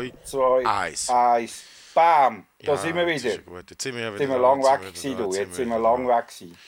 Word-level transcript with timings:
2, 0.00 0.12
zwei, 0.24 0.66
1. 0.66 1.10
eins. 1.10 1.64
Bam! 1.94 2.46
Da 2.60 2.72
Ja, 2.72 2.76
sind 2.76 2.94
wir 2.94 3.08
jetzt 3.08 3.24
wieder. 3.24 3.62
Jetzt 3.68 3.82
sind 3.82 3.94
wir, 3.96 4.02
ja 4.02 4.10
Jetzt 4.10 4.20
wieder 4.20 4.26
sind 4.26 4.30
wir 4.30 4.38
lang 4.38 4.60
jetzt 4.60 4.70
weg 4.72 4.80
gewesen, 4.94 5.16
du. 5.18 5.32
Jetzt 5.34 5.54
sind 5.56 5.68
wir 5.68 5.78
lang 5.78 6.08
weg 6.08 6.28
gewesen. 6.28 6.58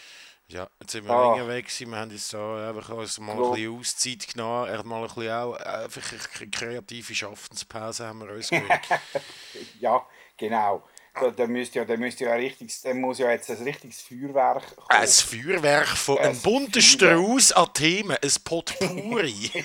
Ja, 0.48 0.68
jetzt 0.80 0.92
sind 0.92 1.04
wir 1.06 1.12
Ah. 1.14 1.32
länger 1.34 1.48
weg 1.48 1.64
gewesen. 1.66 1.90
Wir 1.90 1.96
haben 1.98 2.10
uns 2.10 2.28
da 2.28 2.68
einfach 2.68 2.88
uns 2.90 3.18
mal 3.20 3.36
Gro- 3.36 3.52
ein 3.52 3.54
bisschen 3.54 3.78
Auszeit 3.78 4.28
genommen. 4.34 4.88
Mal 4.88 5.00
ein 5.02 5.06
bisschen 5.14 5.32
auch 5.32 5.54
einfach 5.54 6.12
eine 6.40 6.50
kreative 6.50 7.14
Schaffenspause 7.14 8.06
haben 8.06 8.18
wir 8.20 8.34
uns 8.34 8.50
gegönnt. 8.50 8.80
Ja, 9.80 10.04
genau. 10.36 10.82
Da, 11.14 11.30
da 11.30 11.46
müsste 11.46 11.78
ja, 11.78 11.84
da 11.84 11.96
müsste 11.96 12.24
ja 12.24 12.34
richtiges, 12.34 12.80
da 12.82 12.94
muss 12.94 13.18
ja 13.18 13.30
jetzt 13.30 13.50
ein 13.50 13.62
richtiges 13.62 14.00
Feuerwerk 14.00 14.76
kommen. 14.76 14.88
Ein 14.88 15.06
Feuerwerk 15.08 15.88
von 15.88 16.18
einem 16.18 16.30
Ein 16.30 16.40
bunten 16.40 16.80
Feuerwerk. 16.80 17.18
Strauß 17.20 17.52
an 17.52 17.68
Themen, 17.74 18.16
ein 18.22 18.30
Potpourri. 18.44 19.50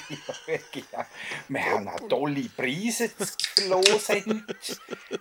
Genau. 0.72 1.06
Wir 1.48 1.66
haben 1.66 1.88
auch 1.88 2.08
tolle 2.08 2.44
Preise 2.50 3.10
zu 3.18 3.26
verlosen. 3.56 4.46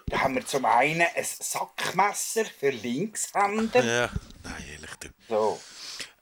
Da 0.07 0.21
haben 0.21 0.35
wir 0.35 0.47
zum 0.47 0.65
einen 0.65 1.03
ein 1.03 1.25
Sackmesser 1.25 2.45
für 2.45 2.71
Linkshänder. 2.71 3.85
ja, 3.85 4.11
nein, 4.43 4.65
ehrlich. 4.73 4.91
So. 5.29 5.59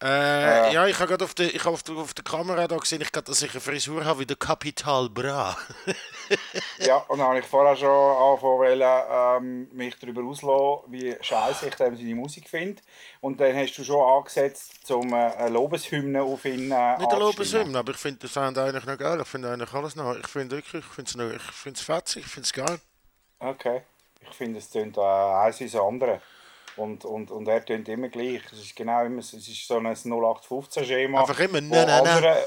Äh, 0.05 0.75
ja, 0.75 0.87
ich 0.87 0.99
habe 0.99 1.09
gerade 1.09 1.25
auf 1.25 1.33
der, 1.33 1.55
ich 1.55 1.65
hab 1.65 1.73
auf, 1.73 1.83
der, 1.83 1.97
auf 1.97 2.13
der 2.13 2.25
Kamera 2.25 2.69
da 2.69 2.77
gesehen, 2.77 3.01
ich 3.01 3.11
grad, 3.11 3.27
dass 3.27 3.41
ich 3.41 3.53
eine 3.53 3.61
Frisur 3.63 4.05
habe 4.05 4.21
wie 4.21 4.27
der 4.27 4.37
Capital 4.37 5.09
Bra. 5.09 5.57
Ja, 6.79 6.97
und 7.09 7.19
dann 7.19 7.29
habe 7.29 7.39
ich 7.39 7.45
vorher 7.45 7.77
schon 7.77 7.89
angefangen, 7.91 8.81
ähm, 8.81 9.69
mich 9.77 9.95
darüber 9.99 10.23
auslassen, 10.23 10.91
wie 10.91 11.15
scheiße 11.21 11.69
ich 11.69 11.75
dem 11.75 11.97
seine 11.97 12.15
Musik 12.15 12.49
finde. 12.49 12.81
Und 13.21 13.39
dann 13.41 13.55
hast 13.55 13.75
du 13.77 13.85
schon 13.85 14.03
angesetzt, 14.03 14.91
um 14.91 15.13
äh, 15.13 15.17
eine 15.17 15.51
Lobeshymne 15.51 16.23
auf 16.23 16.45
ihn 16.47 16.71
äh, 16.71 16.97
Nicht 16.97 17.13
anzustimmen. 17.13 17.21
Lobeshymne, 17.21 17.79
aber 17.79 17.93
ich 17.93 17.99
finde 17.99 18.21
das 18.21 18.33
Sound 18.33 18.57
eigentlich 18.57 18.87
noch 18.87 18.97
geil. 18.97 19.19
Ich 19.21 19.29
finde 19.29 19.53
eigentlich 19.53 19.73
alles 19.75 19.97
noch. 19.97 20.17
Ich 20.17 20.29
finde 20.29 20.57
wirklich, 20.57 20.83
ich 20.83 21.05
finde 21.05 21.39
es 21.73 21.81
fetzig, 21.83 22.25
ich 22.25 22.33
finde 22.33 22.47
es 22.47 22.53
geil. 22.55 22.81
Okay. 23.39 23.83
Ich 24.23 24.35
finde, 24.35 24.59
es 24.59 24.71
tönt 24.71 24.97
äh, 24.97 25.01
eins 25.01 25.61
wie 25.61 25.65
das 25.65 25.77
andere. 25.77 26.23
Und, 26.77 27.05
und, 27.05 27.31
und 27.31 27.47
er 27.47 27.65
tönt 27.65 27.89
immer 27.89 28.09
gleich. 28.09 28.43
Es 28.53 28.59
ist 28.59 28.75
genau 28.75 29.05
immer, 29.05 29.21
es 29.21 29.33
ist 29.33 29.69
so 29.69 29.77
ein 29.77 29.87
0815-Schema. 29.87 31.21
Einfach 31.21 31.39
immer 31.41 31.61
na, 31.61 31.87
na, 31.87 32.21
na. 32.21 32.37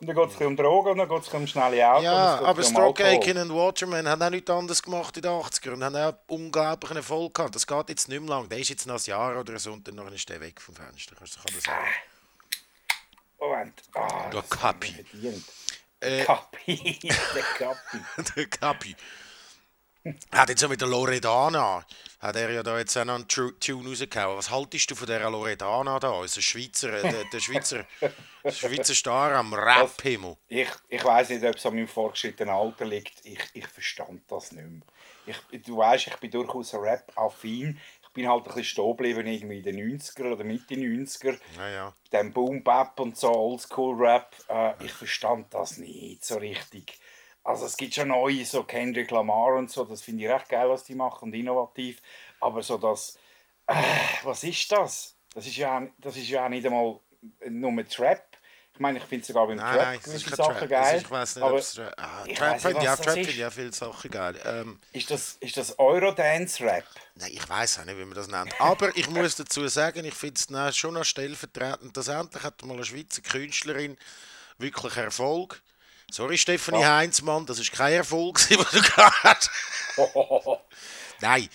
Und 0.00 0.06
dann 0.06 0.14
geht 0.14 0.30
es 0.30 0.36
um 0.46 0.56
Drogen 0.56 0.92
und 0.92 0.98
dann 0.98 1.08
geht 1.08 1.22
es 1.22 1.28
um 1.34 1.44
schnelle 1.44 1.90
Autos. 1.90 2.04
Ja, 2.04 2.38
aber 2.38 2.64
um 2.64 2.70
Stroke. 2.70 3.04
Aiken 3.04 3.36
und 3.36 3.52
Waterman 3.52 4.06
haben 4.06 4.22
auch 4.22 4.30
nichts 4.30 4.48
anderes 4.48 4.80
gemacht 4.80 5.16
in 5.16 5.22
den 5.22 5.32
80ern 5.32 5.72
und 5.72 5.82
haben 5.82 5.96
auch 5.96 6.14
unglaublichen 6.28 6.98
Erfolg 6.98 7.34
gehabt. 7.34 7.56
Das 7.56 7.66
geht 7.66 7.88
jetzt 7.88 8.08
nicht 8.08 8.20
mehr 8.20 8.28
lang. 8.28 8.48
Der 8.48 8.58
ist 8.58 8.68
jetzt 8.68 8.86
noch 8.86 8.94
ein 8.94 9.02
Jahr 9.04 9.40
oder 9.40 9.58
so 9.58 9.72
und 9.72 9.88
dann 9.88 10.14
ist 10.14 10.28
der 10.28 10.40
weg 10.40 10.60
vom 10.60 10.76
Fenster. 10.76 11.16
Kannst 11.16 11.36
du 11.36 11.40
das 11.52 11.64
sagen? 11.64 11.84
Ah, 13.94 14.30
Der 14.30 14.40
das 14.40 14.50
Kapi. 14.50 14.88
hat 14.88 14.98
er 14.98 15.04
verdient. 15.04 15.44
Äh, 16.00 16.24
Kapi. 16.24 16.98
Der 17.34 17.42
Kapi. 17.42 17.98
der 18.36 18.46
Capi. 18.46 18.96
Hat 20.32 20.48
jetzt 20.48 20.64
auch 20.64 20.68
mit 20.68 20.80
der 20.80 20.88
Loredana, 20.88 21.84
hat 22.20 22.36
er 22.36 22.50
ja 22.50 22.62
da 22.62 22.78
jetzt 22.78 22.96
auch 22.96 23.04
noch 23.04 23.16
einen 23.16 23.28
Tune 23.28 23.88
rausgehauen. 23.88 24.38
Was 24.38 24.50
haltest 24.50 24.90
du 24.90 24.94
von 24.94 25.06
dieser 25.06 25.30
Loredana 25.30 25.98
da? 25.98 26.10
Unser 26.10 26.40
Schweizer, 26.40 26.92
äh, 26.92 27.02
der, 27.02 27.24
der 27.32 27.40
Schweizer, 27.40 27.84
der 28.44 28.50
Schweizer 28.50 28.94
Star 28.94 29.32
am 29.32 29.52
Rap-Himmel. 29.52 30.36
Ich, 30.48 30.68
ich 30.88 31.04
weiß 31.04 31.30
nicht, 31.30 31.44
ob 31.44 31.56
es 31.56 31.66
an 31.66 31.74
meinem 31.74 31.88
fortgeschrittenen 31.88 32.54
Alter 32.54 32.86
liegt. 32.86 33.24
Ich, 33.24 33.40
ich 33.52 33.66
verstand 33.66 34.22
das 34.28 34.52
nicht 34.52 34.66
mehr. 34.66 34.82
Ich, 35.26 35.62
du 35.62 35.76
weißt, 35.76 36.06
ich 36.06 36.16
bin 36.16 36.30
durchaus 36.30 36.74
Rap-affin. 36.74 37.78
Ich 38.02 38.08
bin 38.14 38.28
halt 38.28 38.40
ein 38.40 38.44
bisschen 38.44 38.64
stehen 38.64 38.96
geblieben 38.96 39.26
irgendwie 39.26 39.58
in 39.58 39.62
den 39.62 39.98
90er 39.98 40.32
oder 40.32 40.42
Mitte 40.42 40.74
90er. 40.74 41.38
Ja, 41.56 41.68
ja. 41.68 41.94
Dem 42.12 42.32
Boom-Bap 42.32 42.98
und 42.98 43.16
so 43.16 43.30
Oldschool-Rap. 43.32 44.34
Äh, 44.48 44.84
ich 44.84 44.92
verstand 44.92 45.52
das 45.54 45.76
nicht 45.76 46.24
so 46.24 46.36
richtig. 46.38 46.98
Also 47.48 47.64
es 47.64 47.78
gibt 47.78 47.94
schon 47.94 48.08
neue, 48.08 48.44
so 48.44 48.62
Kendrick 48.62 49.10
Lamar 49.10 49.54
und 49.54 49.70
so, 49.70 49.82
das 49.86 50.02
finde 50.02 50.22
ich 50.22 50.28
recht 50.28 50.50
geil, 50.50 50.68
was 50.68 50.84
die 50.84 50.94
machen 50.94 51.30
und 51.30 51.34
innovativ. 51.34 52.02
Aber 52.40 52.62
so 52.62 52.76
das, 52.76 53.16
äh, 53.66 53.74
was 54.22 54.44
ist 54.44 54.70
das? 54.70 55.16
Das 55.32 55.46
ist 55.46 55.56
ja, 55.56 55.86
das 55.96 56.18
ist 56.18 56.28
ja 56.28 56.44
auch 56.44 56.50
nicht 56.50 56.66
einmal 56.66 57.00
nur 57.48 57.88
Trap. 57.88 58.36
Ich 58.74 58.80
meine, 58.80 58.98
ich 58.98 59.04
finde 59.04 59.24
sogar 59.24 59.46
beim 59.46 59.56
Nein, 59.56 59.74
Trap 59.74 59.86
nein, 59.86 60.00
gewisse 60.02 60.36
Sachen 60.36 60.58
Trap. 60.58 60.68
geil. 60.68 60.84
Es 60.88 60.94
ist, 60.96 61.04
ich 61.06 61.10
weiß 61.10 61.36
nicht, 61.36 61.42
aber 61.42 61.54
ob 61.54 61.58
es. 61.58 61.78
Ah, 61.78 62.24
ich 62.26 62.38
Trap 62.38 62.60
finde 62.60 62.84
ja, 62.84 62.96
Trap 62.96 63.06
ist. 63.06 63.14
finde 63.14 63.40
ja 63.40 63.50
viele 63.50 63.72
Sachen 63.72 64.10
geil. 64.10 64.40
Ähm, 64.44 64.80
ist 64.92 65.10
das, 65.10 65.36
ist 65.40 65.56
das 65.56 65.78
Eurodance-Rap? 65.78 66.84
Nein, 67.14 67.30
ich 67.32 67.48
weiß 67.48 67.78
auch 67.78 67.86
nicht, 67.86 67.96
wie 67.96 68.04
man 68.04 68.14
das 68.14 68.28
nennt. 68.28 68.60
Aber 68.60 68.94
ich 68.94 69.08
muss 69.08 69.36
dazu 69.36 69.66
sagen, 69.68 70.04
ich 70.04 70.12
finde 70.12 70.38
es 70.68 70.76
schon 70.76 70.92
noch 70.92 71.04
stellvertretend, 71.04 71.96
dass 71.96 72.08
endlich 72.08 72.42
hat 72.42 72.62
mal 72.62 72.74
eine 72.74 72.84
Schweizer 72.84 73.22
Künstlerin 73.22 73.96
wirklich 74.58 74.98
Erfolg. 74.98 75.62
Sorry, 76.10 76.38
Stefanie 76.38 76.84
Heinzmann, 76.84 77.44
das 77.46 77.58
ist 77.58 77.72
kein 77.72 77.94
Erfolg, 77.94 78.38
was 78.58 78.70
du 78.70 78.80
gehabt 78.80 79.22
hast. 79.22 79.50
Nein, 81.20 81.48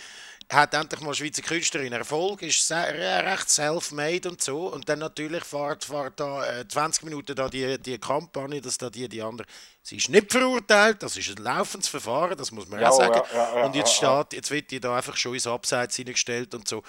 hat 0.52 0.74
endlich 0.76 1.02
mal 1.02 1.14
Schweizer 1.16 1.42
Künstlerin 1.42 1.94
Erfolg, 1.94 2.42
ist 2.44 2.70
ja, 2.70 2.84
recht 2.84 3.50
self-made 3.50 4.30
und 4.30 4.42
so. 4.42 4.68
Und 4.68 4.88
dann 4.88 5.00
natürlich 5.00 5.44
fährt, 5.44 5.84
fährt 5.86 6.20
da 6.20 6.46
äh, 6.60 6.68
20 6.68 7.04
Minuten 7.06 7.36
da 7.36 7.50
die, 7.50 7.80
die 7.80 7.98
Kampagne, 7.98 8.62
dass 8.62 8.78
da 8.78 8.90
die, 8.90 9.10
die 9.10 9.22
andere. 9.22 9.48
Sie 9.82 9.98
ist 9.98 10.10
nicht 10.10 10.32
verurteilt, 10.32 11.02
das 11.02 11.18
ist 11.18 11.30
ein 11.30 11.44
laufendes 11.44 11.90
Verfahren, 11.90 12.38
das 12.38 12.52
muss 12.52 12.68
man 12.68 12.80
Ja, 12.80 12.90
auch 12.90 12.98
sagen. 12.98 13.22
ja, 13.34 13.38
ja, 13.38 13.56
ja, 13.60 13.66
und 13.66 13.76
jetzt 13.76 14.00
ja, 14.02 14.18
ja. 14.18 14.22
steht, 14.24 14.34
jetzt 14.38 14.52
wird 14.52 14.72
die 14.72 14.80
da 14.80 14.96
einfach 14.96 15.18
schon 15.18 15.34
ins 15.34 15.48
Abseits 15.48 15.96
hineingestellt 15.96 16.54
und 16.54 16.68
so. 16.68 16.84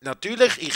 Natürlich, 0.00 0.60
ich. 0.60 0.74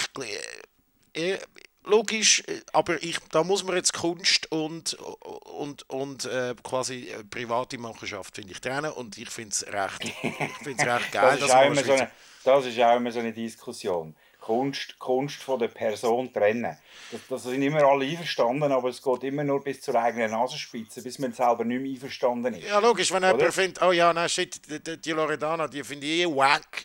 Äh, 1.15 1.39
logisch, 1.85 2.43
äh, 2.47 2.61
aber 2.73 3.03
ich, 3.03 3.19
da 3.31 3.45
muss 3.45 3.65
man 3.65 3.77
jetzt 3.77 3.93
Kunst 3.93 4.51
und, 4.51 4.95
und, 4.95 5.89
und 5.89 6.25
äh, 6.27 6.55
quasi 6.63 7.09
äh, 7.09 7.25
private 7.25 7.79
Machenschaft, 7.79 8.35
finde 8.35 8.53
ich, 8.53 8.61
trennen. 8.61 8.93
Und 8.93 9.17
ich 9.19 9.31
finde 9.31 9.51
es 9.51 9.67
recht, 9.67 10.05
ich 10.23 10.53
find's 10.63 10.85
recht 10.85 11.13
geil, 11.13 11.23
Das 11.23 11.35
ist, 11.35 11.43
dass 11.43 11.51
auch 11.51 11.57
man 11.57 11.73
immer 11.73 11.85
so 11.85 11.93
eine, 11.93 12.11
das 12.45 12.67
ist 12.67 12.81
auch 12.81 12.97
immer 12.97 13.13
so 13.13 13.19
eine 13.21 13.33
Diskussion. 13.33 14.15
Kunst, 14.41 14.99
Kunst 14.99 15.43
von 15.43 15.59
der 15.59 15.69
Person 15.69 16.31
trennen. 16.31 16.77
Das, 17.11 17.21
das 17.31 17.43
sind 17.45 17.63
immer 17.63 17.83
alle 17.83 18.05
einverstanden, 18.05 18.71
aber 18.71 18.91
es 18.91 19.03
geht 19.03 19.25
immer 19.25 19.43
nur 19.43 19.65
bis 19.65 19.81
zur 19.81 19.95
eigenen 19.95 20.33
Nasenspitze, 20.33 21.03
bis 21.03 21.19
man 21.19 21.33
selber 21.33 21.65
nicht 21.65 21.81
mehr 21.81 21.93
einverstanden 21.93 22.53
ist. 22.53 22.69
Ja, 22.69 22.79
logisch, 22.79 23.11
wenn 23.11 23.23
jemand 23.23 23.55
findet, 23.55 23.81
oh 23.81 23.93
ja, 23.93 24.13
nein, 24.13 24.29
shit, 24.29 24.61
die, 24.69 24.81
die, 24.81 25.01
die 25.01 25.13
Loredana, 25.13 25.67
die 25.67 25.83
finde 25.83 26.07
ich 26.07 26.21
eh 26.21 26.27
wack, 26.27 26.83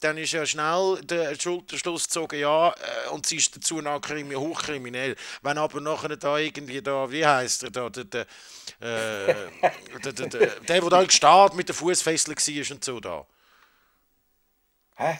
dann 0.00 0.18
ist 0.18 0.32
ja 0.32 0.44
schnell 0.46 1.00
der 1.04 1.38
Schulterschluss 1.38 2.04
gezogen, 2.04 2.38
ja, 2.40 2.70
äh, 2.70 3.08
und 3.10 3.26
sie 3.26 3.36
ist 3.36 3.56
dazu 3.56 3.80
noch 3.80 4.00
krimi 4.00 4.34
hochkriminell. 4.34 5.16
Wenn 5.42 5.58
aber 5.58 5.80
nachher 5.80 6.16
da 6.16 6.38
irgendwie 6.38 6.82
da, 6.82 7.10
wie 7.10 7.24
heißt 7.26 7.64
er 7.64 7.70
da, 7.70 7.88
der, 7.90 8.04
der, 8.04 8.26
äh, 8.80 9.34
der, 10.04 10.12
der, 10.12 10.12
der, 10.12 10.26
der, 10.26 10.60
der 10.60 10.80
da 10.90 11.02
gestartet 11.04 11.56
mit 11.56 11.68
der 11.68 11.74
Fußfessel 11.74 12.34
war 12.34 12.70
und 12.74 12.84
so 12.84 13.00
da. 13.00 13.26
Hä? 14.96 15.18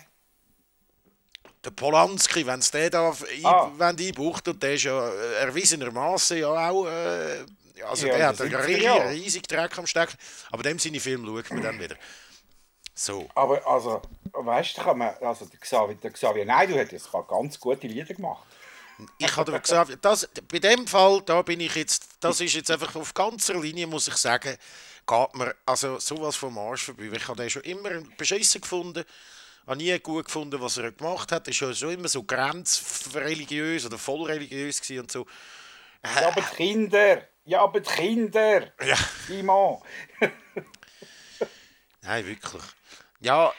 Der 1.64 1.70
Polanski, 1.70 2.46
wenn 2.46 2.60
es 2.60 2.70
der 2.70 2.90
da 2.90 3.14
Ah. 3.42 3.70
einbucht, 3.78 4.48
und 4.48 4.62
der 4.62 4.74
ist 4.74 4.82
ja 4.84 5.08
äh, 5.08 5.34
erwiesenermaßen 5.36 6.36
ja 6.38 6.48
auch, 6.70 6.86
äh, 6.86 7.44
also 7.88 8.06
Ja, 8.06 8.16
der 8.18 8.26
hat 8.28 8.38
den 8.40 8.54
einen 8.54 8.64
70er 8.64 8.66
riesig, 8.66 8.82
Jahren. 8.84 9.08
riesig 9.08 9.42
Dreck 9.48 9.78
am 9.78 9.86
Stecken, 9.86 10.16
aber 10.50 10.62
dem 10.62 10.78
seine 10.78 11.00
Filme 11.00 11.26
schaut 11.26 11.50
man 11.50 11.62
dann 11.62 11.80
wieder. 11.80 11.96
So. 12.94 13.28
Aber 13.34 13.66
also, 13.66 14.00
weißt 14.32 14.78
du, 14.78 14.82
kann 14.82 14.98
man, 14.98 15.14
also 15.20 15.46
der 15.46 15.58
Xavier, 15.58 15.96
der 15.96 16.12
Xavier 16.12 16.44
Naidoo 16.44 16.78
hat 16.78 16.92
jetzt 16.92 17.06
ein 17.06 17.12
paar 17.12 17.26
ganz 17.26 17.58
gute 17.58 17.86
Lieder 17.88 18.14
gemacht. 18.14 18.44
Ich 19.18 19.36
habe 19.36 19.60
gesagt, 19.60 19.98
das, 20.02 20.28
bei 20.50 20.60
dem 20.60 20.86
Fall, 20.86 21.20
da 21.26 21.42
bin 21.42 21.58
ich 21.58 21.74
jetzt, 21.74 22.06
das 22.20 22.40
ist 22.40 22.54
jetzt 22.54 22.70
einfach 22.70 22.94
auf 22.94 23.12
ganzer 23.12 23.60
Linie, 23.60 23.88
muss 23.88 24.06
ich 24.06 24.14
sagen, 24.14 24.56
geht 25.06 25.34
mir 25.34 25.54
also 25.66 25.98
sowas 25.98 26.36
vom 26.36 26.56
Arsch 26.58 26.84
vorbei. 26.84 27.10
Ich 27.12 27.26
habe 27.26 27.42
den 27.42 27.50
schon 27.50 27.62
immer 27.62 27.90
beschissen 28.16 28.60
gefunden, 28.60 29.04
habe 29.66 29.76
nie 29.76 29.98
gut 29.98 30.26
gefunden, 30.26 30.60
was 30.60 30.76
er 30.76 30.92
gemacht 30.92 31.32
hat. 31.32 31.48
Er 31.48 31.50
ist 31.50 31.60
ja 31.60 31.74
schon 31.74 31.90
immer 31.90 32.08
so 32.08 32.22
grenzreligiös 32.22 33.84
oder 33.86 33.98
voll 33.98 34.26
religiös 34.26 34.80
gewesen 34.80 35.00
und 35.00 35.10
so. 35.10 35.26
Ja, 36.04 36.28
aber 36.28 36.42
die 36.42 36.56
Kinder! 36.56 37.22
Ja, 37.46 37.62
aber 37.62 37.80
die 37.80 37.90
Kinder! 37.90 38.72
Ja. 38.84 38.96
Simon! 39.26 39.82
Nein, 42.02 42.26
wirklich. 42.26 42.62
Ja, 43.24 43.50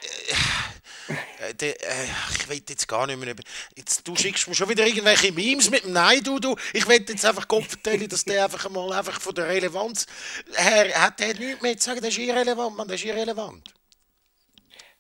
äh, 1.10 1.50
äh, 1.50 1.54
der, 1.56 1.82
äh, 1.82 2.06
ich 2.38 2.48
will 2.50 2.62
jetzt 2.70 2.88
gar 2.88 3.08
nicht 3.08 3.18
mehr. 3.20 3.32
über- 3.32 3.42
Jetzt, 3.76 4.08
du 4.08 4.16
schickst 4.16 4.48
mir 4.48 4.54
schon 4.54 4.70
wieder 4.70 4.86
irgendwelche 4.86 5.32
Memes 5.32 5.72
mit 5.72 5.84
dem 5.86 5.94
Nein, 5.94 6.22
du, 6.24 6.40
du. 6.40 6.56
Ich 6.72 6.88
will 6.88 7.04
jetzt 7.08 7.26
einfach 7.26 7.48
Gott 7.48 7.66
vertellen, 7.66 8.08
dass 8.08 8.26
der 8.26 8.44
einfach 8.44 8.70
mal 8.70 8.94
einfach 8.94 9.20
von 9.20 9.34
der 9.34 9.48
Relevanz 9.48 10.06
her 10.54 10.94
hat 11.02 11.20
der 11.20 11.34
nichts 11.34 11.64
mehr 11.64 11.76
zu 11.78 11.90
sagen. 11.90 12.00
Der 12.02 12.10
ist 12.12 12.18
irrelevant, 12.20 12.78
Mann, 12.78 12.88
der 12.88 12.94
ist 12.96 13.06
irrelevant. 13.06 13.68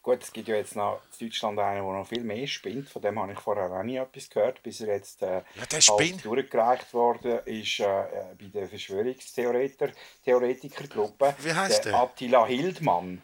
Gut, 0.02 0.24
es 0.24 0.32
gibt 0.34 0.48
ja 0.48 0.56
jetzt 0.56 0.76
noch 0.76 1.02
in 1.20 1.28
Deutschland 1.28 1.60
einen, 1.60 1.84
der 1.84 1.94
noch 1.94 2.08
viel 2.08 2.24
mehr 2.24 2.48
spinnt. 2.48 2.90
Von 2.90 3.02
dem 3.04 3.20
habe 3.20 3.34
ich 3.34 3.40
vorher 3.40 3.72
auch 3.72 3.84
nie 3.84 3.98
etwas 3.98 4.30
gehört, 4.30 4.62
bis 4.64 4.82
er 4.82 4.96
jetzt 4.96 5.22
äh, 5.22 5.42
Ja, 5.56 5.66
halt 5.72 6.26
durchgereicht 6.26 6.92
worden 6.94 7.40
ist 7.46 7.80
äh, 7.80 7.84
äh, 7.84 8.36
bei 8.40 8.46
der 8.54 8.68
Verschwörungstheoretiker 8.68 9.90
Theoretikergruppe. 10.24 11.36
Wie 11.40 11.54
heisst 11.54 11.86
der? 11.86 11.96
Attila 11.96 12.46
Hildmann. 12.48 13.22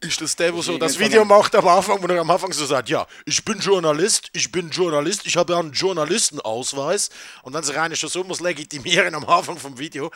Ist 0.00 0.20
das 0.20 0.36
der, 0.36 0.54
wo 0.54 0.62
so 0.62 0.78
das 0.78 0.96
Video 0.98 1.24
macht 1.24 1.54
am 1.56 1.66
Anfang, 1.66 2.00
wo 2.00 2.06
er 2.06 2.20
am 2.20 2.30
Anfang 2.30 2.52
so 2.52 2.64
sagt, 2.64 2.88
ja, 2.88 3.04
ich 3.26 3.44
bin 3.44 3.58
Journalist, 3.58 4.30
ich 4.32 4.50
bin 4.52 4.70
Journalist, 4.70 5.26
ich 5.26 5.36
habe 5.36 5.56
einen 5.56 5.72
Journalistenausweis. 5.72 7.10
Und 7.42 7.52
dann 7.54 7.64
sich 7.64 7.76
einer 7.76 7.96
schon 7.96 8.08
so 8.08 8.22
muss 8.22 8.38
legitimieren 8.40 9.14
am 9.16 9.24
Anfang 9.24 9.56
vom 9.58 9.76
Video. 9.76 10.10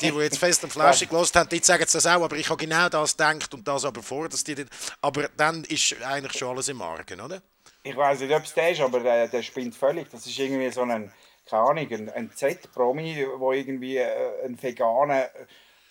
Die, 0.00 0.10
die 0.10 0.18
jetzt 0.18 0.38
fest 0.38 0.64
und 0.64 0.72
flauschig 0.72 1.08
gelost 1.08 1.36
haben, 1.36 1.48
die 1.50 1.58
sagen 1.62 1.86
das 1.90 2.06
auch, 2.06 2.22
aber 2.22 2.34
ich 2.36 2.48
habe 2.48 2.56
genau 2.56 2.88
das 2.88 3.16
gedacht 3.16 3.54
und 3.54 3.68
das 3.68 3.84
aber 3.84 4.02
vor, 4.02 4.28
dass 4.28 4.42
die 4.42 4.54
das- 4.56 4.66
Aber 5.00 5.28
dann 5.36 5.62
ist 5.64 5.94
eigentlich 6.02 6.36
schon 6.36 6.48
alles 6.48 6.68
im 6.68 6.80
Argen, 6.82 7.20
oder? 7.20 7.42
Ich 7.84 7.94
weiß 7.96 8.20
nicht, 8.20 8.34
ob 8.34 8.42
es 8.42 8.54
der 8.54 8.70
ist, 8.72 8.80
aber 8.80 9.00
der, 9.00 9.28
der 9.28 9.42
spinnt 9.42 9.76
völlig. 9.76 10.10
Das 10.10 10.26
ist 10.26 10.36
irgendwie 10.38 10.70
so 10.70 10.82
ein, 10.82 11.12
keine 11.48 11.62
Ahnung, 11.62 11.86
ein, 11.92 12.08
ein 12.10 12.30
Z-Promi, 12.34 13.26
wo 13.36 13.52
irgendwie 13.52 13.98
äh, 13.98 14.44
ein 14.44 14.60
veganer, 14.60 15.24
äh, 15.26 15.28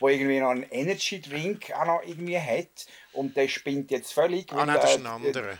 der 0.00 0.08
irgendwie 0.08 0.40
noch 0.40 0.50
einen 0.50 0.66
Energy-Drink 0.70 1.72
auch 1.72 1.86
noch 1.86 2.02
irgendwie 2.04 2.38
hat. 2.38 2.86
Und 3.12 3.36
der 3.36 3.48
spinnt 3.48 3.90
jetzt 3.90 4.12
völlig. 4.12 4.52
Ah 4.52 4.66
nein, 4.66 4.78
das 4.80 4.90
ist 4.90 4.96
äh, 4.96 5.00
ein 5.00 5.06
anderer. 5.06 5.58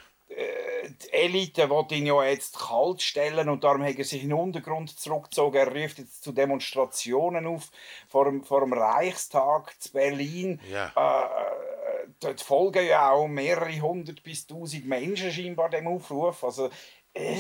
die 0.89 1.13
Elite 1.13 1.69
will 1.71 1.87
ihn 1.97 2.07
ja 2.07 2.25
jetzt 2.25 2.59
kalt 2.59 3.03
stellen 3.03 3.49
und 3.49 3.65
darum 3.65 3.83
hat 3.83 3.97
er 3.97 4.05
sich 4.05 4.23
in 4.23 4.31
den 4.31 4.39
Untergrund 4.39 4.99
zurückgezogen. 4.99 5.57
Er 5.57 5.69
ruft 5.69 5.99
jetzt 5.99 6.23
zu 6.23 6.33
Demonstrationen 6.33 7.47
auf 7.47 7.71
vor 8.09 8.27
dem, 8.27 8.45
vor 8.45 8.61
dem 8.61 8.73
Reichstag 8.73 9.75
zu 9.81 9.93
Berlin. 9.93 10.61
Ja. 10.71 10.93
Äh, 10.97 12.09
dort 12.21 12.41
folgen 12.41 12.87
ja 12.87 13.11
auch 13.11 13.29
mehrere 13.29 13.81
hundert 13.81 14.23
bis 14.23 14.47
tausend 14.47 14.87
Menschen 14.87 15.33
scheinbar 15.33 15.71
dem 15.71 15.87
Aufruf. 15.87 16.45
Also, 16.45 16.71
äh, 17.15 17.37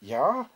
ja, 0.00 0.48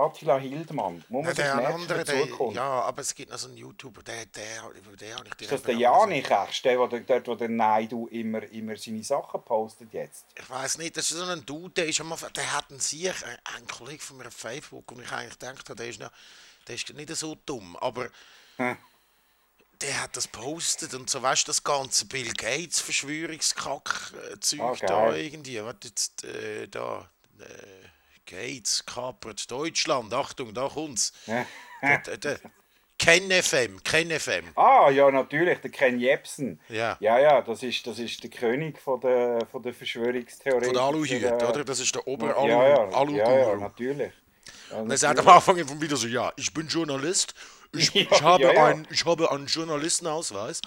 Attila 0.00 0.38
Hildmann. 0.38 1.04
Muss 1.08 1.24
man 1.26 1.34
Ja, 1.36 1.56
der 1.60 1.68
andere, 1.74 2.04
der, 2.04 2.26
ja, 2.52 2.82
aber 2.82 3.02
es 3.02 3.14
gibt 3.14 3.30
noch 3.30 3.38
so 3.38 3.48
einen 3.48 3.56
YouTuber, 3.56 4.02
der, 4.02 4.26
der, 4.26 4.70
der 4.98 5.16
habe 5.16 5.28
ich 5.28 5.42
Ist 5.42 5.52
das 5.52 5.62
der 5.62 5.74
Janich, 5.74 6.30
echt? 6.30 6.64
der, 6.64 6.86
der, 6.88 7.00
dort, 7.00 7.28
wo 7.28 7.34
der 7.34 7.48
Neidu 7.48 8.06
immer, 8.08 8.42
immer 8.50 8.76
seine 8.76 9.02
Sachen 9.04 9.42
postet 9.42 9.92
jetzt? 9.92 10.24
Ich 10.36 10.48
weiß 10.50 10.78
nicht, 10.78 10.96
das 10.96 11.10
ist 11.10 11.18
so 11.18 11.24
ein 11.24 11.44
Dude, 11.46 11.74
der 11.74 11.86
ist 11.86 12.00
Anfang, 12.00 12.32
der 12.32 12.52
hat 12.52 12.70
einen 12.70 12.80
Sieg, 12.80 13.14
ein, 13.26 13.38
ein 13.56 13.66
Kollege 13.66 14.02
von 14.02 14.16
mir 14.16 14.26
auf 14.28 14.34
Facebook, 14.34 14.90
und 14.92 15.02
ich 15.02 15.12
eigentlich 15.12 15.38
gedacht 15.38 15.68
habe, 15.68 15.76
der 15.76 15.88
ist, 15.88 16.00
noch, 16.00 16.10
der 16.66 16.74
ist 16.74 16.92
nicht 16.92 17.14
so 17.16 17.36
dumm, 17.46 17.76
aber 17.76 18.08
Hm. 18.56 18.76
der 19.80 20.02
hat 20.02 20.16
das 20.16 20.28
postet 20.28 20.92
und 20.94 21.08
so, 21.08 21.22
weißt 21.22 21.44
du, 21.46 21.50
das 21.50 21.64
ganze 21.64 22.04
Bill 22.06 22.32
Gates 22.34 22.80
Verschwörungskack-Zeug 22.80 24.60
Ah, 24.60 24.86
da 24.86 25.14
irgendwie, 25.14 25.62
was 25.64 25.76
jetzt 25.84 26.24
äh, 26.24 26.68
da, 26.68 27.08
äh, 27.38 27.44
Gates 28.30 28.86
kapert 28.86 29.50
Deutschland, 29.50 30.14
Achtung, 30.14 30.54
da 30.54 30.68
kommt's. 30.68 31.12
der, 31.26 31.98
der, 31.98 32.16
der, 32.16 32.40
Ken 33.00 33.30
FM, 33.30 33.82
Ken 33.82 34.10
FM. 34.10 34.52
Ah, 34.56 34.90
ja, 34.90 35.10
natürlich, 35.10 35.58
der 35.60 35.70
Ken 35.70 35.98
Jebsen. 35.98 36.60
Ja. 36.68 36.98
Ja, 37.00 37.18
ja, 37.18 37.40
das 37.40 37.62
ist, 37.62 37.86
das 37.86 37.98
ist 37.98 38.22
der 38.22 38.28
König 38.28 38.78
von 38.78 39.00
der, 39.00 39.46
von 39.50 39.62
der 39.62 39.72
Verschwörungstheorie. 39.72 40.66
Von 40.66 40.74
der 40.74 40.82
Aluhüte, 40.82 41.34
oder? 41.34 41.64
Das 41.64 41.80
ist 41.80 41.94
der 41.94 42.06
Ober-Alu. 42.06 42.48
Ja, 42.48 42.68
ja, 42.68 42.88
Alu 42.90 43.16
ja, 43.16 43.38
ja, 43.38 43.56
natürlich. 43.56 44.12
Ja, 44.70 44.76
Und 44.80 44.90
er 44.90 44.98
sagt 44.98 45.18
am. 45.18 45.28
Anfang 45.28 45.66
vom 45.66 45.80
Video 45.80 45.96
so, 45.96 46.06
ja, 46.06 46.30
ich 46.36 46.52
bin 46.52 46.68
Journalist, 46.68 47.34
ich, 47.72 47.90
Ja, 47.94 48.02
ich, 48.02 48.22
habe, 48.22 48.42
ja, 48.42 48.52
ja. 48.52 48.64
Ein, 48.66 48.86
ich 48.90 49.04
habe 49.06 49.30
einen 49.30 49.46
Journalistenausweis. 49.46 50.60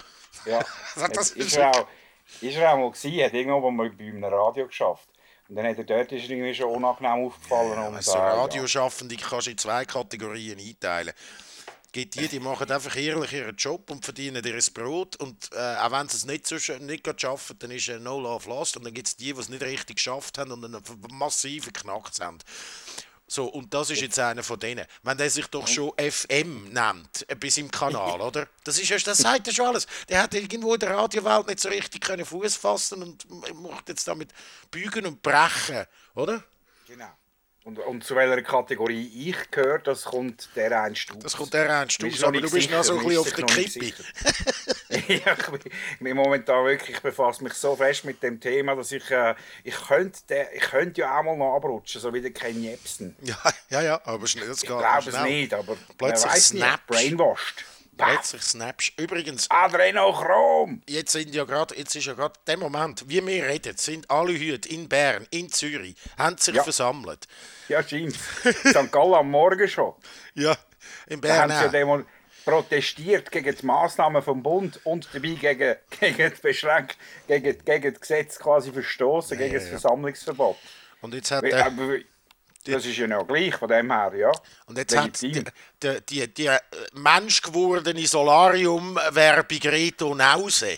Ja. 0.46 0.66
Sagt, 0.96 1.16
das 1.18 1.32
ist 1.32 1.48
ist, 1.48 1.58
er 1.58 1.70
auch, 1.70 1.88
ist 2.42 2.58
er 2.58 2.74
auch 2.74 2.78
mal 2.78 2.92
gewesen, 2.92 3.24
hat 3.24 3.34
irgendwo 3.34 3.70
mal 3.70 3.92
bei 3.92 4.06
einem 4.06 4.24
Radio 4.24 4.66
geschafft. 4.66 5.08
Und 5.50 5.56
dann 5.56 5.68
hat 5.68 5.78
er 5.78 5.84
dort 5.84 6.12
ist 6.12 6.30
irgendwie 6.30 6.54
schon 6.54 6.70
unangenehm 6.70 7.26
aufgefallen. 7.26 7.88
und, 7.88 7.96
Also 7.96 8.14
Radioschaffende 8.14 9.16
kannst 9.18 9.48
du 9.48 9.52
in 9.52 9.58
zwei 9.58 9.86
Kategorien 9.86 10.60
einteilen. 10.60 11.14
Es 11.86 11.92
gibt 11.92 12.16
die, 12.16 12.28
die 12.28 12.40
machen 12.40 12.72
einfach 12.72 12.96
ehrlich 12.96 13.34
ihren 13.34 13.56
Job 13.56 13.92
und 13.92 14.04
verdienen 14.04 14.44
ihr 14.44 14.60
Brot. 14.74 15.16
Und 15.18 15.50
äh, 15.54 15.76
auch 15.76 15.92
wenn 15.92 16.10
sie 16.10 16.18
es 16.18 16.26
nicht 16.26 16.48
so 16.48 16.58
schön 16.58 16.86
nicht 16.88 17.08
schaffen, 17.22 17.60
dann 17.60 17.70
ist 17.70 17.88
äh, 17.88 18.00
No 18.00 18.20
Love 18.20 18.50
Lost. 18.50 18.78
Und 18.78 18.86
dann 18.86 18.94
gibt 18.94 19.08
es 19.08 19.16
die, 19.16 19.34
die 19.34 19.40
es 19.40 19.50
nicht 19.50 19.62
richtig 19.62 19.98
geschafft 19.98 20.38
haben 20.40 20.52
und 20.52 20.66
einen 20.66 20.82
massiv 21.12 21.66
geknackt 21.66 22.20
haben. 22.20 22.40
So, 23.26 23.46
und 23.46 23.74
das 23.74 23.90
ist 23.90 24.02
jetzt 24.02 24.20
einer 24.20 24.44
von 24.44 24.60
denen. 24.60 24.86
Wenn 25.02 25.18
der 25.18 25.30
sich 25.30 25.48
doch 25.48 25.68
schon 25.68 25.92
FM 25.98 26.70
nennt, 26.72 27.26
äh, 27.30 27.36
bei 27.36 27.50
seinem 27.50 27.72
Kanal, 27.72 28.20
oder? 28.22 28.48
Das, 28.64 28.78
ist, 28.78 28.90
ja- 28.90 28.98
das 28.98 29.18
sagt 29.18 29.48
ja 29.48 29.54
schon 29.54 29.68
alles. 29.68 29.88
Der 30.10 30.22
hat 30.22 30.34
irgendwo 30.34 30.74
in 30.74 30.80
der 30.80 30.92
Radiowelt 30.96 31.48
nicht 31.48 31.60
so 31.60 31.70
richtig 31.70 32.06
Fuß 32.26 32.56
fassen 32.58 33.02
und 33.02 33.26
macht 33.62 33.90
jetzt 33.90 34.08
damit 34.08 34.30
Bügen 34.70 35.06
und 35.06 35.22
Brechen, 35.22 35.86
oder? 36.16 36.44
Genau. 36.88 37.12
Und, 37.66 37.80
und 37.80 38.04
zu 38.04 38.14
welcher 38.16 38.42
Kategorie 38.42 39.10
ich 39.16 39.50
gehöre, 39.50 39.80
das 39.80 40.04
kommt 40.04 40.50
der 40.54 40.84
einst 40.84 41.10
aus. 41.12 41.24
Das 41.24 41.38
kommt 41.38 41.54
der 41.54 41.86
ist 41.88 42.04
aus, 42.04 42.24
aber 42.24 42.42
du 42.42 42.52
bist 42.52 42.70
noch 42.70 42.84
so 42.84 43.00
ein 43.00 43.08
sicher, 43.08 43.24
bisschen 43.24 43.44
auf 43.46 43.56
der 43.56 43.64
Kippe. 43.64 44.04
ja, 45.26 45.38
ich 45.38 46.00
bin, 46.00 46.18
momentan 46.18 46.66
wirklich, 46.66 46.98
ich 46.98 47.02
befasse 47.02 47.42
mich 47.42 47.54
so 47.54 47.74
fest 47.78 48.04
mit 48.04 48.22
dem 48.22 48.42
Thema, 48.42 48.76
dass 48.76 48.92
ich, 48.92 49.10
äh, 49.10 49.34
ich 49.64 49.76
könnte, 49.76 50.48
ich 50.54 50.62
könnte 50.62 51.02
ja 51.02 51.18
auch 51.18 51.24
mal 51.24 51.38
noch 51.38 51.56
abrutschen, 51.56 52.02
so 52.02 52.14
wie 52.14 52.20
der 52.20 52.32
Ken 52.32 52.62
Jebsen. 52.62 53.16
Ja, 53.22 53.38
ja, 53.70 53.82
ja, 53.82 54.02
aber 54.04 54.28
schnell, 54.28 54.48
das 54.48 54.62
Ich 54.62 54.68
glaube 54.68 55.10
es 55.10 55.22
nicht, 55.22 55.54
aber 55.54 55.78
Plötzlich 55.98 56.32
weiß 56.32 56.54
nicht, 56.54 56.88
brainwashed. 56.88 57.64
Plötzlich 57.98 58.42
snappst. 58.42 58.94
Übrigens, 59.00 59.50
Adrenochrom! 59.50 60.82
jetzt 60.88 61.12
sind 61.12 61.34
ja 61.34 61.44
gerade, 61.44 61.76
jetzt 61.78 61.96
ist 61.96 62.06
ja 62.06 62.14
gerade 62.14 62.34
der 62.48 62.58
Moment, 62.58 63.08
wie 63.08 63.26
wir 63.26 63.46
reden, 63.46 63.78
sind 63.78 64.10
alle 64.10 64.34
heute 64.34 64.70
in 64.70 64.90
Bern, 64.90 65.28
in 65.32 65.50
Zürich, 65.50 65.96
haben 66.18 66.38
sich 66.38 66.56
Ja. 66.56 66.64
versammelt. 66.64 67.28
Ja, 67.68 67.84
stimmt. 67.84 68.16
St. 68.16 68.92
Gallen 68.92 69.14
am 69.14 69.32
Morgen 69.32 69.68
schon. 69.68 69.94
Ja, 70.36 70.58
in 71.08 71.22
Da 71.22 71.28
Bern 71.28 71.54
haben 71.54 71.72
sie 71.72 71.78
ja 71.78 72.04
protestiert 72.46 73.32
gegen 73.32 73.56
die 73.56 73.66
Massnahmen 73.66 74.22
vom 74.22 74.44
Bund 74.44 74.80
und 74.84 75.08
dabei 75.14 75.30
gegen, 75.30 75.76
gegen, 76.00 76.34
die 76.34 76.42
Beschränk 76.42 76.96
gegen, 77.28 77.64
gegen 77.64 77.94
das 77.94 78.02
Gesetz 78.02 78.40
quasi 78.40 78.72
verstoßen, 78.72 79.38
gegen 79.38 79.54
das 79.54 79.64
ja. 79.66 79.70
Versammlungsverbot. 79.70 80.58
Und 81.02 81.14
jetzt 81.14 81.32
hat 81.32 81.44
der, 81.44 81.66
aber 81.66 81.98
das 82.64 82.86
ist 82.86 82.98
ja 82.98 83.08
noch 83.08 83.28
gleich 83.28 83.56
von 83.56 83.68
dem 83.70 83.92
her, 83.92 84.12
ja. 84.16 84.32
und 84.68 84.78
jetzt 84.78 84.96
hat 84.98 85.22
die, 85.22 85.44
die, 85.82 86.02
die, 86.10 86.34
die 86.34 86.46
äh, 86.48 86.60
menschgewordene 86.94 88.06
Solarium-Werbung 88.08 89.60
Reto 89.66 90.16
Nause. 90.16 90.78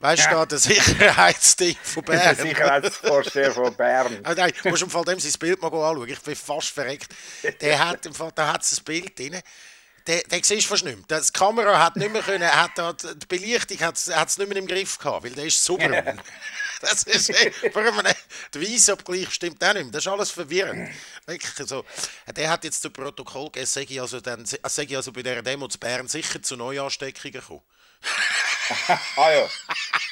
Weißt 0.00 0.26
du, 0.26 0.30
Ja. 0.30 0.34
da 0.36 0.46
der 0.46 0.58
Sicherheitsding 0.58 1.76
von 1.82 2.04
Der 2.06 2.12
Bern. 2.12 2.36
Sicherheitsvorsteher 2.36 3.50
von 3.52 3.74
Bern. 3.74 4.20
Ah, 4.22 4.32
nein, 4.34 4.52
du 4.62 4.68
musst 4.68 4.82
im 4.84 4.90
Fall 4.90 5.04
dem 5.04 5.18
sein 5.18 5.32
Bild 5.40 5.60
mal 5.60 5.66
anschauen. 5.68 6.08
Ich 6.08 6.20
bin 6.20 6.36
fast 6.36 6.68
verreckt. 6.68 7.12
Der 7.60 7.78
hat 7.84 8.06
im 8.06 8.14
Fall, 8.14 8.30
da 8.34 8.52
hat 8.52 8.62
ein 8.62 8.84
Bild 8.84 9.18
drin. 9.18 9.40
Der, 10.08 10.22
der 10.22 10.42
siehst 10.42 10.66
fast 10.66 10.84
nicht 10.84 11.08
mehr. 11.08 11.20
Die 11.20 11.32
Kamera 11.32 11.84
hat 11.84 11.96
nicht 11.96 12.10
mehr 12.10 12.22
können, 12.22 12.50
hat 12.50 12.70
da, 12.76 12.94
die 12.94 13.26
Belichtung 13.26 13.78
hat 13.80 13.96
es 13.96 14.38
nicht 14.38 14.48
mehr 14.48 14.56
im 14.56 14.66
Griff 14.66 14.98
gehabt, 14.98 15.22
weil 15.22 15.32
der 15.32 15.44
ist 15.44 15.64
braun. 15.66 16.20
Das 16.80 17.02
ist 17.02 17.32
vor 17.72 17.82
allem 17.82 18.06
der 18.54 18.62
Weissabgleich 18.62 19.30
stimmt 19.32 19.62
auch 19.64 19.74
nicht 19.74 19.82
mehr. 19.82 19.92
Das 19.92 20.06
ist 20.06 20.12
alles 20.12 20.30
verwirrend. 20.30 20.88
Wirklich 21.26 21.68
so. 21.68 21.84
Der 22.36 22.50
hat 22.50 22.62
jetzt 22.62 22.82
zu 22.82 22.90
Protokoll 22.90 23.46
gegeben, 23.46 23.66
sei 23.66 23.82
ich 23.82 24.00
also, 24.00 24.20
dann, 24.20 24.44
ich 24.44 24.96
also 24.96 25.12
bei 25.12 25.22
dieser 25.22 25.42
Demo 25.42 25.66
zu 25.66 25.78
Bern 25.78 26.06
sicher 26.06 26.40
zu 26.40 26.56
Neuansteckungen 26.56 27.32
gekommen. 27.32 27.62
Ah 29.16 29.30
ja. 29.30 29.48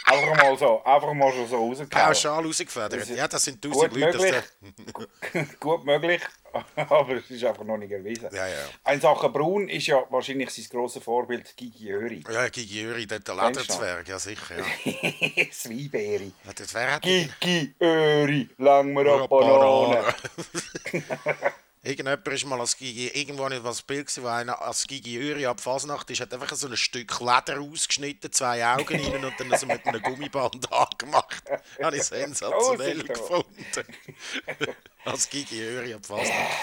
Einfach 0.06 0.36
mal 0.36 0.56
so, 0.56 0.84
einfach 0.84 1.12
mal 1.14 1.32
schon 1.32 1.48
so 1.48 1.56
rausgehauen. 1.56 1.88
Pauschal 1.90 2.44
rausgefedert. 2.44 3.08
Ja, 3.08 3.26
das 3.28 3.44
sind 3.44 3.60
tausend 3.60 3.96
Leute. 3.96 4.18
möglich. 4.18 5.56
Gut 5.60 5.84
möglich, 5.84 6.22
aber 6.76 7.16
es 7.16 7.30
ist 7.30 7.44
einfach 7.44 7.64
noch 7.64 7.76
nicht 7.76 7.90
erwiesen. 7.90 8.28
Ja, 8.32 8.46
ja. 8.46 8.54
Ein 8.84 9.00
Sache 9.00 9.28
Brun 9.30 9.68
ist 9.68 9.86
ja 9.88 10.04
wahrscheinlich 10.10 10.50
sein 10.50 10.66
grosses 10.70 11.02
Vorbild 11.02 11.56
Gigi 11.56 11.90
Öri. 11.90 12.24
ja, 12.30 12.48
Gigi 12.48 12.82
Jöri, 12.82 13.06
der 13.06 13.20
noch? 13.34 13.48
Lederzwerg, 13.48 14.08
ja 14.08 14.18
sicher. 14.18 14.56
Ja. 14.58 15.50
Zweibeere. 15.50 16.32
Der 16.58 17.00
Gigi 17.00 17.74
Öri, 17.80 18.48
lang 18.58 18.92
mir 18.94 19.12
ab 19.12 19.28
Banane. 19.28 20.14
Irgendjemand 21.86 22.26
ist 22.26 22.44
mal 22.46 22.58
als 22.58 22.76
Gigi, 22.76 23.06
irgendwo 23.08 23.48
nicht 23.48 23.62
was 23.62 23.80
Bild 23.80 24.06
gewesen, 24.08 24.24
wo 24.24 24.28
einer 24.28 24.60
als 24.60 24.88
Gigi 24.88 25.18
Öri 25.18 25.46
ab 25.46 25.60
Fasnacht 25.60 26.10
ist, 26.10 26.20
hat 26.20 26.34
einfach 26.34 26.52
so 26.56 26.66
ein 26.66 26.76
Stück 26.76 27.20
Leder 27.20 27.60
ausgeschnitten, 27.60 28.32
zwei 28.32 28.66
Augen 28.66 29.00
rein 29.00 29.24
und 29.24 29.34
dann 29.38 29.56
so 29.56 29.66
mit 29.66 29.86
einem 29.86 30.02
Gummiband 30.02 30.72
angemacht. 30.72 31.44
Habe 31.80 31.96
ich 31.96 32.02
sensationell 32.02 33.02
Oh, 33.02 33.12
gefunden. 33.12 33.64
als 35.04 35.30
Gigi 35.30 35.62
Öri 35.62 35.94
ab 35.94 36.04
Fasnacht. 36.04 36.56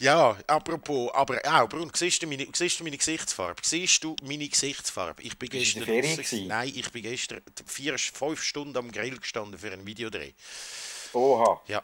Ja, 0.00 0.36
apropos, 0.46 1.12
aber 1.14 1.38
auch, 1.44 1.68
Brun, 1.68 1.92
siehst 1.94 2.22
du 2.22 2.26
meine, 2.26 2.48
siehst 2.52 2.80
du 2.80 2.84
meine 2.84 2.96
Gesichtsfarbe? 2.96 3.60
Siehst 3.62 4.02
du 4.02 4.16
meine 4.22 4.48
Gesichtsfarbe? 4.48 5.22
Ich 5.22 5.38
bin 5.38 5.50
gestern 5.50 5.84
Ferien? 5.84 6.48
Nein, 6.48 6.72
ich 6.74 6.90
bin 6.90 7.02
gestern 7.02 7.42
vier, 7.66 7.98
fünf 7.98 8.42
Stunden 8.42 8.76
am 8.78 8.90
Grill 8.90 9.18
gestanden 9.18 9.58
für 9.60 9.70
einen 9.70 9.86
Videodreh. 9.86 10.32
Oha. 11.12 11.60
Ja, 11.66 11.82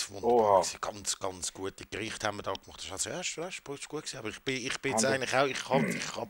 das 0.00 0.10
wunderbar. 0.10 0.60
gewesen. 0.60 0.80
Ganz, 0.80 1.18
ganz 1.18 1.52
gute 1.52 1.86
Gerichte 1.86 2.26
haben 2.26 2.38
wir 2.38 2.42
da 2.42 2.52
gemacht. 2.52 2.80
Das 2.90 3.06
ist 3.06 3.38
also 3.38 3.42
ist 3.42 3.64
gut 3.64 3.88
gewesen. 3.88 4.18
Aber 4.18 4.28
ich 4.28 4.40
bin, 4.40 4.56
ich 4.56 4.78
bin 4.80 4.92
jetzt 4.92 5.04
eigentlich 5.04 5.34
auch, 5.34 5.46
ich, 5.46 5.68
hab, 5.68 5.82
ich, 5.88 6.16
hab, 6.16 6.28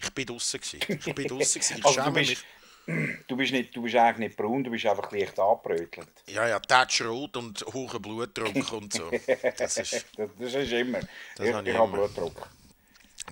ich 0.00 0.10
bin 0.14 0.26
draußen 0.26 0.60
gewesen. 0.60 1.00
Ich 1.06 1.14
bin 1.14 1.28
draußen 1.28 1.60
gewesen. 1.60 1.78
Ich 1.78 1.84
Also 1.84 2.00
du 2.00 2.04
schäme 2.04 2.12
bist, 2.12 2.44
mich. 2.86 3.18
du, 3.28 3.36
bist 3.36 3.52
nicht, 3.52 3.76
du 3.76 3.82
bist 3.82 3.96
eigentlich 3.96 4.28
nicht 4.28 4.36
braun, 4.36 4.62
du 4.64 4.70
bist 4.70 4.86
einfach 4.86 5.10
leicht 5.12 5.38
angebrötelt. 5.38 6.08
Ja, 6.26 6.46
ja, 6.46 6.58
Tatschrot 6.58 7.36
und 7.36 7.64
hoher 7.72 8.00
Blutdruck 8.00 8.72
und 8.72 8.92
so. 8.92 9.10
Das 9.56 9.78
ist 9.78 10.06
Das, 10.16 10.30
das 10.38 10.54
ist 10.54 10.72
immer. 10.72 11.00
Das 11.36 11.46
ich 11.46 11.54
habe 11.54 11.70
ich 11.70 11.76
habe. 11.76 11.92
Blutdruck. 11.92 12.48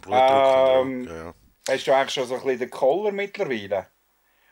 Blutdruck 0.00 0.10
Ähm, 0.10 1.04
Druck, 1.04 1.14
ja, 1.14 1.24
ja. 1.24 1.34
Hast 1.68 1.86
du 1.86 1.92
eigentlich 1.92 2.14
schon 2.14 2.26
so 2.26 2.34
ein 2.34 2.42
bisschen 2.42 2.58
den 2.58 2.70
Koller 2.70 3.12
mittlerweile? 3.12 3.86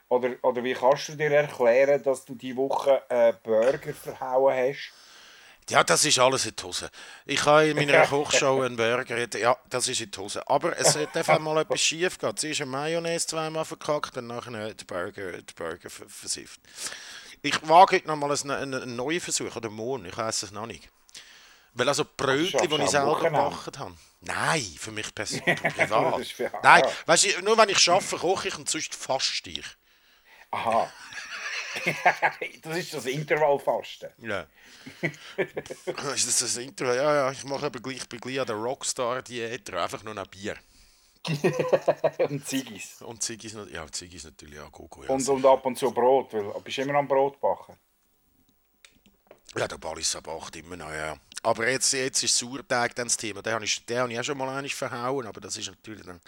Oder, 0.08 0.30
oder 0.42 0.62
wie 0.64 0.74
kannst 0.74 1.08
du 1.08 1.14
dir 1.14 1.30
erklären, 1.30 2.02
dass 2.02 2.24
du 2.24 2.34
die 2.34 2.56
Woche 2.56 3.02
äh, 3.08 3.32
Burger 3.44 3.94
verhauen 3.94 4.54
hast? 4.54 4.92
Ja, 5.70 5.84
das 5.84 6.04
ist 6.04 6.18
alles 6.18 6.46
in 6.46 6.56
die 6.56 6.62
Hose. 6.64 6.90
Ich 7.24 7.44
habe 7.46 7.68
in 7.68 7.76
meiner 7.76 8.04
Kochshow 8.06 8.62
einen 8.62 8.76
Burger, 8.76 9.38
ja, 9.38 9.56
das 9.68 9.86
ist 9.86 10.00
in 10.00 10.10
die 10.10 10.18
Hose. 10.18 10.46
Aber 10.48 10.76
es 10.76 10.96
hat 10.96 11.16
einfach 11.16 11.38
mal 11.38 11.60
etwas 11.60 11.80
schief 11.80 12.18
gehen. 12.18 12.36
Zuerst 12.36 12.60
eine 12.60 12.70
Mayonnaise 12.70 13.28
zweimal 13.28 13.64
verkackt 13.64 14.16
und 14.16 14.26
nachher 14.26 14.74
den 14.74 14.86
Burger, 14.86 15.32
den 15.32 15.44
Burger 15.54 15.88
versifft. 15.88 16.60
Ich 17.42 17.68
wage 17.68 17.96
heute 17.96 18.08
noch 18.08 18.16
mal 18.16 18.30
einen, 18.30 18.74
einen, 18.74 18.96
neuen 18.96 19.20
Versuch, 19.20 19.54
oder 19.54 19.70
morgen, 19.70 20.06
ich 20.06 20.16
weiß 20.16 20.42
es 20.42 20.50
noch 20.50 20.66
nicht. 20.66 20.88
Weil 21.72 21.88
also 21.88 22.04
Brötchen, 22.04 22.68
die 22.68 22.82
ich 22.82 22.90
selber 22.90 23.20
gemacht 23.20 23.78
habe. 23.78 23.94
Nein, 24.22 24.66
für 24.78 24.90
mich 24.90 25.14
persönlich 25.14 25.62
privat. 25.76 26.20
Nein, 26.62 26.82
weißt 27.06 27.36
du, 27.36 27.42
nur 27.42 27.56
wenn 27.56 27.68
ich 27.68 27.88
arbeite, 27.88 28.16
koche 28.16 28.48
ich 28.48 28.58
und 28.58 28.68
sonst 28.68 28.94
fast 28.94 29.46
ich. 29.46 29.64
Aha. 30.50 30.92
das 32.62 32.76
ist 32.76 32.94
das 32.94 33.06
Intervallfasten. 33.06 34.10
Ja. 34.18 34.46
ist 35.02 36.26
das 36.26 36.38
das 36.40 36.56
Intervall? 36.56 36.96
Ja, 36.96 37.14
ja, 37.14 37.30
ich 37.30 37.44
mache 37.44 37.66
aber 37.66 37.80
gleich, 37.80 38.08
bin 38.08 38.20
gleich 38.20 38.40
an 38.40 38.46
der 38.46 38.56
Rockstar-Diät, 38.56 39.72
einfach 39.74 40.02
nur 40.02 40.14
noch 40.14 40.26
Bier. 40.26 40.56
und 42.18 42.46
Ziggis. 42.46 43.02
Und 43.02 43.22
Ziggis, 43.22 43.56
ja, 43.70 43.86
Ziggis 43.90 44.24
natürlich, 44.24 44.54
ja, 44.54 44.68
Gogo. 44.68 45.04
Ja, 45.04 45.10
und, 45.10 45.28
und 45.28 45.44
ab 45.44 45.64
und 45.66 45.76
zu 45.76 45.90
Brot, 45.90 46.32
weil 46.32 46.60
bist 46.62 46.78
du 46.78 46.82
immer 46.82 46.94
am 46.94 47.06
Brot 47.06 47.40
backen? 47.40 47.76
Ja, 49.56 49.66
der 49.66 49.78
Ball 49.78 49.98
ist 49.98 50.14
ab 50.14 50.28
8 50.28 50.56
immer 50.56 50.76
noch, 50.76 50.92
ja. 50.92 51.18
Aber 51.42 51.68
jetzt, 51.68 51.92
jetzt 51.92 52.22
ist 52.22 52.38
Sauerteig 52.38 52.94
dann 52.94 53.08
das 53.08 53.16
Thema. 53.16 53.42
Den 53.42 53.54
habe 53.54 53.64
ich, 53.64 53.84
den 53.84 53.98
habe 53.98 54.12
ich 54.12 54.20
auch 54.20 54.24
schon 54.24 54.38
mal 54.38 54.48
einig 54.56 54.74
verhauen, 54.74 55.26
aber 55.26 55.40
das 55.40 55.56
ist 55.56 55.68
natürlich 55.68 56.04
dann... 56.04 56.20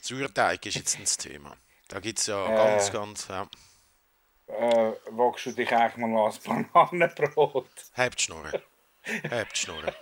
Sauerteig 0.00 0.64
ist 0.66 0.74
jetzt 0.74 0.98
das 1.00 1.16
Thema. 1.16 1.56
Da 1.86 2.00
gibt 2.00 2.18
es 2.18 2.26
ja 2.26 2.44
äh, 2.46 2.56
ganz, 2.56 2.92
ganz... 2.92 3.28
Ja. 3.28 3.48
Äh, 4.48 4.92
wagst 5.10 5.46
du 5.46 5.52
dich 5.52 5.70
eigentlich 5.72 6.06
mal 6.06 6.26
als 6.26 6.38
Bananenbrot? 6.38 7.68
Habt 7.96 8.20
Schnurren. 8.20 8.62
Habt 9.30 9.56
Schnurren. 9.58 9.94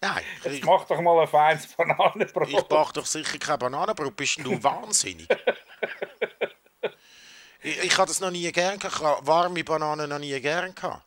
Nein. 0.00 0.22
Jetzt 0.44 0.54
ich, 0.54 0.64
mach 0.64 0.84
doch 0.86 1.00
mal 1.00 1.20
ein 1.20 1.28
feines 1.28 1.68
Bananenbrot. 1.68 2.48
Ich 2.48 2.64
mach 2.68 2.92
doch 2.92 3.06
sicher 3.06 3.38
kein 3.38 3.58
Bananenbrot. 3.58 4.16
Bist 4.16 4.38
du 4.44 4.62
wahnsinnig? 4.62 5.28
ich, 7.62 7.84
ich 7.84 7.96
habe 7.96 8.08
das 8.08 8.20
noch 8.20 8.30
nie 8.30 8.50
gern 8.50 8.78
gehabt. 8.78 9.26
Warme 9.26 9.62
Bananen 9.62 10.10
noch 10.10 10.18
nie 10.18 10.40
gern 10.40 10.74
gehabt. 10.74 11.04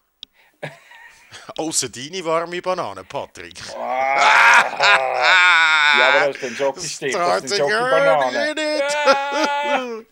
Außer 1.58 1.90
deine 1.90 2.24
warme 2.26 2.62
Banane, 2.62 3.04
Patrick. 3.04 3.60
Ah, 3.78 4.62
ja, 5.98 6.10
aber 6.10 6.28
das 6.28 6.36
ist 6.38 6.44
ein 6.44 6.56
Jockey-Stick. 6.56 7.14
Das 7.14 7.44
ist 7.44 7.54
ein 7.54 7.60
Jockey-Banane. 7.60 8.56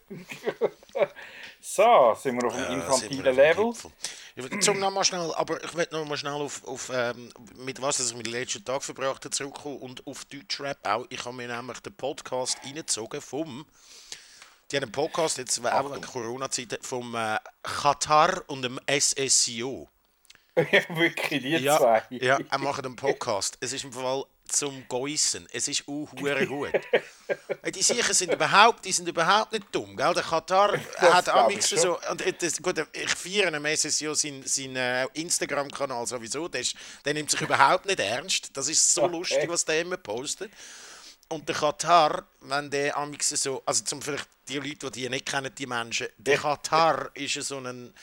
so, 1.75 2.15
sind 2.19 2.41
wir 2.41 2.47
auf 2.47 2.55
dem 2.55 2.63
ja, 2.63 2.69
infantilen 2.69 3.35
Level. 3.35 3.73
Zum 4.61 4.79
noch 4.79 4.91
mal 4.91 5.03
schnell, 5.03 5.33
aber 5.35 5.63
ich 5.63 5.75
will 5.75 5.87
noch 5.91 6.05
mal 6.05 6.17
schnell 6.17 6.33
auf, 6.33 6.65
auf 6.65 6.91
ähm, 6.93 7.31
mit 7.57 7.81
was 7.81 7.99
ich 7.99 8.15
mit 8.15 8.25
den 8.25 8.33
letzten 8.33 8.63
Tag 8.63 8.83
verbracht 8.83 9.25
habe 9.25 9.29
zurückkommen 9.29 9.77
und 9.77 10.05
auf 10.07 10.25
Deutschrap 10.25 10.77
auch. 10.87 11.05
Ich 11.09 11.25
habe 11.25 11.35
mir 11.35 11.47
nämlich 11.47 11.79
den 11.79 11.93
Podcast 11.93 12.57
reingezogen 12.63 13.21
vom 13.21 13.65
die 14.71 14.75
haben 14.75 14.83
einen 14.83 14.91
Podcast 14.91 15.39
jetzt 15.39 15.65
auch 15.65 15.95
in 15.95 16.01
Corona-Zeiten 16.01 16.77
vom 16.81 17.15
äh, 17.15 17.39
Qatar 17.63 18.43
und 18.45 18.61
dem 18.61 18.79
SSIO. 18.87 19.87
Wirklich, 20.55 21.41
die 21.41 21.49
ja, 21.49 21.77
zwei. 21.77 22.03
Ja, 22.11 22.37
er 22.49 22.57
macht 22.59 22.85
einen 22.85 22.95
Podcast. 22.95 23.57
Es 23.61 23.73
ist 23.73 23.83
im 23.83 23.91
Fall 23.91 24.25
zum 24.51 24.85
Geissen. 24.87 25.47
Es 25.51 25.67
ist 25.67 25.83
auch 25.87 26.07
gut. 26.15 26.71
die 27.73 27.81
Sicher 27.81 28.13
sind 28.13 28.33
überhaupt, 28.33 28.85
die 28.85 28.91
sind 28.91 29.07
überhaupt 29.07 29.53
nicht 29.53 29.67
dumm. 29.71 29.95
Gell? 29.95 30.13
Der 30.13 30.23
Katar 30.23 30.79
hat 30.97 31.29
amix 31.29 31.69
so. 31.69 31.99
Und 32.09 32.41
das, 32.41 32.61
gut, 32.61 32.85
ich 32.91 33.09
feiere 33.09 33.53
am 33.53 33.65
SSO 33.65 34.13
seinen 34.13 34.45
sein, 34.45 34.75
äh, 34.75 35.05
Instagram-Kanal 35.13 36.05
sowieso. 36.07 36.47
Der, 36.47 36.61
ist, 36.61 36.75
der 37.05 37.13
nimmt 37.13 37.31
sich 37.31 37.41
überhaupt 37.41 37.85
nicht 37.85 37.99
ernst. 37.99 38.49
Das 38.55 38.67
ist 38.67 38.93
so 38.93 39.03
okay. 39.03 39.11
lustig, 39.17 39.49
was 39.49 39.65
der 39.65 39.81
immer 39.81 39.97
postet. 39.97 40.51
Und 41.29 41.47
der 41.47 41.55
Katar, 41.55 42.23
wenn 42.41 42.69
der 42.69 42.97
amix 42.97 43.29
so. 43.29 43.61
Also 43.65 43.83
zum 43.83 44.01
vielleicht 44.01 44.27
die 44.47 44.57
Leute, 44.57 44.89
die 44.89 45.01
die 45.01 45.09
nicht 45.09 45.25
kennen, 45.25 45.53
die 45.55 45.67
Menschen. 45.67 46.07
Der 46.17 46.37
Katar 46.37 47.11
ist 47.13 47.33
so 47.35 47.57
ein 47.59 47.93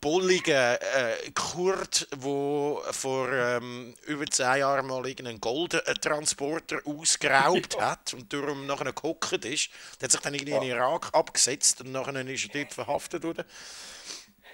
bulliger 0.00 0.80
äh, 0.80 1.30
Kurt, 1.32 2.08
der 2.10 2.92
vor 2.92 3.32
ähm, 3.32 3.94
über 4.06 4.26
zehn 4.26 4.58
Jahren 4.58 4.86
mal 4.86 5.04
einen 5.04 5.40
Goldtransporter 5.40 6.78
ausgeraubt 6.84 7.74
ja. 7.74 7.90
hat 7.92 8.14
und 8.14 8.32
darum 8.32 8.66
nachher 8.66 8.92
gehockt 8.92 9.44
ist. 9.44 9.70
Der 10.00 10.06
hat 10.06 10.12
sich 10.12 10.20
dann 10.20 10.34
irgendwie 10.34 10.52
ja. 10.52 10.62
in 10.62 10.68
Irak 10.68 11.10
abgesetzt 11.12 11.80
und 11.80 11.92
nachher 11.92 12.14
ist 12.26 12.44
er 12.46 12.60
dort 12.62 12.74
verhaftet 12.74 13.24
worden. 13.24 13.44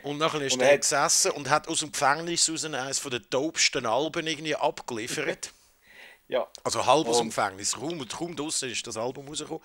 Und 0.03 0.19
nachher 0.19 0.41
ist 0.41 0.55
und 0.55 0.63
er 0.63 0.79
gesessen 0.79 1.33
und 1.33 1.51
hat 1.51 1.69
aus 1.69 1.81
dem 1.81 1.93
Gefängnis 1.93 2.49
aus 2.49 2.65
eines 2.65 2.99
von 2.99 3.11
den 3.11 3.25
dopsten 3.31 3.87
Alben 3.87 4.27
irgendwie 4.27 4.57
abgeliefert. 4.57 5.53
ja. 6.29 6.47
Also 6.65 6.87
halb 6.87 7.07
aus 7.07 7.19
dem 7.19 7.29
Gefängnis. 7.29 7.73
Kaum, 7.73 8.07
kaum 8.09 8.35
draussen 8.35 8.71
ist 8.71 8.87
das 8.87 8.97
Album 8.97 9.29
rausgekommen. 9.29 9.63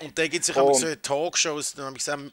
Und 0.00 0.18
dann 0.18 0.28
gibt 0.28 0.42
es 0.42 0.54
sich 0.54 0.54
so 0.54 0.94
Talkshows, 0.96 1.72
dann 1.74 1.86
habe 1.86 1.96
ich 1.96 2.04
gesagt, 2.04 2.32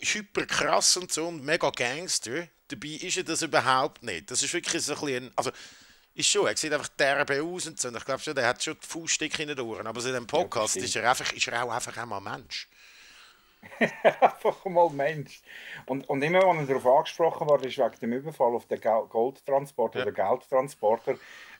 hyper 0.00 0.46
krass 0.46 0.96
und 0.96 1.12
so 1.12 1.28
und 1.28 1.44
mega 1.44 1.70
Gangster. 1.70 2.48
Dabei 2.68 2.88
ist 2.88 3.16
er 3.16 3.24
das 3.24 3.42
überhaupt 3.42 4.02
nicht. 4.02 4.30
Das 4.30 4.42
ist 4.42 4.52
wirklich 4.52 4.82
so 4.82 4.94
ein 4.94 5.00
bisschen, 5.00 5.32
also 5.36 5.50
ist 6.14 6.28
schon, 6.28 6.46
er 6.46 6.56
sieht 6.56 6.72
einfach 6.72 6.88
derbe 6.88 7.42
aus 7.42 7.66
und 7.66 7.80
so. 7.80 7.88
Und 7.88 7.96
ich 7.96 8.04
glaube 8.04 8.20
schon, 8.20 8.34
der 8.34 8.46
hat 8.46 8.62
schon 8.62 8.76
die 8.80 8.86
Fußstücke 8.86 9.42
in 9.42 9.48
den 9.48 9.60
Ohren. 9.60 9.86
Aber 9.86 10.00
so 10.00 10.08
in 10.08 10.14
dem 10.14 10.26
Podcast 10.26 10.76
ja, 10.76 10.84
ist, 10.84 10.96
er 10.96 11.08
einfach, 11.08 11.32
ist 11.32 11.46
er 11.48 11.64
auch 11.64 11.70
einfach 11.70 11.96
einmal 11.96 12.20
Mensch. 12.20 12.68
einfach 14.20 14.64
mal 14.66 14.90
Mensch. 14.90 15.40
Und, 15.86 16.08
und 16.08 16.22
immer, 16.22 16.40
wenn 16.40 16.58
er 16.60 16.66
darauf 16.66 16.86
angesprochen 16.86 17.48
wurde, 17.48 17.68
ist 17.68 17.78
wegen 17.78 18.00
dem 18.00 18.12
Überfall 18.12 18.54
auf 18.54 18.66
den 18.66 18.80
Goldtransporter 18.80 20.00
ja. 20.00 20.04
oder 20.06 20.12
Geldtransporter, 20.12 21.12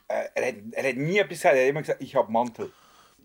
äh, 0.09 0.29
er, 0.35 0.49
hat, 0.49 0.55
er 0.73 0.89
hat 0.89 0.97
nie 0.97 1.19
etwas 1.19 1.39
gesagt, 1.39 1.57
er 1.57 1.63
hat 1.63 1.71
immer 1.71 1.81
gesagt, 1.81 2.03
ich 2.03 2.15
habe 2.15 2.33
Mantel. 2.33 2.73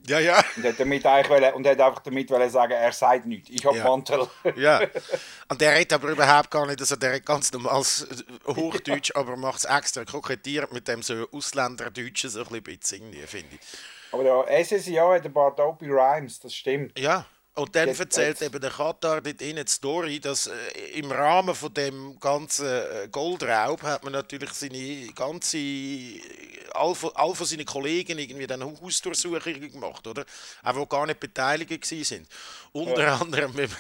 Ja, 0.08 0.20
ja. 0.20 0.44
Und 0.56 0.66
hat, 0.66 0.80
damit 0.80 1.04
wollen, 1.04 1.54
und 1.54 1.68
hat 1.68 1.80
einfach 1.80 2.02
damit 2.02 2.30
sagen, 2.30 2.72
er 2.74 2.92
sagt 2.92 3.26
nichts. 3.26 3.50
Ich 3.50 3.66
habe 3.66 3.78
ja. 3.78 3.84
Mantel. 3.84 4.28
ja. 4.56 4.82
Und 5.50 5.62
der 5.62 5.74
redet 5.74 5.94
aber 5.94 6.10
überhaupt 6.10 6.50
gar 6.50 6.66
nicht, 6.66 6.80
also 6.80 6.96
der 6.96 7.14
redet 7.14 7.26
ganz 7.26 7.52
normales 7.52 8.08
Hochdeutsch, 8.48 9.12
ja. 9.14 9.22
aber 9.22 9.36
macht 9.36 9.60
es 9.60 9.66
extra 9.66 10.04
kokettiert 10.04 10.74
mit 10.74 10.88
dem 10.88 11.04
so 11.04 11.28
Ausländerdeutschen 11.32 12.30
so 12.30 12.44
ein 12.46 12.64
bisschen, 12.64 13.14
finde 13.28 13.56
ich. 13.56 13.60
Aber 14.12 14.24
der 14.24 14.64
SSIA 14.64 15.14
hat 15.14 15.26
ein 15.26 15.34
paar 15.34 15.54
dope 15.56 15.86
Rhymes, 15.86 16.40
das 16.40 16.56
stimmt. 16.56 16.98
Ja. 16.98 17.26
Und 17.56 17.74
dann 17.74 17.88
erzählt 17.88 18.42
eben 18.42 18.60
der 18.60 18.70
Katar 18.70 19.22
dort 19.22 19.42
in 19.42 19.56
die 19.56 19.64
Story, 19.68 20.20
dass 20.20 20.48
äh, 20.48 20.52
im 20.96 21.10
Rahmen 21.10 21.56
von 21.56 21.74
dem 21.74 22.20
ganzen 22.20 22.68
äh, 22.68 23.08
Goldraub 23.10 23.82
hat 23.82 24.04
man 24.04 24.12
natürlich 24.12 24.52
seine 24.52 25.08
ganze 25.16 25.58
all 26.74 26.94
von, 26.94 27.12
all 27.16 27.34
von 27.34 27.48
seinen 27.48 27.66
Kollegen 27.66 28.20
irgendwie 28.20 28.46
dann 28.46 28.62
Hausdurchsuchungen 28.64 29.72
gemacht, 29.72 30.06
oder? 30.06 30.26
Auch 30.64 30.76
die 30.76 30.90
gar 30.90 31.06
nicht 31.06 31.22
beteiligt 31.22 31.92
waren. 31.92 32.28
Unter 32.74 33.04
ja. 33.04 33.18
anderem 33.18 33.54
mit, 33.54 33.72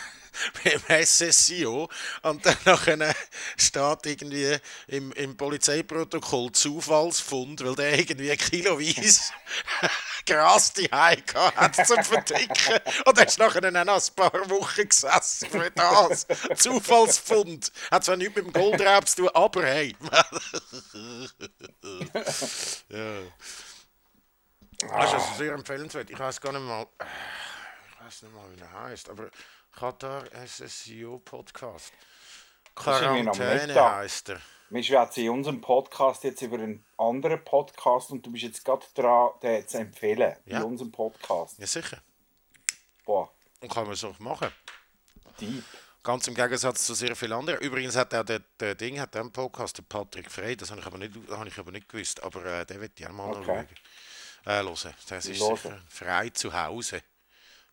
beim 0.63 1.05
SSIO 1.05 1.89
und 2.23 2.45
dann 2.45 2.57
nachher 2.65 3.15
steht 3.57 4.05
irgendwie 4.05 4.57
im, 4.87 5.11
im 5.13 5.37
Polizeiprotokoll 5.37 6.51
Zufallsfund, 6.51 7.63
weil 7.63 7.75
der 7.75 7.99
irgendwie 7.99 8.35
kiloweise 8.37 9.31
Gras 10.25 10.73
die 10.73 10.89
hat 10.91 11.75
zum 11.87 12.03
Verdicken 12.03 12.79
und 13.05 13.17
er 13.17 13.27
ist 13.27 13.39
nachher 13.39 13.61
auch 13.63 13.69
ein 13.69 14.15
paar 14.15 14.49
Wochen 14.49 14.89
gesessen 14.89 15.49
für 15.49 15.71
das. 15.71 16.25
Zufallsfund. 16.55 17.71
Hat 17.91 18.03
zwar 18.03 18.17
nichts 18.17 18.35
mit 18.35 18.45
dem 18.45 18.53
Goldraub 18.53 19.07
zu 19.07 19.17
tun, 19.17 19.29
aber 19.33 19.63
hey. 19.63 19.95
ja. 22.89 23.21
Das 24.79 25.13
ist 25.13 25.37
sehr 25.37 25.53
empfehlenswert. 25.53 26.09
Ich 26.09 26.19
weiß 26.19 26.41
gar 26.41 26.51
nicht 26.51 26.61
mal, 26.61 26.85
ich 26.99 28.05
weiß 28.05 28.23
nicht 28.23 28.33
mal, 28.33 28.51
wie 28.55 28.61
er 28.61 28.71
heißt, 28.83 29.09
aber 29.09 29.29
Qatar 29.75 30.23
SSIO 30.47 31.19
Podcast. 31.19 31.91
Quarantäne 32.73 33.75
heißt 33.75 34.29
er. 34.29 34.41
Wir 34.69 34.81
schwätzen 34.81 35.25
in 35.25 35.29
unserem 35.31 35.59
Podcast 35.59 36.23
jetzt 36.23 36.41
über 36.41 36.55
einen 36.55 36.85
anderen 36.97 37.43
Podcast 37.43 38.11
und 38.11 38.25
du 38.25 38.31
bist 38.31 38.45
jetzt 38.45 38.63
gerade 38.63 38.85
dran, 38.93 39.31
den 39.43 39.67
zu 39.67 39.77
empfehlen. 39.77 40.33
Ja. 40.45 40.59
In 40.59 40.63
unserem 40.63 40.93
Podcast. 40.93 41.59
Ja, 41.59 41.67
sicher. 41.67 42.01
Boah. 43.03 43.29
Und 43.59 43.69
kann 43.69 43.85
man 43.85 43.97
so 43.97 44.15
machen. 44.19 44.49
Deep. 45.41 45.63
Ganz 46.03 46.25
im 46.29 46.35
Gegensatz 46.35 46.85
zu 46.85 46.93
sehr 46.93 47.13
vielen 47.13 47.33
anderen. 47.33 47.59
Übrigens 47.59 47.97
hat 47.97 48.13
auch 48.15 48.23
der, 48.23 48.39
der 48.59 48.75
Ding, 48.75 48.97
hat 48.99 49.13
einen 49.17 49.31
Podcast, 49.31 49.77
der 49.77 49.83
Patrick 49.83 50.31
Frey, 50.31 50.55
das 50.55 50.71
habe 50.71 50.79
ich 50.79 50.87
aber 50.87 50.97
nicht, 50.97 51.13
habe 51.29 51.49
ich 51.49 51.59
aber 51.59 51.71
nicht 51.71 51.89
gewusst, 51.89 52.23
aber 52.23 52.45
äh, 52.45 52.65
der 52.65 52.79
wird 52.79 52.97
ja 53.01 53.11
mal 53.11 53.35
okay. 53.35 53.65
Äh, 54.45 54.63
hören. 54.63 54.95
Das 55.09 55.25
ist 55.25 55.39
sicher 55.39 55.81
frei 55.89 56.29
zu 56.29 56.53
Hause. 56.53 57.01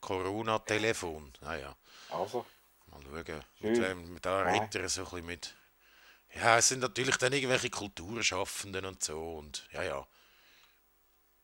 Corona-Telefon. 0.01 1.33
Naja. 1.41 1.69
Ah, 1.69 1.92
also. 2.13 2.45
Mal 2.87 3.01
schauen. 3.03 4.13
Mit 4.13 4.25
da 4.25 4.43
redet 4.43 4.75
er 4.75 4.89
so 4.89 5.03
ein 5.03 5.05
bisschen 5.05 5.27
mit. 5.27 5.55
Ja, 6.35 6.59
es 6.59 6.69
sind 6.69 6.81
natürlich 6.81 7.17
dann 7.17 7.33
irgendwelche 7.33 7.71
Kulturschaffenden 7.71 8.87
und 8.87 9.03
so. 9.03 9.35
Und 9.35 9.69
ja, 9.73 9.83
ja. 9.83 10.07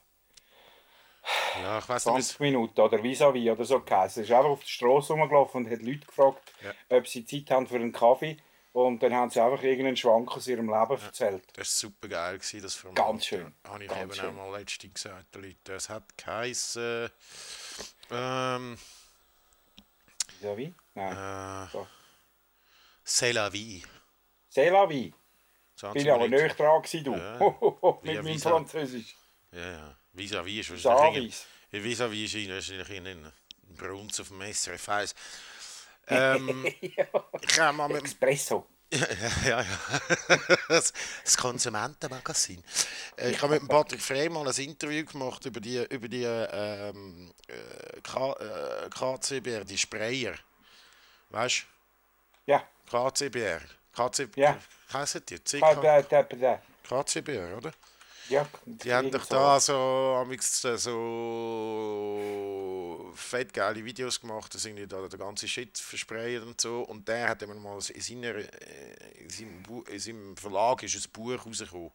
Ja, 1.62 1.79
ich 1.79 1.89
weiß 1.89 2.07
ich, 2.07 2.12
nicht, 2.12 2.25
20 2.29 2.41
Minuten 2.41 2.81
oder 2.81 2.99
vis-à-vis 3.03 3.50
oder 3.50 3.65
so 3.65 3.81
geheißen. 3.81 4.23
Er 4.23 4.29
ist 4.29 4.33
einfach 4.35 4.50
auf 4.50 4.61
der 4.61 4.69
Straße 4.69 5.12
rumgelaufen 5.12 5.65
und 5.67 5.71
hat 5.73 5.83
Leute 5.83 6.07
gefragt, 6.07 6.53
Ja. 6.62 6.97
ob 6.97 7.07
sie 7.07 7.25
Zeit 7.25 7.50
haben 7.50 7.67
für 7.67 7.77
einen 7.77 7.93
Kaffee. 7.93 8.37
Und 8.73 9.03
dann 9.03 9.12
haben 9.12 9.31
sie 9.31 9.41
einfach 9.41 9.62
irgendeinen 9.65 9.97
Schwank 9.97 10.31
aus 10.37 10.47
ihrem 10.47 10.69
Leben 10.69 11.03
erzählt. 11.03 11.43
das 11.55 11.57
war 11.59 11.65
super 11.91 12.07
geil, 12.09 12.39
gewesen, 12.39 12.62
das 12.62 12.77
Format. 12.77 12.97
Ganz 13.05 13.27
schön, 13.27 13.53
Ja, 13.65 13.71
Habe 13.73 13.83
ich 13.85 13.91
ganz 13.91 14.03
eben 14.03 14.15
schön. 14.15 14.29
auch 14.29 14.33
mal 14.50 14.59
letztens 14.61 14.95
gesagt, 14.95 15.35
den 15.35 15.43
Leuten. 15.43 15.73
Es 15.73 15.89
hat 15.89 16.05
geheißen. 16.17 17.11
Ähm, 18.12 18.79
Ja, 20.41 20.57
wie? 20.57 20.73
Nein. 20.95 21.12
äh, 21.12 21.71
So. 21.73 21.87
C'est 23.05 23.33
la 23.33 23.49
vie. 23.53 23.83
C'est 24.53 24.71
la 24.71 24.87
vie. 24.89 25.12
20 25.77 25.95
Bin 25.95 26.07
ich 26.07 26.12
aber 26.12 26.29
näher 26.29 26.49
dran 26.55 26.81
gewesen, 26.83 27.05
du. 27.05 27.12
Ja. 27.17 27.39
Mit 28.03 28.23
meinem 28.23 28.39
Französisch. 28.39 29.17
Ja, 29.50 29.71
ja. 29.73 29.97
Vis-à-vis 30.12 30.71
ist 30.71 30.85
wahrscheinlich. 30.85 31.37
Savis. 31.37 31.47
Ja, 31.73 31.81
Vis-à-vis 31.85 32.35
ist 32.35 32.49
wahrscheinlich 32.50 32.90
ein 32.90 33.33
Brunz 33.76 34.21
auf 34.21 34.29
dem 34.29 34.43
SRF 34.52 34.88
1. 34.88 35.14
Ähm, 36.09 36.67
ich 36.81 36.99
habe 37.59 37.76
mal 37.76 37.88
mit 37.88 37.99
dem 37.99 38.05
Espresso. 38.07 38.67
ja, 39.45 39.61
ja. 39.62 39.67
Das, 40.69 40.93
das 41.25 41.37
Konsumentenmagazin. 41.37 42.62
Äh, 43.17 43.31
Ich 43.31 43.40
habe 43.40 43.55
mit 43.55 43.62
dem 43.62 43.69
Patrick 43.69 44.02
Frey 44.02 44.29
mal 44.29 44.49
ein 44.49 44.55
Interview 44.64 45.05
gemacht 45.05 45.45
über 45.47 45.61
die, 45.61 45.76
über 45.90 46.09
die 46.09 46.25
ähm, 46.25 47.33
äh, 47.47 48.00
K, 48.02 48.33
äh, 48.33 48.88
KCBR, 48.90 49.64
die 49.64 49.79
Sprayer. 49.79 50.35
Weißt 51.29 51.64
Ja. 52.47 52.67
du? 52.90 52.90
KCBR. 53.11 53.61
KCBR. 53.95 54.40
Ja. 54.43 54.59
Heissen 54.93 55.23
die? 55.26 55.37
Ah, 55.62 55.75
CK, 55.75 55.81
da, 55.83 56.02
da, 56.02 56.23
da. 56.25 56.62
KCBR, 56.83 57.57
oder? 57.59 57.73
Ja, 58.31 58.47
Die 58.65 58.93
haben 58.95 59.11
doch 59.11 59.27
da 59.27 59.59
so, 59.59 60.25
so 60.77 62.21
fett 63.15 63.53
geile 63.53 63.85
Videos 63.85 64.21
gemacht, 64.21 64.55
dass 64.55 64.65
irgendwie 64.65 64.87
da 64.87 65.07
der 65.09 65.19
ganze 65.19 65.49
Shit 65.49 65.77
versprayen 65.79 66.45
und 66.45 66.61
so. 66.61 66.83
Und 66.83 67.09
der 67.09 67.29
hat 67.29 67.43
immer 67.43 67.57
mal 67.57 67.81
in, 67.93 68.01
seiner, 68.01 68.37
äh, 68.37 68.47
in, 69.19 69.29
seinem, 69.31 69.63
Bu 69.65 69.83
in 69.83 69.99
seinem 69.99 70.37
Verlag 70.37 70.83
ist 70.85 70.95
ein 70.95 71.11
Buch 71.13 71.45
rausgekommen. 71.45 71.91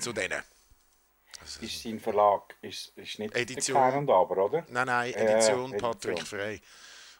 Zu 0.00 0.14
denen. 0.14 0.42
Ist 1.60 1.82
sein 1.82 2.00
Verlag. 2.00 2.56
Ist, 2.62 2.96
ist 2.96 3.18
nicht 3.18 3.36
Edition. 3.36 3.76
und 3.94 4.10
Aber, 4.10 4.46
oder? 4.46 4.66
Nein, 4.70 4.86
nein, 4.86 5.12
Ja, 5.12 5.18
Edition 5.18 5.72
Edition. 5.72 5.92
Patrick 5.92 6.26
Frey. 6.26 6.62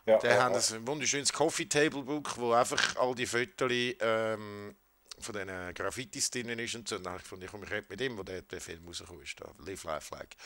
Ja, 0.07 0.19
Der 0.19 0.37
ja, 0.37 0.45
hat 0.45 0.71
ja. 0.71 0.77
ein 0.77 0.87
wunderschönes 0.87 1.31
Coffee 1.33 1.67
Table 1.67 2.03
Book, 2.03 2.39
wo 2.39 2.53
einfach 2.53 2.97
all 2.97 3.15
die 3.15 3.27
Fotos 3.27 3.71
ähm, 3.71 4.75
von 5.19 5.35
diesen 5.35 5.75
Graffitis 5.75 6.31
drin 6.31 6.59
ist 6.59 6.75
und 6.75 6.89
so. 6.89 6.97
Und 6.97 7.05
dann 7.05 7.13
habe 7.13 7.21
ich 7.21 7.25
gefunden, 7.25 7.45
ich 7.45 7.51
komme 7.51 7.71
rede 7.71 7.87
mit 7.89 8.01
ihm, 8.01 8.19
wo 8.19 8.23
der, 8.23 8.43
der 8.43 8.61
Film 8.61 8.87
rausgekommen 8.87 9.23
ist, 9.23 9.41
da, 9.41 9.51
Live 9.65 9.85
Life 9.85 10.15
Like. 10.15 10.37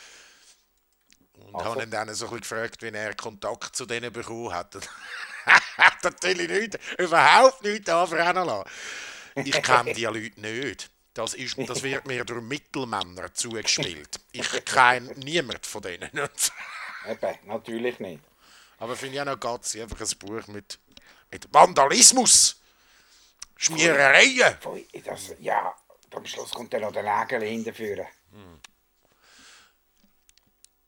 Und 1.33 1.55
Also. 1.55 1.65
habe 1.65 1.83
ihn 1.83 1.91
dann 1.91 2.13
so 2.13 2.25
ein 2.25 2.39
bisschen 2.39 2.41
gefragt, 2.41 2.81
wie 2.81 2.89
er 2.89 3.15
Kontakt 3.15 3.75
zu 3.75 3.85
denen 3.85 4.11
bekommen 4.11 4.53
hat. 4.53 4.75
Und 4.75 4.87
hat 5.77 6.03
natürlich 6.03 6.49
nicht, 6.49 6.79
überhaupt 6.99 7.63
nichts 7.63 7.89
anbrennen 7.89 8.45
lassen. 8.45 8.69
Ich 9.35 9.63
kenne 9.63 9.93
die 9.93 10.05
Leute 10.05 10.39
nicht. 10.39 10.91
Das, 11.13 11.33
ist, 11.33 11.57
das 11.57 11.83
wird 11.83 12.05
mir 12.05 12.23
durch 12.23 12.41
Mittelmänner 12.41 13.33
zugespielt. 13.33 14.19
Ich 14.31 14.49
kenne 14.65 15.13
niemand 15.17 15.65
von 15.65 15.81
denen. 15.81 16.09
Eben, 17.07 17.39
natürlich 17.45 17.99
nicht. 17.99 18.23
Aber 18.77 18.95
finde 18.95 19.15
ich 19.15 19.21
auch 19.21 19.25
noch 19.25 19.39
ganz 19.39 19.75
einfach 19.75 19.99
ein 19.99 20.17
Buch 20.19 20.47
mit, 20.47 20.79
mit 21.31 21.53
Vandalismus, 21.53 22.60
Schmierereien. 23.61 24.57
Pfui, 24.59 24.87
Das, 25.05 25.35
ja, 25.39 25.75
am 26.11 26.25
Schluss 26.25 26.51
kommt 26.51 26.73
dann 26.73 26.81
noch 26.81 26.91
der 26.91 27.03
Nägel 27.03 27.43
hinterführen. 27.43 28.07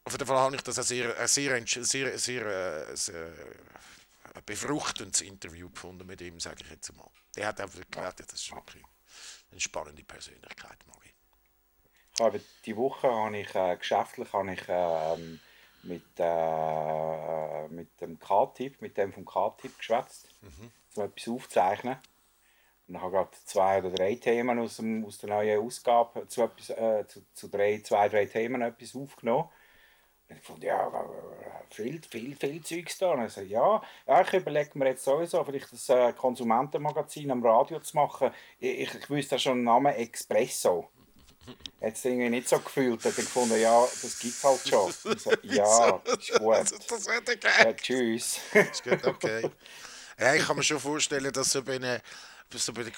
Auf 0.06 0.12
jeden 0.12 0.26
Fall 0.26 0.38
habe 0.38 0.56
ich 0.56 0.62
das 0.64 0.78
ein 0.80 0.84
sehr, 0.84 1.18
ein 1.18 1.28
sehr, 1.28 1.54
ein 1.54 1.66
sehr, 1.66 2.18
sehr, 2.18 2.46
äh, 2.46 2.96
sehr 2.96 3.28
äh, 3.28 4.42
befruchtendes 4.46 5.22
Interview 5.22 5.70
gefunden 5.70 6.08
mit 6.08 6.20
ihm, 6.22 6.40
sage 6.40 6.64
ich 6.64 6.72
jetzt 6.72 6.96
mal. 6.96 7.10
Der 7.36 7.48
hat 7.48 7.62
einfach 7.62 7.80
erklärt, 7.80 8.20
das 8.20 8.34
ist 8.34 8.52
wirklich 8.54 8.84
eine 9.52 9.62
spannende 9.62 10.04
Persönlichkeit. 10.04 10.78
Ich 12.16 12.22
habe 12.22 12.42
die 12.66 12.76
Woche 12.76 13.10
habe 13.10 13.38
ich, 13.38 13.56
äh, 13.56 13.76
geschäftlich 13.78 14.32
habe 14.34 14.54
ich, 14.54 14.62
ähm, 14.68 15.40
mit, 15.84 16.04
äh, 16.18 17.68
mit 17.70 18.02
dem 18.02 18.20
K-Tipp, 18.20 18.82
mit 18.82 18.98
dem 18.98 19.14
vom 19.14 19.26
K-Tipp 19.26 19.78
geschwätzt, 19.78 20.28
um 20.96 21.04
etwas 21.04 21.28
aufzuzeichnen. 21.28 21.98
Und 22.88 22.96
ich 22.96 23.02
habe 23.02 23.12
gerade 23.12 23.30
zwei 23.46 23.80
oder 23.80 23.92
drei 23.92 24.16
Themen 24.16 24.60
aus, 24.60 24.78
dem, 24.78 25.06
aus 25.06 25.18
der 25.18 25.30
neuen 25.30 25.66
Ausgabe 25.66 26.28
zu, 26.28 26.44
etwas, 26.44 26.70
äh, 26.70 27.06
zu, 27.08 27.22
zu 27.34 27.48
drei, 27.48 27.80
zwei, 27.84 28.10
drei 28.10 28.26
Themen 28.26 28.62
etwas 28.62 28.96
aufgenommen. 28.96 29.48
Und 30.30 30.38
ich 30.38 30.44
fand, 30.44 30.64
ja, 30.64 30.92
viel, 31.70 32.02
viel, 32.10 32.36
viel 32.36 32.62
Zeugs 32.64 32.98
da. 32.98 33.12
Und 33.12 33.26
ich 33.26 33.34
sagte, 33.34 33.50
ja, 33.50 33.82
ja, 34.08 34.22
ich 34.22 34.34
überlege 34.34 34.78
mir 34.78 34.88
jetzt 34.88 35.04
sowieso, 35.04 35.44
vielleicht 35.44 35.72
das 35.72 35.90
äh, 35.90 36.14
Konsumentenmagazin 36.14 37.32
am 37.32 37.46
Radio 37.46 37.80
zu 37.80 37.96
machen. 37.96 38.32
Ich, 38.60 38.94
ich, 38.96 39.10
wüsste 39.10 39.40
schon 39.40 39.60
den 39.60 39.66
Namen 39.66 39.94
Expresso. 39.94 40.90
Es 41.80 42.06
irgendwie 42.06 42.30
nicht 42.30 42.48
so 42.48 42.60
gefühlt. 42.60 43.04
Hat 43.04 43.18
dann 43.18 43.26
gefunden, 43.26 43.60
ja, 43.60 43.82
das 43.82 44.20
gibt 44.20 44.34
es 44.34 44.44
halt 44.44 44.68
schon. 44.68 44.92
So, 45.18 45.32
ja, 45.44 46.02
ist 46.18 46.40
gut. 46.40 46.54
Das, 46.54 46.88
das 46.88 47.08
wäre 47.08 47.22
Ja, 47.64 47.74
tschüss. 47.74 48.40
Ist 48.54 48.84
gut, 48.84 49.06
okay. 49.06 49.50
Ja, 50.20 50.36
ich 50.36 50.46
kann 50.46 50.56
mir 50.56 50.64
schon 50.64 50.80
vorstellen, 50.80 51.34
dass 51.34 51.52
so 51.52 51.64
bei 51.64 51.76
einer 51.76 52.00
so 52.58 52.74
bei 52.74 52.84
der, 52.84 52.94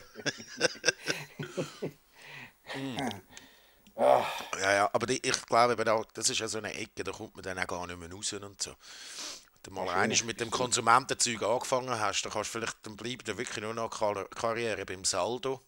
Ah, 3.96 4.24
Ja, 4.58 4.72
ja, 4.72 4.90
aber 4.92 5.06
die, 5.06 5.24
ich 5.26 5.46
glaube, 5.46 5.72
eben 5.74 5.88
auch, 5.88 6.04
das 6.14 6.30
ist 6.30 6.38
ja 6.40 6.48
so 6.48 6.58
eine 6.58 6.72
Ecke, 6.74 7.04
da 7.04 7.12
kommt 7.12 7.34
man 7.34 7.42
dann 7.42 7.58
auch 7.58 7.66
gar 7.66 7.86
nicht 7.86 7.98
mehr 7.98 8.10
raus 8.10 8.32
und 8.32 8.62
so. 8.62 8.70
Wenn 8.70 9.62
du 9.62 9.70
mal 9.72 9.88
einmal 9.90 10.18
mit 10.24 10.40
dem 10.40 10.50
Konsumentenzeug 10.50 11.42
angefangen 11.42 11.98
hast, 12.00 12.22
dann 12.22 12.32
kannst 12.32 12.54
du 12.54 12.58
vielleicht, 12.58 12.78
dann 12.86 12.96
bleibt 12.96 13.28
dir 13.28 13.36
wirklich 13.36 13.62
nur 13.62 13.74
noch 13.74 13.90
Kar 13.90 14.24
Karriere 14.30 14.86
beim 14.86 15.04
Saldo 15.04 15.60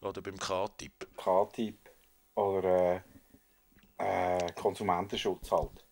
oder 0.00 0.22
beim 0.22 0.38
K-Tipp. 0.38 1.08
K-Tipp 1.16 1.90
oder 2.36 2.96
äh, 2.96 3.00
äh, 3.98 4.52
Konsumentenschutz 4.52 5.50
halt. 5.50 5.84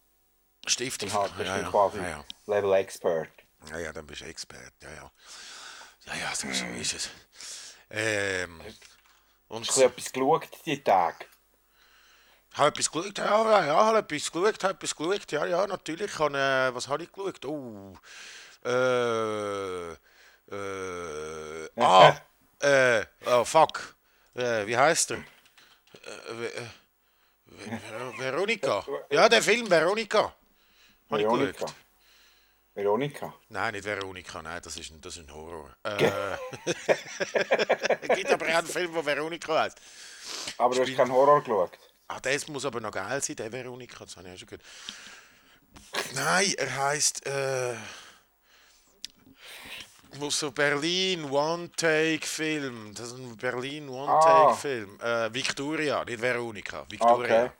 Stiftung. 0.66 1.08
Dann 1.08 1.18
halt, 1.18 1.36
bist 1.36 1.48
ja, 1.48 1.56
du 1.56 1.62
ja, 1.62 1.70
quasi 1.70 1.98
ja. 1.98 2.24
Level 2.46 2.72
Expert. 2.74 3.30
Ja, 3.70 3.78
ja, 3.78 3.92
dann 3.92 4.06
bist 4.06 4.20
du 4.22 4.24
Experte, 4.26 4.72
ja, 4.82 4.90
ja. 4.90 5.12
Ja, 6.06 6.14
ja, 6.14 6.34
so, 6.34 6.50
so 6.52 6.66
ist 6.66 6.94
es. 6.94 7.10
Ähm, 7.90 8.60
und 9.48 9.68
Hast 9.68 9.76
du 9.76 9.82
etwas 9.82 10.12
geschaut 10.12 10.48
die 10.66 10.82
Tage? 10.82 11.26
habe 12.54 12.68
etwas 12.68 12.90
geschaut, 12.90 13.18
ja, 13.18 13.50
ja, 13.50 13.66
ja, 13.66 13.84
habe 13.86 13.98
etwas 13.98 14.30
geschaut, 14.30 14.64
habe 14.64 14.74
etwas 14.74 14.96
geschaut, 14.96 15.32
ja, 15.32 15.46
ja, 15.46 15.66
natürlich. 15.66 16.10
Ich 16.12 16.18
habe, 16.18 16.38
äh, 16.38 16.74
was 16.74 16.88
habe 16.88 17.02
ich 17.04 17.12
geschaut? 17.12 17.44
Oh, 17.44 17.96
äh, 18.64 19.92
äh, 20.50 21.68
ah, 21.76 22.16
äh, 22.60 23.04
oh, 23.26 23.44
fuck. 23.44 23.96
Äh, 24.34 24.66
wie 24.66 24.76
heißt 24.76 25.12
er? 25.12 25.18
Äh, 25.18 26.46
äh, 26.46 26.66
Veronika. 28.18 28.84
Ja, 29.10 29.28
der 29.28 29.42
Film 29.42 29.68
Veronika. 29.68 30.34
Habe 31.10 31.20
ich 31.20 31.26
Veronika. 31.26 31.52
geschaut. 31.52 31.74
Veronika. 32.74 33.34
Nein, 33.50 33.74
nicht 33.74 33.84
Veronika, 33.84 34.40
nein, 34.40 34.60
das 34.62 34.76
ist 34.78 34.90
ein, 34.90 35.00
das 35.02 35.16
ist 35.16 35.28
ein 35.28 35.34
Horror. 35.34 35.70
Äh, 35.82 36.04
es 38.00 38.16
gibt 38.16 38.32
aber 38.32 38.46
auch 38.46 38.58
einen 38.58 38.66
Film, 38.66 38.94
der 38.94 39.04
Veronika 39.04 39.60
heißt. 39.60 39.78
Aber 40.56 40.74
du 40.74 40.80
hast 40.80 40.96
keinen 40.96 41.12
Horror 41.12 41.42
geschaut. 41.42 41.78
Ah, 42.08 42.18
das 42.20 42.48
muss 42.48 42.64
aber 42.64 42.80
noch 42.80 42.90
geil 42.90 43.22
sein, 43.22 43.36
der 43.36 43.52
Veronika, 43.52 44.04
das 44.04 44.16
habe 44.16 44.28
ich 44.28 44.34
auch 44.34 44.38
schon 44.38 44.48
gehört. 44.48 44.64
Nein, 46.14 46.54
er 46.56 46.76
heißt, 46.76 47.26
äh, 47.26 47.74
wo 50.18 50.30
so 50.30 50.50
Berlin 50.50 51.24
One-Take-Film, 51.30 52.94
das 52.94 53.08
ist 53.08 53.18
ein 53.18 53.36
Berlin 53.36 53.88
One-Take-Film. 53.88 55.00
Äh, 55.00 55.32
Victoria, 55.32 56.04
nicht 56.04 56.20
Veronika, 56.20 56.84
Victoria. 56.88 57.44
Okay. 57.44 57.50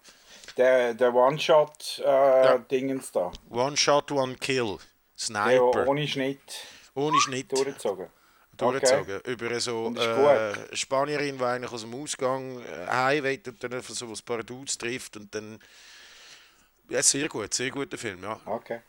Der, 0.56 0.94
der 0.94 1.14
One-Shot-Dingens 1.14 3.12
da. 3.12 3.32
One 3.50 3.76
Shot, 3.76 4.10
One 4.12 4.34
Kill, 4.36 4.76
Der 4.76 4.80
Sniper, 5.16 5.86
ohne 5.86 6.06
Schnitt 6.06 6.66
ohne 6.94 7.18
Schnitt. 7.20 7.50
durchgezogen. 7.52 8.08
durchgezogen. 8.56 9.20
Über 9.22 9.60
so 9.60 9.94
äh, 9.94 10.76
Spanierin, 10.76 11.38
die 11.38 11.44
eigentlich 11.44 11.72
aus 11.72 11.82
dem 11.82 11.94
Ausgang 11.94 12.60
äh, 12.60 12.86
heim 12.86 13.24
will 13.24 13.40
und 13.46 13.64
dann 13.64 13.72
einfach 13.74 13.94
so 13.94 14.06
ein 14.06 14.18
paar 14.24 14.42
Dudes 14.42 14.76
trifft 14.78 15.16
und 15.16 15.34
dann. 15.34 15.58
Ja, 16.88 17.02
sehr 17.02 17.28
gut, 17.28 17.54
sehr 17.54 17.70
guter 17.70 17.96
Film, 17.96 18.22
ja. 18.22 18.38
Okay. 18.44 18.80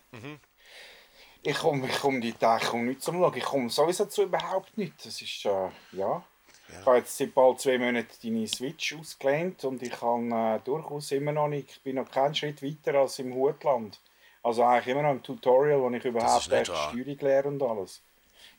Ich 1.44 1.58
komme 1.58 1.88
ich 1.88 2.00
komm 2.00 2.22
die 2.22 2.34
Tage 2.34 2.66
komm 2.68 2.86
nicht 2.86 3.02
zum 3.02 3.20
Schauen. 3.20 3.38
Ich 3.38 3.44
komme 3.44 3.70
sowieso 3.70 4.06
zu 4.06 4.24
überhaupt 4.24 4.78
nicht. 4.78 4.94
Das 5.06 5.22
ist, 5.22 5.46
äh, 5.46 5.70
ja. 5.92 6.24
Ich 6.70 6.86
habe 6.86 6.98
jetzt 6.98 7.18
seit 7.18 7.34
bald 7.34 7.60
zwei 7.60 7.78
Monaten 7.78 8.10
deine 8.24 8.48
Switch 8.48 8.96
ausgelehnt 8.96 9.64
und 9.66 9.84
ich 9.84 9.92
kann 9.92 10.32
äh, 10.32 10.60
durchaus 10.64 11.12
immer 11.12 11.32
noch 11.32 11.48
nicht, 11.48 11.70
ich 11.70 11.82
bin 11.82 11.98
noch 11.98 12.10
keinen 12.10 12.34
Schritt 12.34 12.64
weiter 12.64 12.98
als 13.00 13.20
im 13.20 13.34
Hutland. 13.36 14.00
Also 14.42 14.64
eigentlich 14.64 14.88
immer 14.88 15.04
noch 15.04 15.12
im 15.12 15.24
Tutorial, 15.24 15.82
wo 15.82 15.90
ich 15.92 16.04
überhaupt 16.04 16.52
erst 16.52 16.70
wahr. 16.70 16.90
Steuerung 16.90 17.18
lehre 17.20 17.48
und 17.48 17.62
alles. 17.62 18.02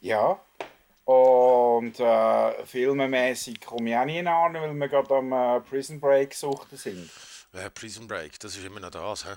Ja. 0.01 0.39
Und 1.05 2.01
äh, 2.01 2.67
filmemäßig 2.67 3.61
komme 3.61 3.91
ich 3.91 3.97
auch 3.97 4.05
nie 4.05 4.27
an, 4.27 4.55
weil 4.55 4.73
wir 4.73 4.89
gerade 4.89 5.17
am 5.17 5.33
äh, 5.33 5.61
Prison 5.61 6.01
Break 6.01 6.35
suchten 6.35 6.79
sind. 6.79 7.11
Äh, 7.53 7.69
Prison 7.71 8.07
Break, 8.07 8.39
das 8.41 8.57
ist 8.57 8.65
immer 8.65 8.81
noch 8.81 8.91
das, 8.91 9.27
hä? 9.27 9.35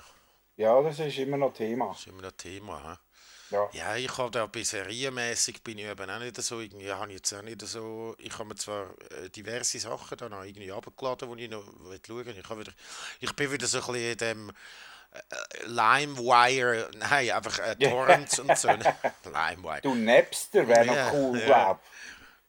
Ja, 0.56 0.82
das 0.82 1.00
ist 1.00 1.18
immer 1.18 1.38
noch 1.38 1.54
Thema. 1.54 1.90
Das 1.90 2.00
ist 2.00 2.08
immer 2.08 2.22
noch 2.22 2.32
Thema, 2.32 2.82
hä? 2.84 3.07
Ja. 3.52 3.70
Ja, 3.72 3.96
ich 3.96 4.18
habe 4.18 4.32
da 4.32 4.46
bei 4.48 4.64
serienmäßig 4.64 5.62
bin 5.64 5.78
ich 5.78 5.86
eben 5.86 6.10
auch 6.10 6.20
nicht 6.20 6.42
so 6.42 6.60
irgendwie, 6.60 6.92
habe 6.92 7.10
ich 7.12 7.18
jetzt 7.18 7.34
auch 7.34 7.42
nicht 7.42 7.62
so, 7.62 8.16
ich 8.18 8.34
habe 8.34 8.46
mir 8.46 8.56
zwar 8.56 8.94
äh, 9.12 9.30
diverse 9.30 9.80
Sachen 9.80 10.18
dann 10.18 10.34
auch 10.34 10.44
irgendwie 10.44 10.72
abgeladen, 10.72 11.36
die 11.38 11.46
ich 11.46 11.50
noch 11.52 11.64
schauen 12.06 12.26
will. 12.26 12.38
Ich, 12.38 12.50
wieder, 12.50 12.72
ich 13.20 13.34
bin 13.34 13.52
wieder 13.52 13.68
so 13.68 13.80
ein 13.80 13.86
bisschen 13.94 14.12
in 14.12 14.18
dem 14.18 14.50
äh, 14.50 15.66
LimeWire, 15.66 16.90
nein, 16.98 17.32
einfach 17.32 17.60
äh, 17.60 17.76
Torrents 17.76 18.40
und 18.40 18.58
so. 18.58 18.70
LimeWire. 19.26 19.82
Du 19.82 19.96
Napster 19.96 20.68
wäre 20.68 20.86
Ja, 20.86 21.06
noch 21.08 21.14
cool, 21.14 21.40
ja. 21.40 21.46
glaub 21.46 21.82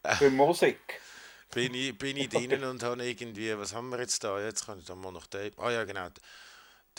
Für 0.17 0.29
Musik. 0.29 1.01
bin 1.51 1.73
ich, 1.73 1.97
bin 1.97 2.17
ich 2.17 2.29
drinnen 2.29 2.63
und 2.63 2.83
habe 2.83 3.03
irgendwie, 3.05 3.57
was 3.57 3.73
haben 3.73 3.89
wir 3.89 3.99
jetzt 3.99 4.23
da? 4.23 4.39
Jetzt 4.39 4.65
kann 4.65 4.79
ich 4.79 4.85
da 4.85 4.95
mal 4.95 5.11
noch. 5.11 5.27
Ah 5.57 5.71
ja, 5.71 5.83
genau. 5.83 6.09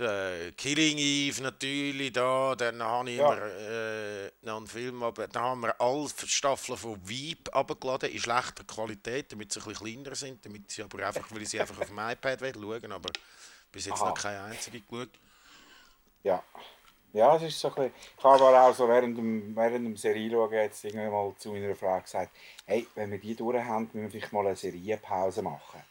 Der 0.00 0.52
Killing 0.52 0.96
Eve 0.96 1.42
natürlich 1.42 2.12
da, 2.12 2.54
dann 2.56 2.82
habe 2.82 3.10
ich 3.10 3.18
Ja. 3.18 3.34
immer 3.34 3.42
äh, 3.46 4.30
noch 4.42 4.56
einen 4.56 4.66
Film, 4.66 5.02
aber 5.02 5.28
dann 5.28 5.42
haben 5.42 5.60
wir 5.60 5.78
alle 5.78 6.08
Staffeln 6.26 6.78
von 6.78 7.06
Vibe 7.06 7.52
abgeladen 7.52 8.10
in 8.10 8.18
schlechter 8.18 8.64
Qualität, 8.64 9.30
damit 9.30 9.52
sie 9.52 9.60
ein 9.60 9.66
bisschen 9.68 9.84
kleiner 9.84 10.14
sind, 10.14 10.44
damit 10.44 10.70
sie 10.70 10.82
aber 10.82 11.06
einfach, 11.06 11.30
weil 11.30 11.42
ich 11.42 11.50
sie 11.50 11.60
einfach 11.60 11.78
auf 11.78 11.88
dem 11.88 11.98
iPad 11.98 12.40
will 12.40 12.54
schauen, 12.54 12.92
aber 12.92 13.10
bis 13.70 13.86
jetzt 13.86 14.00
Aha. 14.00 14.08
noch 14.08 14.14
keine 14.18 14.42
einzige 14.44 14.80
geschaut. 14.80 15.10
Ja. 16.24 16.42
Ja, 17.12 17.36
es 17.36 17.42
ist 17.42 17.60
so 17.60 17.68
ein 17.68 17.74
bisschen... 17.74 17.92
Ich 18.16 18.24
habe 18.24 18.44
aber 18.44 18.62
auch 18.62 18.74
so 18.74 18.88
während 18.88 19.18
dem, 19.18 19.54
während 19.54 19.84
dem 19.84 19.96
Serie 19.96 20.30
schauen 20.30 20.52
jetzt 20.52 20.84
irgendwann 20.84 21.10
mal 21.10 21.34
zu 21.36 21.50
meiner 21.52 21.74
Frau 21.74 22.00
gesagt, 22.00 22.30
hey, 22.66 22.86
wenn 22.94 23.10
wir 23.10 23.18
die 23.18 23.34
durch 23.34 23.62
haben, 23.64 23.90
müssen 23.92 24.02
wir 24.02 24.10
vielleicht 24.10 24.32
mal 24.32 24.46
eine 24.46 24.56
Serienpause 24.56 25.42
machen. 25.42 25.82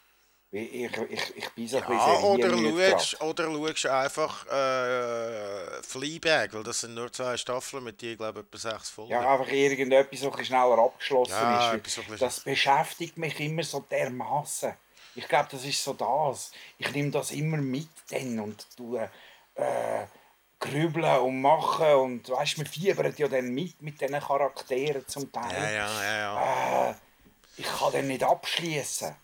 Ich, 0.51 0.73
ich, 0.73 1.35
ich 1.37 1.49
bin 1.51 1.67
so 1.67 1.77
ein 1.77 1.87
Ja, 1.87 2.17
bisschen 2.17 2.23
oder 2.23 2.97
schaust, 2.97 3.21
oder 3.21 3.45
schaust 3.75 3.85
einfach 3.85 4.47
äh, 4.47 5.83
Fleabag, 5.83 6.53
weil 6.53 6.63
das 6.63 6.79
sind 6.81 6.95
nur 6.95 7.11
zwei 7.13 7.37
Staffeln 7.37 7.83
mit 7.83 8.01
je, 8.01 8.15
glaube 8.15 8.39
ich, 8.39 8.45
etwa 8.47 8.57
sechs 8.57 8.89
Folgen. 8.89 9.11
Ja, 9.11 9.21
einfach 9.33 9.51
irgendetwas, 9.51 10.23
ein 10.23 10.29
bisschen 10.31 10.45
schneller 10.45 10.77
abgeschlossen 10.79 11.33
Ja, 11.33 11.59
ist. 11.73 11.73
ein 11.73 11.81
Das 12.17 12.39
beschäftigt 12.41 13.17
mich 13.17 13.39
immer 13.39 13.63
so 13.63 13.79
dermaßen. 13.81 14.73
Ich 15.15 15.27
glaube, 15.27 15.49
das 15.51 15.65
ist 15.65 15.83
so 15.83 15.93
das. 15.93 16.51
Ich 16.77 16.91
nehme 16.91 17.11
das 17.11 17.31
immer 17.31 17.57
mit 17.57 17.89
dann 18.09 18.39
und 18.39 18.67
tue 18.77 19.09
äh, 19.55 20.05
grübeln 20.59 21.19
und 21.21 21.41
machen 21.41 21.87
und 21.95 22.29
weißt, 22.29 22.57
wir 22.59 22.65
fiebern 22.65 23.13
ja 23.17 23.27
dann 23.27 23.49
mit 23.53 23.81
mit 23.81 23.99
diesen 24.01 24.19
Charakteren 24.19 25.07
zum 25.07 25.31
Teil. 25.31 25.71
ja, 25.71 26.03
ja, 26.03 26.03
ja. 26.03 26.49
ja. 26.71 26.91
Äh, 26.91 26.95
ich 27.57 27.65
kann 27.67 27.91
den 27.93 28.07
nicht 28.07 28.23
abschließen. 28.23 29.15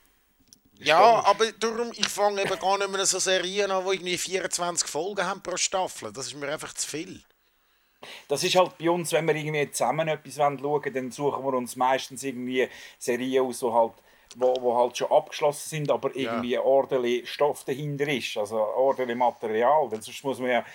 Ja, 0.80 1.24
aber 1.26 1.52
darum, 1.54 1.92
ich 1.94 2.08
fange 2.08 2.42
eben 2.42 2.60
gar 2.60 2.78
nicht 2.78 2.90
mehr 2.90 3.06
so 3.06 3.20
Serien 3.20 3.72
an, 3.72 3.86
die 3.86 3.94
irgendwie 3.96 4.18
24 4.18 4.88
Folgen 4.88 5.26
haben 5.26 5.42
pro 5.42 5.58
Staffel. 5.58 6.12
Das 6.12 6.28
ist 6.28 6.36
mir 6.36 6.52
einfach 6.52 6.74
zu 6.74 6.88
viel. 6.88 7.24
Das 8.28 8.44
ist 8.44 8.56
halt 8.56 8.78
bei 8.78 8.90
uns, 8.90 9.12
wenn 9.14 9.28
wir 9.28 9.36
irgendwie 9.36 9.72
zusammen 9.72 10.08
etwas 10.08 10.36
schauen 10.36 10.62
wollen, 10.62 10.94
dann 10.94 11.12
suchen 11.12 11.44
wir 11.44 11.54
uns 11.54 11.76
meistens 11.76 12.24
irgendwie 12.24 12.70
Serien 13.00 13.46
aus, 13.46 13.60
die 13.60 13.72
halt, 13.72 13.94
wo, 14.36 14.54
wo 14.62 14.78
halt 14.78 14.98
schon 14.98 15.12
abgeschlossen 15.12 15.70
sind, 15.70 15.92
aber 15.92 16.16
irgendwie 16.16 16.58
ordentlich 16.58 17.30
Stoff 17.32 17.64
dahinter 17.64 18.08
ist, 18.08 18.38
also 18.38 18.58
ordentlich 18.58 19.18
Material. 19.18 19.90
Weil 19.90 20.02
sonst 20.02 20.24
muss 20.24 20.40
man 20.40 20.50
ja, 20.50 20.66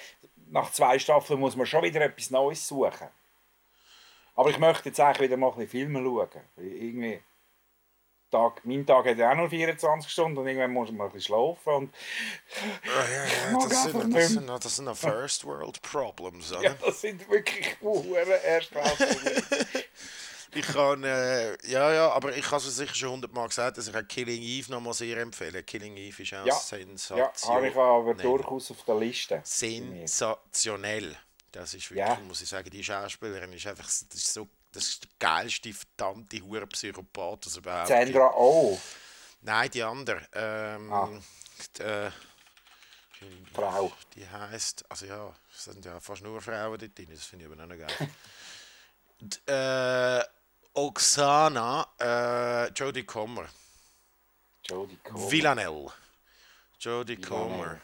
nach 0.50 0.72
zwei 0.72 0.98
Staffeln 0.98 1.38
muss 1.38 1.56
man 1.56 1.66
schon 1.66 1.82
wieder 1.82 2.00
etwas 2.00 2.30
Neues 2.30 2.66
suchen. 2.66 3.08
Aber 4.34 4.50
ich 4.50 4.58
möchte 4.58 4.88
jetzt 4.88 5.00
eigentlich 5.00 5.28
wieder 5.28 5.36
mal 5.36 5.48
ein 5.48 5.58
bisschen 5.58 5.68
Filme 5.68 6.02
schauen. 6.02 6.28
Irgendwie, 6.56 7.20
Tag, 8.30 8.60
mein 8.64 8.86
Tag 8.86 9.06
hat 9.06 9.18
ja 9.18 9.30
auch 9.32 9.36
nur 9.36 9.50
24 9.50 10.10
Stunden 10.10 10.38
und 10.38 10.46
irgendwann 10.46 10.72
muss 10.72 10.90
man 10.90 11.08
ein 11.08 11.12
bisschen 11.12 11.34
schlafen. 11.34 11.72
Und 11.74 11.94
Ja, 12.84 12.92
ja, 13.08 13.24
ja, 13.24 13.50
mag 13.52 13.68
das, 13.68 13.82
sind, 13.84 14.14
das, 14.14 14.28
sind, 14.28 14.46
das 14.48 14.76
sind 14.76 14.96
First 14.96 15.44
World 15.44 15.82
Problems, 15.82 16.52
oder? 16.52 16.62
ja, 16.62 16.74
das 16.74 17.00
sind 17.00 17.28
wirklich 17.28 17.76
hure 17.80 18.18
Erstklasse. 18.44 19.06
Ich 20.52 20.66
kann, 20.66 21.04
äh, 21.04 21.52
ja, 21.68 21.92
ja, 21.92 22.10
aber 22.10 22.36
ich 22.36 22.44
habe 22.50 22.56
es 22.56 22.74
sicher 22.76 22.92
schon 22.92 23.10
hundertmal 23.10 23.46
gesagt, 23.46 23.78
dass 23.78 23.86
ich 23.86 24.08
Killing 24.08 24.42
Eve 24.42 24.72
noch 24.72 24.80
mal 24.80 24.92
sehr 24.92 25.16
empfehle. 25.18 25.62
Killing 25.62 25.96
Eve 25.96 26.24
ist 26.24 26.34
auch 26.34 26.44
Ja, 26.44 26.54
Sensation. 26.56 27.18
Ja, 27.20 27.54
habe 27.54 27.68
ich 27.68 27.76
aber 27.76 28.14
durchaus 28.14 28.72
auf 28.72 28.82
der 28.84 28.96
Liste. 28.96 29.40
sensationell. 29.44 31.16
Das 31.52 31.72
ist 31.74 31.90
wirklich, 31.90 31.98
Ja. 32.04 32.18
muss 32.26 32.40
ich 32.42 32.48
sagen, 32.48 32.68
die 32.68 32.82
Schauspielerin 32.82 33.52
ist 33.52 33.64
einfach, 33.66 33.86
ist 33.88 34.12
so, 34.34 34.48
das 34.72 34.84
ist 34.88 35.04
der 35.04 35.10
geilste, 35.18 35.72
verdammte 35.72 36.40
hure 36.42 36.66
Psychopath, 36.66 37.46
das 37.46 37.56
überhaupt. 37.56 37.88
Sandra 37.88 38.32
Oh, 38.36 38.78
Nein, 39.42 39.70
die 39.70 39.82
andere. 39.82 40.20
Ähm, 40.32 40.92
Ah. 40.92 41.08
die, 41.78 41.82
äh, 41.82 42.10
Frau. 43.52 43.92
die 44.14 44.26
heißt, 44.28 44.84
also 44.90 45.06
ja, 45.06 45.34
es 45.54 45.64
sind 45.64 45.84
ja 45.84 45.98
fast 46.00 46.22
nur 46.22 46.40
Frauen 46.40 46.78
dort 46.78 46.96
drin, 46.98 47.08
das 47.10 47.24
finde 47.24 47.46
ich 47.46 47.50
aber 47.52 47.66
noch 47.66 47.76
geil. 47.76 47.88
D, 49.20 49.38
äh, 49.52 50.24
Oksana, 50.72 51.86
äh, 51.98 52.68
Jodie 52.72 53.04
Comer, 53.04 53.46
Jodie 54.64 54.96
Comer. 55.02 55.30
Villanelle. 55.30 55.92
Jodie 56.78 57.16
Comer. 57.20 57.80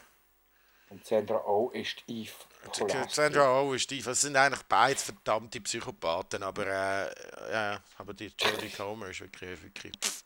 Und 0.89 1.05
Sandra 1.05 1.43
Oh 1.45 1.69
ist 1.71 2.03
Eve 2.07 2.31
Pulaski. 2.71 3.13
Sandra 3.13 3.61
Oh 3.61 3.73
ist 3.73 3.89
die, 3.91 4.01
das 4.01 4.21
sind 4.21 4.35
eigentlich 4.35 4.63
beide 4.63 4.99
verdammte 4.99 5.59
Psychopathen, 5.61 6.43
aber, 6.43 6.65
äh, 6.65 7.51
ja, 7.51 7.83
aber 7.97 8.13
die 8.13 8.31
Jodie 8.39 8.69
Comer 8.69 9.09
ist 9.09 9.21
wirklich, 9.21 9.61
wirklich 9.61 9.93
pff. 10.01 10.23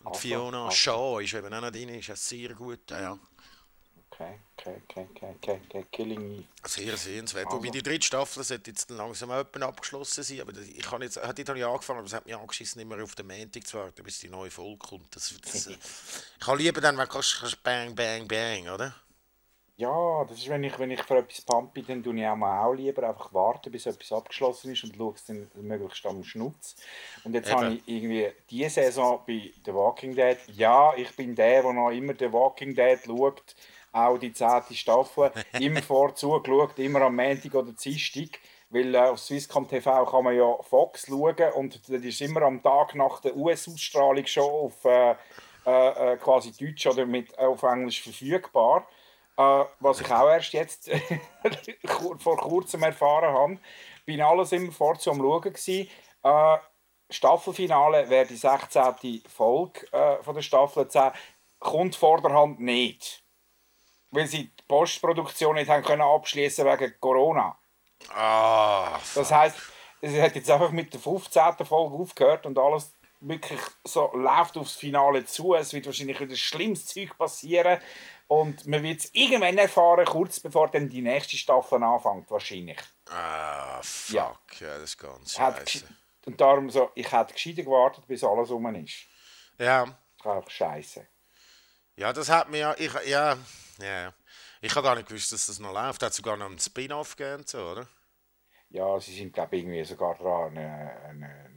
Und 0.00 0.08
Also, 0.08 0.20
Fiona 0.20 0.64
also. 0.66 0.76
Shaw 0.76 1.20
ist 1.20 1.34
eben 1.34 1.52
auch 1.52 1.60
noch 1.60 1.70
drin, 1.70 1.88
ist 1.88 2.08
ja 2.08 2.16
sehr 2.16 2.54
gut, 2.54 2.90
ja. 2.90 3.00
ja. 3.00 3.18
Okay, 4.10 4.38
okay, 4.56 4.82
okay, 4.88 5.06
okay, 5.10 5.34
okay, 5.36 5.60
okay. 5.68 5.86
Killing 5.92 6.38
Eve. 6.38 6.44
Sehr 6.64 6.96
sehenswert. 6.96 7.46
Also. 7.46 7.58
Wobei 7.58 7.70
die 7.70 7.82
dritte 7.82 8.04
Staffel 8.04 8.42
sollte 8.42 8.70
jetzt 8.70 8.90
langsam 8.90 9.30
etwa 9.30 9.66
abgeschlossen 9.66 10.24
sein. 10.24 10.40
Aber 10.40 10.52
ich 10.58 10.82
kann 10.82 11.02
jetzt, 11.02 11.18
hat 11.18 11.38
dort 11.38 11.48
habe 11.50 11.58
ich 11.58 11.64
angefangen, 11.64 12.00
aber 12.00 12.06
es 12.06 12.14
hat 12.14 12.26
mich 12.26 12.34
angeschissen, 12.34 12.82
immer 12.82 13.02
auf 13.02 13.14
den 13.14 13.28
Montag 13.28 13.66
zu 13.66 13.78
warten, 13.78 14.02
bis 14.02 14.18
die 14.18 14.28
neue 14.28 14.50
Folge 14.50 14.78
kommt. 14.78 15.14
Das, 15.14 15.32
das, 15.40 15.66
äh, 15.68 15.76
ich 16.40 16.44
kann 16.44 16.58
lieber 16.58 16.80
dann, 16.80 16.96
wenn 16.96 17.06
du 17.06 17.12
kannst, 17.12 17.38
kannst 17.38 17.62
bang, 17.62 17.94
bang, 17.94 18.26
bang, 18.26 18.68
oder? 18.68 18.94
Ja, 19.78 20.24
das 20.28 20.38
ist, 20.38 20.48
wenn 20.48 20.64
ich, 20.64 20.76
wenn 20.80 20.90
ich 20.90 21.00
für 21.04 21.18
etwas 21.18 21.40
pump 21.40 21.72
bin, 21.72 21.86
dann 21.86 22.02
tue 22.02 22.18
ich 22.18 22.26
auch 22.26 22.34
mal 22.34 22.66
auch 22.66 22.74
lieber 22.74 23.08
einfach 23.08 23.32
warten, 23.32 23.70
bis 23.70 23.86
etwas 23.86 24.10
abgeschlossen 24.10 24.72
ist 24.72 24.82
und 24.82 24.96
schaue 24.96 25.14
es 25.14 25.24
dann 25.24 25.48
möglichst 25.54 26.04
am 26.04 26.24
Schnutz. 26.24 26.74
Und 27.22 27.32
jetzt 27.32 27.48
Eben. 27.48 27.60
habe 27.60 27.74
ich 27.74 27.82
irgendwie 27.86 28.26
diese 28.50 28.70
Saison 28.70 29.20
bei 29.24 29.52
The 29.64 29.72
Walking 29.72 30.16
Dead, 30.16 30.36
ja, 30.48 30.92
ich 30.96 31.14
bin 31.14 31.32
der, 31.36 31.62
der 31.62 31.72
noch 31.72 31.90
immer 31.90 32.12
The 32.18 32.32
Walking 32.32 32.74
Dead 32.74 32.98
schaut, 33.06 33.54
auch 33.92 34.18
die 34.18 34.32
zehnte 34.32 34.74
Staffel, 34.74 35.30
immer 35.60 35.80
vorzu 35.82 36.42
geschaut, 36.42 36.76
immer 36.80 37.02
am 37.02 37.14
Montag 37.14 37.54
oder 37.54 37.70
Dienstag, 37.70 38.40
weil 38.70 38.92
äh, 38.92 38.98
auf 38.98 39.20
Swisscom 39.20 39.68
TV 39.68 40.04
kann 40.06 40.24
man 40.24 40.36
ja 40.36 40.60
Fox 40.60 41.06
schauen 41.06 41.52
und 41.54 41.88
das 41.88 42.02
ist 42.02 42.20
immer 42.20 42.42
am 42.42 42.60
Tag 42.64 42.96
nach 42.96 43.20
der 43.20 43.36
US-Ausstrahlung 43.36 44.26
schon 44.26 44.42
auf 44.42 44.84
äh, 44.84 45.14
äh, 45.68 46.14
äh, 46.14 46.16
quasi 46.16 46.50
Deutsch 46.50 46.86
oder 46.86 47.04
mit, 47.04 47.38
auf 47.38 47.62
Englisch 47.62 48.02
verfügbar. 48.02 48.88
Äh, 49.38 49.64
was 49.78 50.00
ich 50.00 50.10
auch 50.10 50.28
erst 50.28 50.52
jetzt 50.52 50.90
vor 52.18 52.36
kurzem 52.36 52.82
erfahren 52.82 53.32
habe, 53.32 53.58
bin 54.04 54.20
alles 54.20 54.50
immer 54.50 54.72
vorzu 54.72 55.12
am 55.12 55.18
Schauen. 55.18 55.42
Gewesen. 55.42 55.88
Äh, 56.24 56.58
Staffelfinale 57.08 58.10
wäre 58.10 58.26
die 58.26 58.36
16. 58.36 59.22
Folge 59.28 59.86
äh, 59.92 60.22
von 60.24 60.34
der 60.34 60.42
Staffel 60.42 60.88
10. 60.88 61.12
Kommt 61.60 61.94
vorderhand 61.94 62.58
nicht. 62.58 63.22
Weil 64.10 64.26
sie 64.26 64.48
die 64.48 64.62
Postproduktion 64.66 65.54
nicht 65.54 65.70
haben 65.70 65.84
können 65.84 66.02
abschließen 66.02 66.66
wegen 66.66 66.94
Corona. 66.98 67.56
Ah, 68.14 68.98
Das 69.14 69.30
heisst, 69.30 69.58
es 70.00 70.20
hat 70.20 70.34
jetzt 70.34 70.50
einfach 70.50 70.70
mit 70.70 70.92
der 70.92 71.00
15. 71.00 71.64
Folge 71.64 71.94
aufgehört 71.94 72.44
und 72.44 72.58
alles 72.58 72.92
wirklich 73.20 73.60
so 73.84 74.10
läuft 74.14 74.56
aufs 74.56 74.76
Finale 74.76 75.24
zu. 75.24 75.54
Es 75.54 75.72
wird 75.72 75.86
wahrscheinlich 75.86 76.20
wieder 76.20 76.36
schlimmes 76.36 76.86
Zeug 76.86 77.16
passieren. 77.16 77.80
Und 78.26 78.66
man 78.66 78.82
wird 78.82 79.00
es 79.00 79.14
irgendwann 79.14 79.56
erfahren, 79.58 80.04
kurz 80.04 80.38
bevor 80.40 80.68
dann 80.70 80.88
die 80.88 81.00
nächste 81.02 81.36
Staffel 81.36 81.82
anfängt, 81.82 82.30
wahrscheinlich. 82.30 82.78
ah, 83.10 83.80
fuck. 83.82 84.14
Ja. 84.14 84.38
Ja, 84.60 84.74
das 84.74 84.90
ist 84.90 84.98
ganz 84.98 85.38
Hat 85.38 85.56
scheiße. 85.58 85.86
gesch- 85.86 85.92
und 86.26 86.38
darum 86.40 86.68
so, 86.68 86.90
ich 86.94 87.10
hätte 87.10 87.32
gescheiter 87.32 87.62
gewartet, 87.62 88.06
bis 88.06 88.22
alles 88.22 88.50
rum 88.50 88.74
ist. 88.74 89.06
Ja. 89.58 89.86
Das 89.86 89.94
ist 90.18 90.26
einfach 90.26 90.50
scheiße. 90.50 91.08
ja, 91.96 92.12
das 92.12 92.28
hat 92.28 92.50
mir 92.50 92.58
ja, 92.58 92.74
ich, 92.78 92.92
ja, 93.06 93.38
ja. 93.80 94.12
Ich 94.60 94.74
habe 94.74 94.86
gar 94.86 94.94
nicht 94.96 95.08
gewusst, 95.08 95.32
dass 95.32 95.46
das 95.46 95.58
noch 95.58 95.72
läuft. 95.72 96.02
Hat 96.02 96.12
sogar 96.12 96.36
noch 96.36 96.46
einen 96.46 96.58
Spin-off 96.58 97.16
gegeben, 97.16 97.44
so, 97.46 97.58
oder? 97.70 97.88
ja, 98.70 99.00
sie 99.00 99.14
sind, 99.14 99.32
glaube 99.32 99.56
ich, 99.56 99.62
irgendwie 99.62 99.84
sogar 99.84 100.14
dran, 100.14 100.56
einen, 100.58 101.22
einen, 101.22 101.47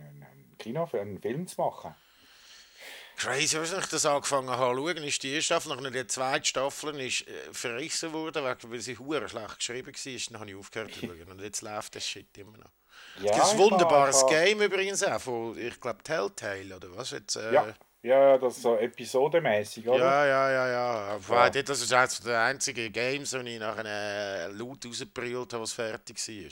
Kino, 0.61 0.89
einen 0.93 1.19
Film 1.21 1.47
zu 1.47 1.59
machen. 1.59 1.95
Crazy, 3.17 3.57
als 3.57 3.71
ich 3.71 3.85
das 3.85 4.05
angefangen 4.05 4.49
habe 4.49 4.75
zu 4.75 4.87
schauen, 4.87 5.03
ist 5.03 5.21
die 5.21 5.29
erste 5.33 5.45
Staffel, 5.45 5.69
nachdem 5.75 5.93
die 5.93 6.07
zweite 6.07 6.45
Staffel 6.45 6.99
ist, 7.01 7.27
äh, 7.27 7.53
verrissen 7.53 8.13
worden, 8.13 8.43
weil 8.43 8.79
sie 8.79 8.97
hure 8.97 9.29
schlecht 9.29 9.57
geschrieben 9.57 9.93
war. 9.93 10.21
Dann 10.31 10.39
habe 10.39 10.49
ich 10.49 10.55
aufgehört 10.55 10.93
zu 10.93 10.99
schauen. 11.01 11.23
Und 11.29 11.41
jetzt 11.41 11.61
läuft 11.61 11.95
das 11.95 12.07
Shit 12.07 12.35
immer 12.37 12.57
noch. 12.57 12.71
Ja, 13.19 13.25
es 13.25 13.31
gibt 13.31 13.45
ein 13.45 13.57
wunderbares 13.59 14.23
habe- 14.23 14.31
Game 14.33 14.61
übrigens 14.61 15.03
auch 15.03 15.19
von, 15.21 15.57
ich 15.57 15.79
glaube, 15.79 16.01
Telltale 16.01 16.75
oder 16.75 16.95
was? 16.95 17.11
Jetzt, 17.11 17.35
äh, 17.35 17.53
Ja, 17.53 17.75
ja, 18.03 18.37
das 18.39 18.55
ist 18.55 18.63
so 18.63 18.77
episodemäßig, 18.77 19.87
oder? 19.87 19.99
Ja, 19.99 20.25
ja, 20.25 20.51
ja, 20.51 20.67
ja. 20.67 21.19
Ja. 21.29 21.49
Das 21.49 21.81
ist 21.81 21.93
eines 21.93 22.21
der 22.21 22.41
einzigen 22.41 22.91
Games, 22.91 23.33
wo 23.33 23.37
ich 23.39 23.59
nachher 23.59 23.85
äh, 23.85 24.47
laut 24.51 24.83
rausgebrüllt 24.83 25.53
habe, 25.53 25.61
was 25.61 25.73
fertig 25.73 26.17
war. 26.17 26.51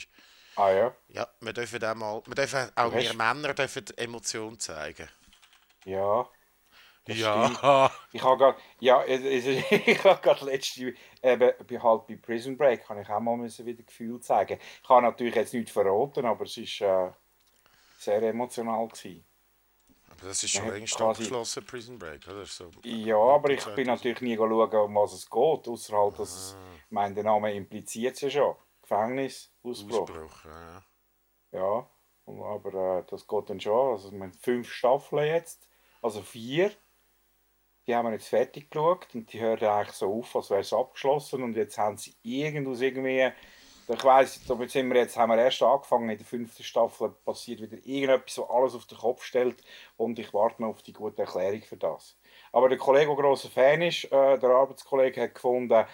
Ah 0.60 0.70
ja, 0.72 0.94
Ja, 1.08 1.28
wir 1.40 1.52
dürfen 1.52 1.84
auch 1.84 1.94
mal, 1.94 2.22
wir 2.26 2.34
dürfen, 2.34 2.70
auch 2.74 2.94
wir 2.94 3.12
Männer 3.12 3.52
dürfen 3.52 3.84
Emotionen 3.98 4.58
zeigen. 4.58 5.08
ja. 5.84 6.28
Ja. 7.06 7.90
Ich 8.12 8.22
habe 8.24 8.38
gerade, 8.38 8.58
ja, 8.80 9.04
ich 9.06 10.04
habe 10.04 10.22
gerade 10.22 10.44
letzte, 10.46 10.94
eben, 11.22 11.54
bei- 11.68 11.80
halt 11.80 12.06
bei 12.08 12.16
Prison 12.16 12.56
Break, 12.56 12.88
habe 12.88 13.02
ich 13.02 13.08
auch 13.10 13.20
mal 13.20 13.36
müssen 13.36 13.66
wieder 13.66 13.82
Gefühl 13.84 14.20
zeigen. 14.20 14.58
Ich 14.82 14.88
habe 14.88 15.02
natürlich 15.02 15.34
jetzt 15.36 15.54
nichts 15.54 15.72
verraten, 15.72 16.24
aber 16.26 16.44
es 16.44 16.56
war 16.58 17.08
äh, 17.10 17.12
sehr 17.98 18.22
emotional 18.22 18.88
gewesen. 18.90 19.26
Aber 20.10 20.26
das 20.28 20.44
ist 20.44 20.50
schon 20.52 20.66
Ja, 20.66 20.72
längst 20.72 20.94
abgeschlossen, 21.00 21.64
Prison 21.64 21.98
Break, 21.98 22.26
oder? 22.28 22.44
So. 22.44 22.70
Ja, 22.84 23.16
aber 23.18 23.50
ich 23.50 23.66
bin 23.74 23.86
natürlich 23.86 24.20
nie 24.20 24.36
schauen, 24.36 24.50
um 24.74 24.94
was 24.94 25.12
es 25.14 25.28
geht, 25.30 25.68
außer 25.68 25.96
halt, 25.96 26.18
dass 26.18 26.34
es, 26.34 26.58
ich 26.86 26.90
meine, 26.92 27.14
der 27.14 27.24
Name 27.24 27.52
impliziert 27.54 28.14
es 28.16 28.20
ja 28.22 28.30
schon. 28.30 28.54
Gefängnis, 28.90 29.52
Ausbruch. 29.62 30.10
Ausbruch, 30.10 30.44
ja. 30.44 30.82
Ja, 31.52 31.86
aber 32.26 32.98
äh, 32.98 33.04
das 33.08 33.26
geht 33.26 33.48
dann 33.48 33.60
schon. 33.60 33.92
Also, 33.92 34.10
wir 34.10 34.20
haben 34.20 34.32
fünf 34.32 34.72
Staffeln 34.72 35.26
jetzt, 35.26 35.68
also 36.02 36.20
vier. 36.22 36.72
Die 37.86 37.94
haben 37.94 38.06
wir 38.06 38.12
jetzt 38.12 38.28
fertig 38.28 38.70
geschaut 38.70 39.06
und 39.14 39.32
die 39.32 39.40
hören 39.40 39.64
eigentlich 39.64 39.96
so 39.96 40.12
auf, 40.12 40.34
als 40.34 40.50
wäre 40.50 40.60
es 40.60 40.72
abgeschlossen. 40.72 41.42
Und 41.42 41.56
jetzt 41.56 41.78
haben 41.78 41.96
sie 41.96 42.14
irgendwas 42.22 42.80
irgendwie. 42.80 43.30
Ich 43.88 44.04
weiss, 44.04 44.44
da 44.46 44.56
sind 44.68 44.88
wir 44.88 45.00
jetzt, 45.00 45.16
haben 45.16 45.30
wir 45.30 45.38
erst 45.38 45.62
angefangen, 45.62 46.10
in 46.10 46.18
der 46.18 46.26
fünften 46.26 46.62
Staffel 46.62 47.10
passiert 47.24 47.60
wieder 47.60 47.78
irgendetwas, 47.84 48.38
was 48.38 48.50
alles 48.50 48.74
auf 48.74 48.86
den 48.86 48.98
Kopf 48.98 49.24
stellt. 49.24 49.64
Und 49.96 50.18
ich 50.20 50.32
warte 50.32 50.62
noch 50.62 50.68
auf 50.68 50.82
die 50.82 50.92
gute 50.92 51.22
Erklärung 51.22 51.62
für 51.62 51.76
das. 51.76 52.16
Aber 52.52 52.68
der 52.68 52.78
Kollege, 52.78 53.06
der 53.06 53.16
grosser 53.16 53.48
Fan 53.48 53.82
ist, 53.82 54.04
äh, 54.04 54.38
der 54.38 54.50
Arbeitskollege, 54.50 55.22
hat 55.22 55.34
gefunden, 55.34 55.84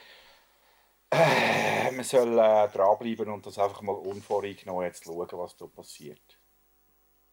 äh, 1.11 1.91
man 1.93 2.05
soll 2.05 2.39
äh, 2.39 2.69
dranbleiben 2.69 3.29
und 3.31 3.47
das 3.47 3.59
einfach 3.59 3.83
mal 3.83 3.93
unvoreingenommen 3.95 4.85
jetzt 4.85 5.05
schauen, 5.05 5.29
was 5.33 5.57
da 5.57 5.67
passiert. 5.67 6.39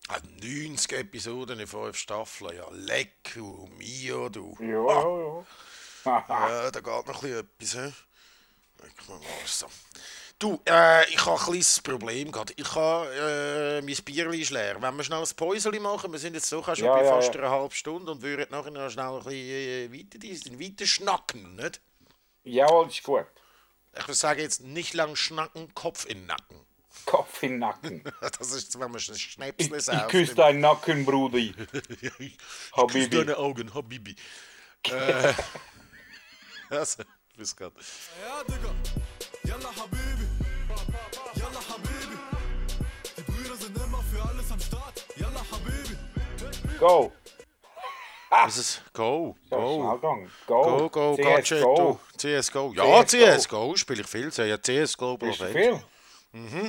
Ah, 0.09 0.19
90 0.41 0.91
Episoden 0.93 1.59
in 1.59 1.67
5 1.67 1.95
Staffeln, 1.97 2.55
ja, 2.55 2.67
lecco 2.71 3.67
mio, 3.77 4.29
du. 4.29 4.55
Ja, 4.59 4.67
ja, 4.67 5.17
ja. 5.17 5.45
Ja, 6.27 6.71
da 6.71 6.79
geht 6.79 7.07
noch 7.07 7.23
ein 7.23 7.47
bisschen 7.57 7.75
etwas, 7.75 7.75
hä? 7.75 8.87
Ich 8.99 9.07
mal 9.07 9.19
mal 9.19 9.45
so. 9.45 9.67
Du, 10.39 10.61
äh, 10.67 11.07
ich 11.09 11.25
habe 11.25 11.39
ein 11.39 11.45
kleines 11.45 11.79
Problem 11.81 12.31
gerade. 12.31 12.53
Ich 12.57 12.75
habe, 12.75 13.07
äh, 13.15 13.81
mein 13.81 13.95
Bierli 14.03 14.41
ist 14.41 14.51
leer. 14.51 14.81
Wenn 14.81 14.97
wir 14.97 15.03
schnell 15.03 15.21
ein 15.21 15.35
Päuschen 15.37 15.81
machen, 15.81 16.11
wir 16.11 16.19
sind 16.19 16.33
jetzt 16.33 16.51
doch 16.51 16.75
schon 16.75 16.85
Ja, 16.85 16.95
bei 16.95 17.03
ja, 17.03 17.09
fast 17.15 17.33
ja. 17.33 17.41
einer 17.41 17.49
halben 17.49 17.73
Stunde 17.73 18.11
und 18.11 18.21
würden 18.21 18.47
nachher 18.51 18.71
noch 18.71 18.89
schnell 18.89 19.05
ein 19.05 19.23
bisschen 19.23 19.93
äh, 19.93 19.93
weiter, 19.93 20.59
weiter 20.59 20.85
schnacken, 20.85 21.55
nicht? 21.55 21.81
Jawohl, 22.45 22.87
ist 22.87 23.03
gut. 23.03 23.27
Ich 23.95 24.15
sagen 24.15 24.39
jetzt 24.39 24.61
nicht 24.61 24.93
lang 24.93 25.15
schnacken, 25.15 25.73
Kopf 25.73 26.05
in 26.05 26.19
den 26.19 26.25
Nacken. 26.27 26.59
Kopf 27.05 27.43
in 27.43 27.51
den 27.51 27.59
Nacken. 27.59 28.03
Das 28.21 28.51
ist, 28.51 28.73
wenn 28.79 28.91
man 28.91 29.01
ein 29.01 29.15
Ich, 29.15 29.21
Schnäpsle 29.21 29.77
ich 29.77 30.07
küsse 30.07 30.35
deinen 30.35 30.61
Nacken, 30.61 31.05
Brudi. 31.05 31.53
ich 32.19 32.37
Habibi. 32.75 32.99
küsse 32.99 33.09
deine 33.09 33.37
Augen, 33.37 33.73
Habibi. 33.73 34.15
äh, 34.89 35.33
also, 36.69 37.03
bis 37.37 37.55
grad. 37.55 37.73
Ja, 38.21 38.43
Digga. 38.43 38.73
Yalla 39.43 39.69
Habibi. 39.75 40.27
Yalla 41.35 41.59
Habibi. 41.69 42.17
Die 43.17 43.21
Brüder 43.21 43.55
sind 43.55 43.77
immer 43.77 44.03
für 44.03 44.23
alles 44.29 44.51
am 44.51 44.59
Start. 44.59 45.05
Yalla 45.17 45.45
Habibi. 45.51 45.97
Go. 46.79 47.11
Ist 48.47 48.57
es 48.57 48.81
Go, 48.93 49.37
So, 49.49 49.55
Go. 49.55 49.75
schnell 49.79 49.95
gegangen. 49.95 50.31
Go. 50.47 50.63
Go, 50.63 50.89
go, 50.89 51.15
Gadget, 51.17 51.59
CSGO. 51.59 51.75
du. 51.75 52.12
CSGO. 52.23 52.73
Ja, 52.75 53.05
CS:GO. 53.05 53.37
CSGO 53.37 53.75
spiele 53.75 54.01
ich 54.01 54.07
viel. 54.07 54.31
Ja, 54.35 54.57
CS 54.57 54.97
Global 54.97 55.29
Bist 55.29 55.41
du 55.41 55.45
Offensive. 55.45 55.73
viel? 55.75 55.83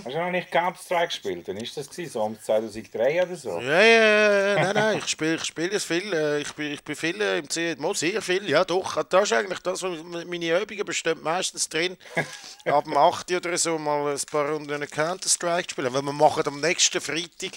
Hast 0.04 0.14
du 0.14 0.18
noch 0.18 0.30
nicht 0.30 0.50
Counter-Strike 0.50 1.06
gespielt? 1.06 1.48
Dann 1.48 1.56
ist 1.56 1.74
das 1.74 1.88
gewesen, 1.88 2.12
so 2.12 2.22
um 2.22 2.38
2003 2.38 3.22
oder 3.22 3.34
so. 3.34 3.58
Ja, 3.60 3.80
ja, 3.82 4.54
nein, 4.62 4.74
nein, 4.74 4.98
ich 4.98 5.06
spiele 5.06 5.36
ich 5.36 5.44
spiel 5.44 5.70
es 5.72 5.84
viel. 5.84 6.12
äh, 6.12 6.40
Ich 6.42 6.52
bin, 6.52 6.72
ich 6.72 6.84
bin 6.84 6.94
viel 6.94 7.18
äh, 7.18 7.38
im 7.38 7.48
CS, 7.48 7.78
mal 7.78 7.94
sehr 7.94 8.20
viel, 8.20 8.46
ja 8.46 8.62
doch. 8.62 9.02
Das 9.04 9.22
ist 9.22 9.32
eigentlich 9.32 9.60
das, 9.60 9.82
was 9.82 10.02
meine 10.26 10.60
Übungen 10.60 10.84
bestehen 10.84 11.22
meistens 11.22 11.66
drin. 11.66 11.96
Ab 12.66 12.84
dem 12.84 12.94
8 12.94 13.30
oder 13.32 13.56
so 13.56 13.78
mal 13.78 14.12
ein 14.12 14.20
paar 14.30 14.50
Runden 14.50 14.86
Counter-Strike 14.86 15.70
spielen. 15.70 15.94
Weil 15.94 16.02
wir 16.02 16.12
machen 16.12 16.42
am 16.46 16.60
nächsten 16.60 17.00
Freitag 17.00 17.52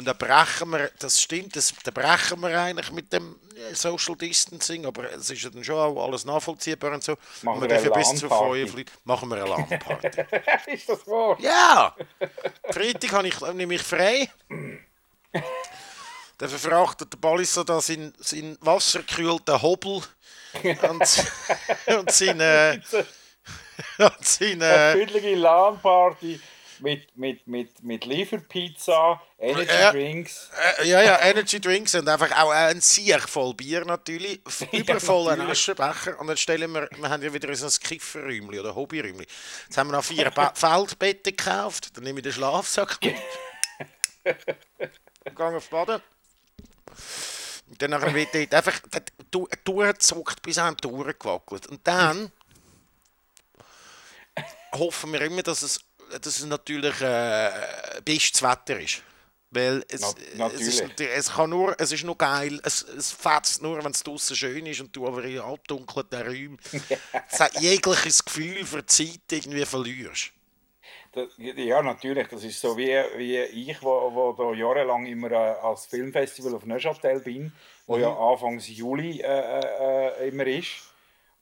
und 0.00 0.06
da 0.06 0.14
brechen 0.14 0.70
wir, 0.70 0.90
das 0.98 1.20
stimmt, 1.20 1.54
das, 1.54 1.74
da 1.84 1.90
brechen 1.90 2.40
wir 2.40 2.58
eigentlich 2.58 2.90
mit 2.90 3.12
dem 3.12 3.38
äh, 3.54 3.74
Social 3.74 4.16
Distancing, 4.16 4.86
aber 4.86 5.12
es 5.12 5.28
ist 5.28 5.42
ja 5.42 5.50
dann 5.50 5.62
schon 5.62 5.76
auch 5.76 6.06
alles 6.06 6.24
nachvollziehbar 6.24 6.92
und 6.92 7.04
so. 7.04 7.18
Machen 7.42 7.60
und 7.60 7.68
wir 7.68 7.68
dürfen 7.68 7.92
bis 7.92 8.14
zu 8.14 8.26
LAN-Party. 8.26 8.60
fünf 8.60 8.76
Leute 8.76 8.92
machen 9.04 9.28
wir 9.28 9.36
eine 9.36 9.50
LAN-Party. 9.50 10.08
ist 10.72 10.88
das 10.88 11.06
wahr? 11.06 11.36
Ja! 11.38 11.94
Freitag 12.70 13.12
habe 13.12 13.28
ich, 13.28 13.38
nehme 13.52 13.74
ich 13.74 13.82
frei. 13.82 14.30
Dann 16.38 16.48
verfrachtet 16.48 17.12
der 17.12 17.18
Ballister 17.18 17.62
da 17.62 17.78
seinen, 17.82 18.14
seinen 18.20 18.56
wassergekühlten 18.62 19.60
Hobel 19.60 20.00
und, 20.64 20.82
und 21.98 22.10
seine. 22.10 22.82
Und 23.98 24.26
seine 24.26 24.66
Eine 24.66 25.34
LAN-Party 25.34 26.38
mit, 26.82 27.16
mit, 27.16 27.46
mit, 27.46 27.82
mit 27.82 28.04
Lieferpizza, 28.04 29.20
Energy 29.38 29.66
Ja. 29.72 29.90
Drinks. 29.92 30.50
äh, 30.78 30.88
ja, 30.88 31.02
ja, 31.02 31.20
Energy 31.20 31.60
Drinks 31.60 31.94
und 31.94 32.08
einfach 32.08 32.30
auch 32.42 32.50
ein 32.50 32.80
Sieg 32.80 33.20
voll 33.28 33.54
Bier 33.54 33.84
natürlich. 33.84 34.40
Übervollen. 34.72 35.40
Aschenbecher. 35.40 36.18
Und 36.20 36.26
dann 36.26 36.36
stellen 36.36 36.72
wir, 36.72 36.88
wir 36.96 37.08
haben 37.08 37.22
ja 37.22 37.32
wieder 37.32 37.54
so 37.54 37.66
ein 37.66 37.70
oder 38.60 38.74
Hobbyräumchen. 38.74 39.26
Jetzt 39.66 39.76
haben 39.78 39.88
wir 39.88 39.96
noch 39.96 40.04
vier 40.04 40.30
ba 40.30 40.52
Feldbetten 40.54 41.36
gekauft. 41.36 41.96
Dann 41.96 42.04
nehme 42.04 42.20
ich 42.20 42.24
den 42.24 42.32
Schlafsack 42.32 42.98
mit. 43.02 43.16
Gehe 45.36 45.46
auf 45.56 45.68
Baden. 45.70 46.00
Und 47.68 47.80
dann 47.80 48.14
wird 48.14 48.34
dort 48.34 48.54
einfach 48.54 48.80
du- 49.30 49.48
durchgezockt, 49.64 50.42
bis 50.42 50.58
einem 50.58 50.76
durchgewackelt. 50.76 51.66
Und 51.68 51.86
dann 51.86 52.32
hoffen 54.74 55.12
wir 55.12 55.20
immer, 55.22 55.42
dass 55.42 55.62
es, 55.62 55.80
dass 56.10 56.38
es 56.38 56.44
natürlich 56.44 57.00
äh, 57.00 57.50
bestes 58.04 58.42
Wetter 58.42 58.80
ist. 58.80 59.02
Weil 59.52 59.84
es, 59.88 60.14
Na- 60.36 60.46
es, 60.46 60.60
ist, 60.60 61.00
es 61.00 61.32
kann 61.32 61.50
nur, 61.50 61.74
es 61.80 61.90
ist 61.90 62.04
nur 62.04 62.16
geil, 62.16 62.60
es, 62.62 62.82
es 62.82 63.10
fetzt 63.10 63.60
nur, 63.60 63.82
wenn 63.82 63.90
es 63.90 64.02
draußen 64.04 64.36
schön 64.36 64.64
ist 64.66 64.80
und 64.80 64.94
du 64.94 65.08
aber 65.08 65.24
in 65.24 65.40
abdunkelten 65.40 66.22
Räumen 66.22 66.58
jegliches 67.60 68.24
Gefühl 68.24 68.64
für 68.64 68.82
die 68.82 68.86
Zeit 68.86 69.20
irgendwie 69.32 69.66
verlierst. 69.66 70.30
Das, 71.12 71.28
ja, 71.38 71.82
natürlich. 71.82 72.28
Das 72.28 72.44
ist 72.44 72.60
so 72.60 72.76
wie, 72.76 72.94
wie 73.16 73.38
ich, 73.38 73.82
wo, 73.82 74.12
wo 74.14 74.32
da 74.32 74.56
jahrelang 74.56 75.06
immer 75.06 75.32
äh, 75.32 75.34
als 75.34 75.86
Filmfestival 75.86 76.54
auf 76.54 76.64
Neuchâtel 76.64 77.18
bin, 77.18 77.52
wo 77.88 77.98
ja 77.98 78.16
Anfang 78.16 78.60
Juli 78.60 79.20
äh, 79.20 79.24
äh, 79.24 80.24
äh, 80.26 80.28
immer 80.28 80.46
ist. 80.46 80.89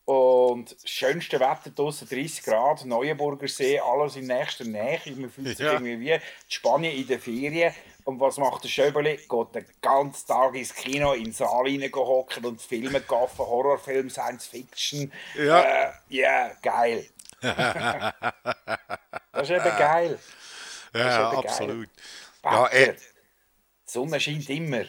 Und 0.09 0.73
das 0.73 0.89
schönste 0.91 1.39
Wetter 1.39 1.69
draußen 1.75 2.09
30 2.09 2.43
Grad, 2.43 2.83
Neuenburger 2.87 3.47
See, 3.47 3.79
alles 3.79 4.17
in 4.17 4.27
nächster 4.27 4.65
Nähe. 4.65 4.99
Man 5.17 5.29
fühlt 5.29 5.49
sich 5.49 5.59
Ja. 5.59 5.75
irgendwie 5.75 6.01
wie 6.01 6.13
in 6.13 6.21
Spanien 6.49 6.97
in 6.97 7.07
den 7.07 7.21
Ferien. 7.21 7.75
Und 8.05 8.19
was 8.19 8.39
macht 8.39 8.65
der 8.65 8.71
Schöbeli? 8.71 9.19
Geht 9.19 9.55
den 9.55 9.67
ganzen 9.83 10.27
Tag 10.27 10.55
ins 10.55 10.75
Kino, 10.75 11.13
in 11.13 11.25
den 11.25 11.33
Saal 11.35 11.67
hocken 11.95 12.47
und 12.47 12.63
Filme 12.63 13.03
gaffen, 13.03 13.45
Horrorfilm, 13.45 14.09
Science 14.09 14.47
Fiction. 14.47 15.13
Ja. 15.35 15.61
Äh, 15.61 15.93
ja, 16.09 16.53
geil. 16.63 17.07
das 17.43 18.15
ist 19.43 19.51
eben 19.51 19.79
geil. 19.79 20.19
Ja, 20.95 21.33
eben 21.33 21.43
geil. 21.43 21.51
absolut. 21.51 21.89
Ja, 22.43 22.65
Wetter. 22.65 22.93
äh, 22.93 22.95
Die 22.95 22.99
Sonne 23.85 24.19
scheint 24.19 24.49
immer. 24.49 24.85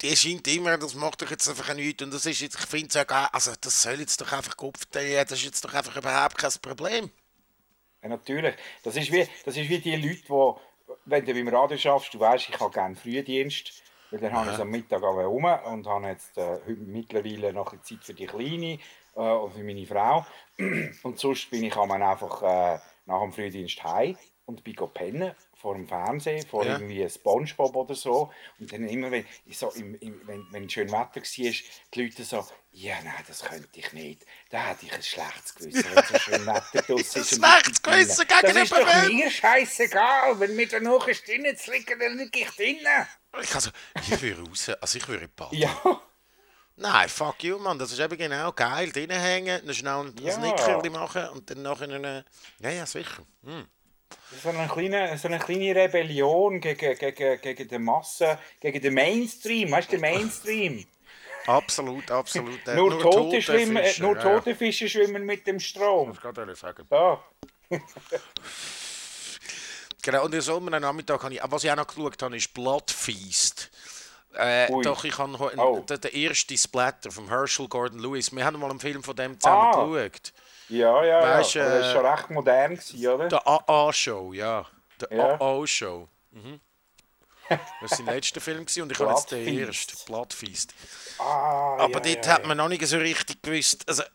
Die 0.00 0.16
scheint 0.16 0.46
immer, 0.48 0.78
das 0.78 0.94
macht 0.94 1.22
doch 1.22 1.30
jetzt 1.30 1.48
einfach 1.48 1.74
nichts. 1.74 2.02
Und 2.02 2.12
das 2.12 2.26
ist 2.26 2.40
jetzt, 2.40 2.58
ich 2.58 2.66
finde 2.66 3.04
geil, 3.04 3.28
also 3.32 3.52
das 3.60 3.82
soll 3.82 4.00
jetzt 4.00 4.20
doch 4.20 4.32
einfach 4.32 4.56
Kopf, 4.56 4.86
das 4.90 5.32
ist 5.32 5.44
jetzt 5.44 5.64
doch 5.64 5.74
einfach 5.74 5.96
überhaupt 5.96 6.38
kein 6.38 6.52
Problem. 6.62 7.10
Ja, 8.02 8.08
natürlich. 8.08 8.54
Das 8.84 8.96
ist, 8.96 9.10
wie, 9.10 9.26
das 9.44 9.56
ist 9.56 9.68
wie 9.68 9.78
die 9.78 9.96
Leute, 9.96 10.22
die, 10.22 10.92
wenn 11.06 11.24
du 11.24 11.34
beim 11.34 11.48
Radio 11.48 11.76
schaffst, 11.76 12.14
du 12.14 12.20
weißt, 12.20 12.48
ich 12.48 12.60
habe 12.60 12.72
gerne 12.72 12.94
Frühdienst, 12.94 13.82
weil 14.10 14.20
dann 14.20 14.32
habe 14.32 14.52
ich 14.52 14.58
am 14.58 14.70
Mittag 14.70 15.02
aber 15.02 15.24
rum 15.24 15.44
und 15.44 15.86
habe 15.86 16.06
jetzt 16.06 16.38
äh, 16.38 16.58
mittlerweile 16.66 17.52
noch 17.52 17.72
ein 17.72 17.80
bisschen 17.80 17.98
Zeit 17.98 18.06
für 18.06 18.14
die 18.14 18.26
Kleine 18.26 18.78
äh, 19.16 19.20
und 19.20 19.52
für 19.52 19.64
meine 19.64 19.86
Frau. 19.86 20.24
Und 21.02 21.18
sonst 21.18 21.50
bin 21.50 21.64
ich 21.64 21.76
einfach 21.76 22.42
äh, 22.42 22.78
nach 23.06 23.20
dem 23.20 23.32
Frühdienst 23.32 23.82
heim 23.82 24.16
und 24.46 24.62
bin 24.62 24.76
pennen 24.94 25.34
vor 25.60 25.74
dem 25.74 25.88
Fernsehen, 25.88 26.46
vor 26.46 26.64
Ja. 26.64 26.74
irgendwie 26.74 27.08
Spongebob 27.10 27.74
oder 27.74 27.94
so. 27.94 28.32
Und 28.60 28.72
dann 28.72 28.88
immer, 28.88 29.10
wenn, 29.10 29.26
so 29.50 29.70
im, 29.72 29.94
im, 29.96 30.26
wenn, 30.26 30.46
wenn 30.50 30.70
schön 30.70 30.88
Wetter 30.90 31.16
war, 31.16 31.22
die 31.94 32.02
Leute 32.02 32.24
so, 32.24 32.46
ja, 32.70 32.94
nein, 33.02 33.24
das 33.26 33.42
könnte 33.42 33.68
ich 33.72 33.92
nicht. 33.92 34.24
Da 34.50 34.68
hätte 34.68 34.86
ich 34.86 34.92
ein 34.92 35.02
schlechtes 35.02 35.54
Gewissen, 35.56 35.84
wenn 35.94 36.04
so 36.04 36.18
schön 36.18 36.46
Wetter 36.46 36.82
draussen 36.82 37.20
ist. 37.22 37.32
Ein 37.32 37.40
schlechtes. 37.50 37.82
Gewissen 37.82 38.26
Das 38.28 38.40
gegenüber 38.40 38.62
ist 38.62 38.72
doch 38.72 39.08
mir 39.08 39.30
scheißegal. 39.30 40.40
Wenn 40.40 40.54
mir 40.56 40.68
danach 40.68 41.08
ist, 41.08 41.26
drinnen 41.26 41.56
zu 41.56 41.72
liegen, 41.72 41.98
dann 41.98 42.16
liege 42.18 42.38
ich 42.40 42.50
drinnen. 42.50 43.06
Ich, 43.42 43.54
also, 43.54 43.70
ich 44.00 44.22
würde 44.22 44.42
raus, 44.48 44.68
also 44.80 44.98
ich 44.98 45.08
würde 45.08 45.28
baden. 45.28 45.58
Ja, 45.58 46.00
Nein, 46.80 47.08
fuck 47.08 47.42
you, 47.42 47.58
Mann, 47.58 47.76
das 47.76 47.90
ist 47.90 47.98
eben 47.98 48.16
genau 48.16 48.52
geil. 48.52 48.92
Drinnen 48.92 49.18
hängen, 49.20 49.60
dann 49.66 49.74
schnell 49.74 49.98
ein 49.98 50.14
Ja. 50.22 50.38
Nickerli 50.38 50.90
machen 50.90 51.28
und 51.30 51.50
dann 51.50 51.62
nachher 51.62 51.88
eine... 51.90 52.24
Ja, 52.60 52.70
ja, 52.70 52.86
sicher. 52.86 53.24
Hm. 53.42 53.66
So 54.42 54.48
eine 54.50 54.68
kleine, 54.68 55.16
so 55.18 55.28
eine 55.28 55.38
kleine 55.38 55.74
Rebellion 55.74 56.60
gegen, 56.60 56.96
gegen, 56.98 57.40
gegen 57.40 57.68
die 57.68 57.78
Masse, 57.78 58.38
gegen 58.60 58.80
den 58.80 58.94
Mainstream. 58.94 59.70
Weißt 59.70 59.88
du, 59.92 59.98
der 59.98 60.00
Mainstream? 60.00 60.84
Absolut, 61.46 62.10
absolut. 62.10 62.66
Der- 62.66 62.74
Nur, 62.74 62.98
Tote, 63.00 63.40
schwimmen, 63.40 63.76
äh, 63.78 63.84
Fische, 63.84 64.02
nur 64.02 64.16
ja, 64.16 64.22
ja. 64.22 64.34
tote 64.38 64.54
Fische 64.54 64.88
schwimmen 64.88 65.24
mit 65.24 65.46
dem 65.46 65.58
Strom. 65.58 66.12
Das 66.22 66.34
kann 66.34 66.48
ich 66.50 66.58
sagen. 66.58 66.86
Da. 66.90 67.22
Genau, 70.02 70.24
und 70.24 70.34
in 70.34 70.40
so 70.40 70.56
einem 70.56 70.80
Nachmittag 70.80 71.22
habe 71.22 71.34
ich, 71.34 71.40
was 71.44 71.64
ich 71.64 71.70
auch 71.70 71.76
noch 71.76 71.86
geschaut 71.86 72.22
habe, 72.22 72.36
ist 72.36 72.54
Blood 72.54 72.90
Feast. 72.90 73.70
Äh, 74.34 74.70
Ui. 74.70 74.82
doch, 74.84 75.04
ich 75.04 75.18
habe 75.18 75.38
heute 75.38 75.58
Oh. 75.58 75.80
den, 75.80 76.00
den 76.00 76.14
ersten 76.14 76.56
Splatter 76.56 77.10
von 77.10 77.28
Herschel 77.28 77.68
Gordon 77.68 77.98
Lewis. 77.98 78.32
Wir 78.34 78.44
haben 78.44 78.58
mal 78.60 78.70
einen 78.70 78.78
Film 78.80 79.02
von 79.02 79.16
dem 79.16 79.38
zusammen 79.40 79.66
Ah. 79.74 79.84
geschaut. 79.84 80.32
Ja, 80.68 81.04
ja, 81.04 81.22
Weißt, 81.22 81.54
ja. 81.54 81.64
Das 81.64 81.72
äh, 81.74 81.82
war 81.82 81.92
schon 81.92 82.06
recht 82.06 82.30
modern, 82.30 82.76
gewesen, 82.76 83.06
oder? 83.08 83.28
Der 83.28 83.46
AA-Show, 83.46 84.32
ja. 84.32 84.66
Der 85.00 85.16
Ja. 85.16 85.40
AA-Show. 85.40 86.08
Mhm. 86.30 86.60
Das 87.80 87.92
war 87.92 87.96
sein 87.96 88.06
letzter 88.06 88.42
Film 88.42 88.66
gewesen 88.66 88.82
und 88.82 88.92
ich 88.92 88.98
habe 88.98 89.10
jetzt 89.10 89.30
den 89.30 89.58
ersten, 89.58 89.96
Blood 90.04 90.34
Feast. 90.34 90.74
Ah, 91.18 91.76
Aber 91.78 92.06
ja, 92.06 92.14
dort 92.14 92.26
ja, 92.26 92.32
hat 92.34 92.46
man 92.46 92.58
noch 92.58 92.68
nicht 92.68 92.86
so 92.86 92.98
richtig 92.98 93.42
gewusst. 93.42 93.88
Also, 93.88 94.02
äh, 94.02 94.06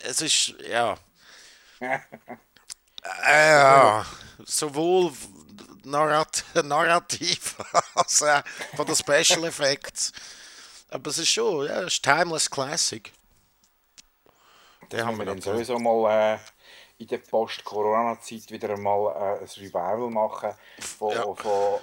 es 0.00 0.20
ist, 0.22 0.54
ja. 0.68 0.96
Äh, 3.26 3.50
ja. 3.52 4.04
Sowohl 4.44 5.10
narrat 5.84 6.44
narrativ 6.62 7.56
als 7.94 8.22
auch 8.22 8.42
von 8.76 8.86
den 8.86 8.94
Special 8.94 9.44
Effects. 9.44 10.12
Aber 10.90 11.10
es 11.10 11.18
ist 11.18 11.30
schon, 11.30 11.66
ja, 11.66 11.80
es 11.80 11.94
ist 11.94 12.04
Timeless 12.04 12.50
Classic. 12.50 13.10
Den 14.92 15.06
haben 15.06 15.18
wir 15.18 15.24
dann 15.26 15.40
sowieso 15.40 15.78
mal 15.78 16.34
äh, 16.34 16.38
in 16.98 17.06
der 17.06 17.18
Post-Corona-Zeit 17.18 18.50
wieder 18.50 18.70
einmal 18.70 19.14
äh, 19.14 19.38
ein 19.42 19.48
Revival 19.56 20.10
machen 20.10 20.50
von, 20.98 21.12
Ja. 21.14 21.22
von, 21.22 21.36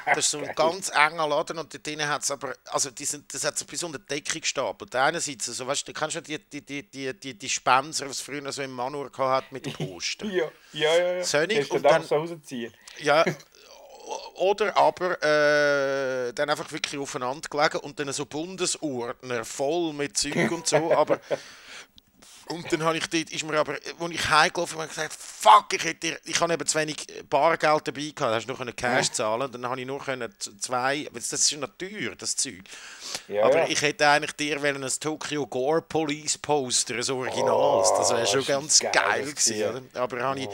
Das 0.06 0.18
ist 0.20 0.32
so 0.32 0.40
ein 0.40 0.52
ganz 0.56 0.90
enger 0.90 1.28
Laden 1.28 1.60
und 1.60 1.74
dort 1.74 1.86
drinnen 1.86 2.08
hat 2.08 2.24
es 2.24 2.32
aber, 2.32 2.56
also 2.66 2.92
die 2.92 3.06
sind, 3.06 3.34
das 3.34 3.44
hat 3.44 3.58
so 3.58 3.66
bis 3.66 3.84
unter 3.84 4.00
die 4.00 4.06
Decke 4.08 4.40
gestapelt. 4.40 4.96
Einerseits, 4.96 5.46
so, 5.46 5.68
weißt 5.68 5.88
du, 5.88 5.94
kennst 5.94 6.16
ja 6.16 6.22
die, 6.22 6.40
die, 6.40 6.62
die, 6.62 6.84
die, 6.84 7.14
die, 7.14 7.34
die 7.34 7.50
Spencer, 7.50 8.10
was 8.10 8.22
früher 8.22 8.52
so 8.52 8.62
im 8.62 8.72
Manual 8.72 9.10
hat 9.18 9.52
mit 9.52 9.72
Poster. 9.74 10.26
Ja, 10.38 10.50
ja, 10.74 10.96
ja. 10.96 11.22
ja. 11.22 11.64
Du 11.64 11.76
und 11.76 11.84
dann- 11.84 12.04
so 12.04 12.16
rausziehen? 12.16 12.74
Ja, 13.00 13.24
oder 14.36 14.76
aber 14.78 15.22
äh, 15.22 16.34
dann 16.34 16.50
einfach 16.50 16.72
wirklich 16.72 17.00
aufeinander 17.00 17.48
gelegen 17.50 17.78
und 17.80 18.00
dann 18.00 18.12
so 18.14 18.26
Bundesordner 18.26 19.44
voll 19.46 19.94
mit 19.94 20.18
Zeug 20.18 20.52
und 20.52 20.68
so, 20.68 20.92
aber 20.94 21.20
und 22.50 22.72
dann 22.72 22.84
habe 22.84 22.98
ich 22.98 23.08
dort, 23.08 23.30
ist 23.30 23.44
mir 23.44 23.60
aber, 23.60 23.74
als 23.74 24.12
ich 24.12 24.30
heimgelaufen 24.30 24.78
bin, 24.78 24.88
gesagt, 24.88 25.14
fuck, 25.14 25.74
ich 25.74 25.84
hätte, 25.84 26.20
ich 26.26 26.40
habe 26.40 26.54
eben 26.54 26.66
zu 26.66 26.78
wenig 26.78 27.08
Bargeld 27.30 27.88
dabei 27.88 28.12
gehabt, 28.16 28.22
hast 28.22 28.46
du 28.48 28.54
noch 28.54 28.76
Cash 28.76 29.12
zahlen, 29.12 29.52
dann 29.52 29.68
habe 29.68 29.80
ich 29.80 29.88
nur 29.88 30.00
können 30.00 30.34
zwei, 30.60 31.08
das 31.14 31.34
ist 31.34 31.52
ja 31.52 31.68
teuer, 31.68 32.16
das 32.18 32.36
Zeug. 32.36 32.64
Ja, 33.28 33.46
aber 33.46 33.60
ja. 33.60 33.68
ich 33.68 33.82
hätte 33.82 34.08
eigentlich 34.08 34.34
dir 34.34 34.62
wollen 34.62 34.84
ein 34.84 34.92
Tokyo 35.00 35.46
Gore 35.48 35.82
Police 35.82 36.38
Poster, 36.38 36.96
ein 36.96 37.10
Originals, 37.10 37.90
das 37.98 38.10
wäre 38.12 38.26
schon 38.26 38.38
Oh, 38.38 38.62
das 38.62 38.80
ganz 38.80 38.80
geil 38.80 39.08
geil 39.08 39.34
gewesen. 39.34 39.70
oder? 39.70 40.02
Aber, 40.02 40.22
habe 40.22 40.40
ich, 40.40 40.50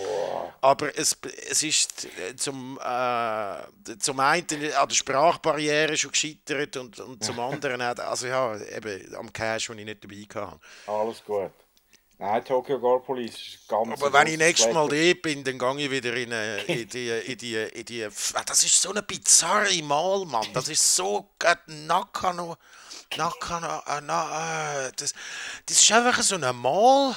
aber 0.62 0.98
es, 0.98 1.18
es 1.50 1.64
ist 1.64 2.06
äh, 2.06 2.36
zum, 2.36 2.80
äh, 2.84 3.98
zum 4.00 4.20
einen 4.20 4.46
an 4.80 4.88
der 4.88 4.96
Sprachbarriere 4.96 5.98
schon 5.98 6.12
gescheitert 6.12 6.78
und, 6.78 7.00
und 7.00 7.24
zum 7.24 7.40
anderen 7.52 7.82
auch, 7.82 7.98
also 7.98 8.28
ja, 8.28 8.56
eben 8.58 9.16
am 9.16 9.32
Cash, 9.32 9.68
den 9.68 9.80
ich 9.80 9.86
nicht 9.86 10.04
dabei 10.04 10.46
hatte. 10.46 10.60
Alles 10.88 11.24
gut. 11.24 11.52
Nein, 12.20 12.46
Tokyo 12.46 12.80
Gore 12.80 13.02
Police 13.02 13.34
ist 13.36 13.68
ganz. 13.68 14.02
Aber 14.02 14.14
wenn 14.14 14.28
ich 14.28 14.38
nächstes 14.38 14.74
Mal 14.74 14.88
dort 14.88 15.22
bin, 15.22 15.44
dann 15.44 15.58
gehe 15.58 15.86
ich 15.86 15.92
wieder 15.92 16.14
in, 16.14 16.32
äh, 16.32 16.64
in 16.82 16.88
die, 16.88 17.10
in 17.10 17.38
die, 17.38 17.56
in 17.56 17.86
die, 17.86 18.06
Ah, 18.34 18.44
das 18.46 18.64
ist 18.64 18.82
so 18.82 18.92
eine 18.92 19.04
bizarre 19.04 19.82
Mal, 19.84 20.26
Mann. 20.26 20.48
Das 20.54 20.70
ist 20.70 20.96
so, 20.96 21.30
Nakano, 21.68 22.56
Nakano, 23.18 23.82
äh, 23.88 24.02
na, 24.04 24.88
äh, 24.88 24.92
das, 24.96 25.14
das 25.66 25.80
ist 25.80 25.92
einfach 25.92 26.22
so 26.22 26.36
eine 26.36 26.54
Mal, 26.54 27.16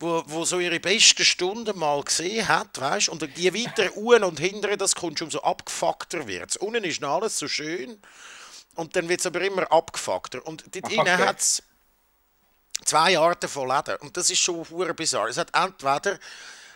wo, 0.00 0.22
wo 0.26 0.44
so 0.44 0.58
ihre 0.58 0.80
besten 0.80 1.24
Stunden 1.24 1.78
mal 1.78 2.02
gesehen 2.02 2.48
hat, 2.48 2.80
weißt 2.80 3.08
du? 3.08 3.12
Und 3.12 3.36
je 3.36 3.52
weiter 3.54 3.96
unten 3.96 4.24
und 4.24 4.40
hinten 4.40 4.78
das 4.78 4.94
kommt, 4.94 5.20
umso 5.22 5.40
abgefuckter 5.40 6.26
wird 6.26 6.56
Unten 6.56 6.84
ist 6.84 7.00
noch 7.00 7.20
alles 7.20 7.38
so 7.38 7.46
schön 7.46 8.00
und 8.74 8.96
dann 8.96 9.08
wird 9.08 9.20
es 9.20 9.26
aber 9.26 9.42
immer 9.42 9.70
abgefuckter. 9.70 10.44
Und 10.46 10.64
dort 10.74 10.84
Okay. 10.92 10.94
innen 10.94 11.18
hat 11.18 11.38
es 11.40 11.62
zwei 12.84 13.18
Arten 13.18 13.48
von 13.48 13.68
Läden. 13.68 13.96
Und 14.00 14.16
das 14.16 14.30
ist 14.30 14.40
schon 14.40 14.68
hure 14.70 14.94
bizarr. 14.94 15.28
Es 15.28 15.36
hat 15.38 15.48
entweder 15.54 16.18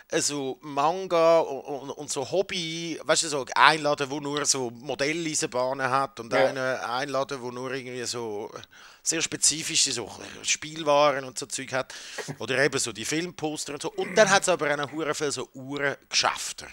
äh, 0.09 0.19
so 0.21 0.57
Manga 0.61 1.39
und, 1.39 1.89
und, 1.91 2.11
so 2.11 2.29
Hobby, 2.29 2.99
weißt 3.03 3.23
du, 3.23 3.27
so 3.29 3.45
ein 3.55 3.81
Laden, 3.81 4.09
wo 4.09 4.19
nur 4.19 4.45
so 4.45 4.69
Modelleisenbahnen 4.69 5.89
hat 5.89 6.19
und 6.19 6.31
Ja. 6.31 6.47
eine, 6.47 6.87
ein 6.89 7.09
Laden, 7.09 7.41
wo 7.41 7.51
nur 7.51 7.71
irgendwie 7.73 8.03
so 8.05 8.51
sehr 9.01 9.21
spezifische 9.21 9.91
so 9.91 10.09
Spielwaren 10.43 11.25
und 11.25 11.37
so 11.39 11.45
Zeug 11.47 11.73
hat. 11.73 11.93
Oder 12.39 12.59
eben 12.59 12.79
so 12.79 12.91
die 12.91 13.05
Filmposter 13.05 13.73
und 13.73 13.81
so. 13.81 13.91
Und 13.93 14.15
dann 14.15 14.29
hat 14.29 14.43
es 14.43 14.49
aber 14.49 14.73
auch 14.83 14.91
hure 14.91 15.13
viel 15.15 15.31
so 15.31 15.49
Uhrengeschäfte, 15.53 16.67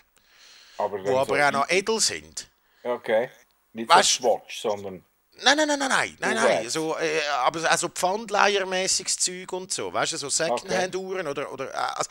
Aber 0.78 1.02
wo 1.04 1.18
aber 1.18 1.36
so 1.38 1.42
auch 1.42 1.52
noch 1.52 1.68
edel 1.70 2.00
sind. 2.00 2.48
Okay. 2.82 3.30
Nicht 3.74 3.90
Weißt- 3.90 4.18
so 4.20 4.22
Swatch, 4.22 4.60
sondern. 4.60 5.04
Nein, 5.44 5.56
nein, 5.56 5.68
nein, 5.68 5.78
nein, 5.78 5.88
nein, 5.88 6.16
nein, 6.20 6.34
nein. 6.34 6.70
So, 6.70 6.96
äh, 6.98 7.20
aber 7.44 7.70
also 7.70 7.88
Pfandleiermäßiges 7.88 9.16
Zeug 9.18 9.52
und 9.52 9.72
so, 9.72 9.92
weißt 9.92 10.12
du, 10.12 10.16
so 10.16 10.28
Secondhand-Uhren 10.28 11.26
oder, 11.26 11.52
oder 11.52 11.70
äh, 11.70 11.76
also, 11.76 12.10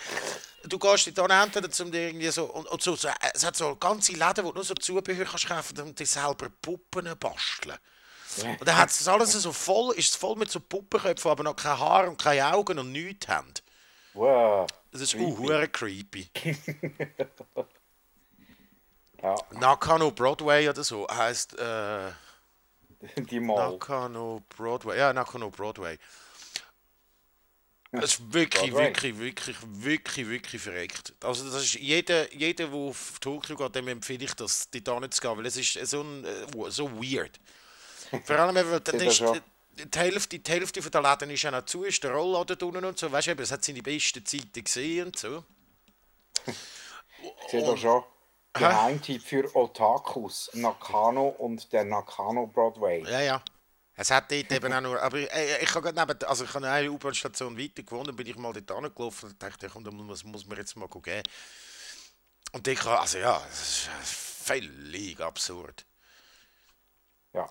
du 0.64 0.78
gehst 0.78 1.18
dann 1.18 1.32
entweder 1.32 1.72
zum 1.72 1.92
dir 1.92 2.08
irgendwie 2.08 2.30
so, 2.30 2.46
und, 2.46 2.68
und 2.68 2.82
so, 2.82 2.96
so, 2.96 3.08
äh, 3.08 3.14
es 3.34 3.46
hat 3.46 3.56
so 3.56 3.76
ganze 3.76 4.14
Läden, 4.14 4.44
wo 4.44 4.50
du 4.50 4.56
nur 4.56 4.64
so 4.64 4.74
Zubehör 4.74 5.26
kannst 5.26 5.48
kaufen 5.48 5.80
und 5.82 6.00
dir 6.00 6.06
selber 6.06 6.50
Puppen 6.62 7.10
basteln. 7.20 7.78
Und 8.60 8.66
dann 8.66 8.78
hat 8.78 8.90
es 8.90 9.08
alles 9.08 9.34
so 9.34 9.52
voll, 9.52 9.94
ist 9.96 10.12
es 10.12 10.16
voll 10.16 10.36
mit 10.38 10.50
so 10.50 10.60
Puppenköpfen, 10.60 11.32
aber 11.32 11.44
noch 11.44 11.56
kein 11.56 11.78
Haar 11.78 12.08
und 12.08 12.22
keine 12.22 12.54
Augen 12.54 12.80
und 12.80 12.92
nichts 12.92 13.28
haben. 13.28 13.54
Wow. 14.14 14.68
Das 14.92 15.02
ist 15.02 15.16
uh, 15.16 15.68
creepy. 15.72 16.30
Ja, 19.22 19.36
Nakano 19.52 20.10
Broadway 20.10 20.68
oder 20.68 20.84
so 20.84 21.08
heißt 21.08 21.58
äh, 21.60 22.10
die 23.18 23.40
Mal. 23.40 23.72
Nakano 23.72 24.44
Broadway. 24.50 24.98
Ja, 24.98 25.14
Nakano 25.14 25.50
Broadway. 25.50 25.98
Es 27.94 28.14
ist 28.14 28.34
wirklich, 28.34 28.74
wirklich, 28.74 29.20
wirklich, 29.20 29.58
wirklich, 29.64 30.30
wirklich 30.30 30.62
verreckt. 30.62 31.14
Also 31.22 31.50
das 31.52 31.64
ist 31.64 31.74
jeder, 31.74 32.34
jeder, 32.34 32.68
der 32.68 32.74
auf 32.74 33.20
Tokio 33.20 33.58
geht, 33.58 33.76
dem 33.76 33.90
empfehle 33.90 34.24
ich 34.24 34.34
das, 34.34 34.70
dort 34.72 35.02
hinzugehen, 35.02 35.38
weil 35.38 35.46
es 35.46 35.58
ist 35.58 35.74
so, 35.90 36.02
ein, 36.02 36.24
äh, 36.24 36.72
so 36.72 36.90
weird. 36.90 37.38
Vor 38.24 38.38
allem, 38.38 38.56
wenn 38.56 38.70
dann 38.84 38.98
das 38.98 39.04
ist 39.04 39.18
schon. 39.18 39.42
die, 39.78 39.86
die 39.90 40.00
Hälfte, 40.00 40.40
die 40.40 40.52
Hälfte 40.52 40.82
von 40.82 40.92
der 40.92 41.02
Läden 41.02 41.32
ist 41.32 41.42
ja 41.42 41.52
noch 41.52 41.66
zu, 41.66 41.84
ist 41.84 42.02
der 42.02 42.12
Rollladen 42.12 42.58
unten 42.62 42.86
und 42.86 42.98
so, 42.98 43.12
weißt 43.12 43.28
du, 43.28 43.32
es 43.42 43.52
hat 43.52 43.66
seine 43.66 43.82
besten 43.82 44.26
Zeiten 44.26 44.64
gesehen 44.64 45.08
und 45.08 45.18
so. 45.18 45.44
Ich 47.46 47.52
sehe 47.52 47.64
da 47.64 47.78
schon 47.78 48.04
Geheimtipp 48.54 49.22
für 49.22 49.56
Otakus, 49.56 50.50
Nakano 50.54 51.28
und 51.30 51.72
der 51.72 51.86
Nakano 51.86 52.48
Broadway. 52.48 53.04
Ja, 53.10 53.22
ja. 53.22 53.44
Es 53.96 54.10
hat 54.10 54.32
dort 54.32 54.52
eben 54.52 54.74
auch 54.74 54.82
nur. 54.82 55.02
Aber 55.02 55.18
äh, 55.18 55.62
ich 55.64 55.70
habe 55.76 55.92
gerade 55.92 56.00
neben. 56.08 56.24
Also, 56.28 56.44
ich 56.46 56.54
habe 56.54 56.68
eine 56.70 56.92
U-Bahn-Station 56.92 57.58
weiter 57.58 57.84
gewohnt, 57.84 58.08
dann 58.08 58.16
bin 58.16 58.28
ich 58.28 58.36
mal 58.36 58.52
dort 58.54 58.72
angelaufen 58.72 59.30
und 59.30 59.42
dachte, 59.42 59.70
komm, 59.70 59.84
da 59.84 59.92
muss, 59.92 60.24
muss 60.24 60.46
man 60.48 60.58
jetzt 60.58 60.76
mal 60.76 60.88
gehen. 60.88 61.24
Und 62.52 62.68
ich 62.68 62.84
habe. 62.84 63.00
Also, 63.00 63.20
ja, 63.20 63.40
das 63.48 63.62
ist 63.62 63.90
völlig 64.44 65.20
absurd. 65.20 65.86
Ja. 67.34 67.50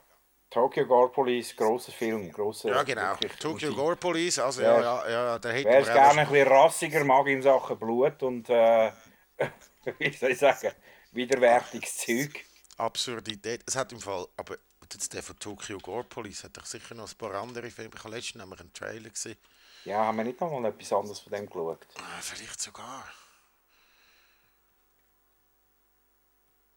Tokyo 0.50 0.84
Gore 0.86 1.10
Police, 1.12 1.54
grosser 1.54 1.92
Film. 1.92 2.32
Grosser, 2.32 2.70
Ja, 2.70 2.82
genau. 2.82 3.14
Tokyo 3.38 3.72
Gore 3.72 3.96
Police, 3.96 4.40
also, 4.40 4.60
Wer- 4.62 4.80
ja, 4.80 5.08
ja, 5.08 5.10
ja, 5.10 5.38
der 5.38 5.52
hätte 5.52 5.68
Wer 5.68 5.80
es 5.80 5.86
gerne 5.86 6.22
ein 6.22 6.28
bisschen 6.28 6.48
rassiger 6.48 7.04
mag 7.04 7.26
in 7.28 7.40
Sachen 7.40 7.78
Blut 7.78 8.20
und, 8.24 8.50
äh, 8.50 8.90
wie 9.98 10.12
soll 10.12 10.32
ich 10.32 10.38
sagen, 10.38 10.72
widerwärtiges 11.12 11.96
Zeug. 11.98 12.44
Absurdität. 12.76 13.62
Es 13.66 13.76
hat 13.76 13.92
im 13.92 14.00
Fall. 14.00 14.26
Aber 14.36 14.56
jetzt 14.92 15.12
der 15.12 15.22
von 15.22 15.38
Tokyo 15.38 15.78
Gore 15.78 16.04
Police 16.04 16.44
hat 16.44 16.56
doch 16.56 16.66
sicher 16.66 16.94
noch 16.94 17.10
ein 17.10 17.18
paar 17.18 17.34
andere 17.34 17.70
Filme. 17.70 17.90
Ich 17.94 18.04
habe 18.04 18.14
letztens 18.14 18.42
nämlich 18.42 18.60
einen 18.60 18.72
Trailer 18.72 19.10
gesehen. 19.10 19.38
Ja, 19.84 20.04
haben 20.04 20.18
wir 20.18 20.24
nicht 20.24 20.40
noch 20.40 20.50
mal 20.50 20.68
etwas 20.68 20.92
anderes 20.92 21.20
von 21.20 21.32
dem 21.32 21.46
geschaut? 21.46 21.86
Ah, 21.96 22.20
vielleicht 22.20 22.60
sogar. 22.60 23.04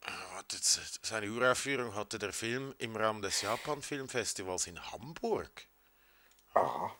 Ah, 0.05 0.11
Warte, 0.33 0.57
seine 0.61 1.29
Uraufführung 1.31 1.95
hatte 1.95 2.19
der 2.19 2.33
Film 2.33 2.73
im 2.77 2.95
Rahmen 2.95 3.21
des 3.21 3.41
Japan-Filmfestivals 3.41 4.67
in 4.67 4.79
Hamburg. 4.91 5.67
Aha. 6.53 6.95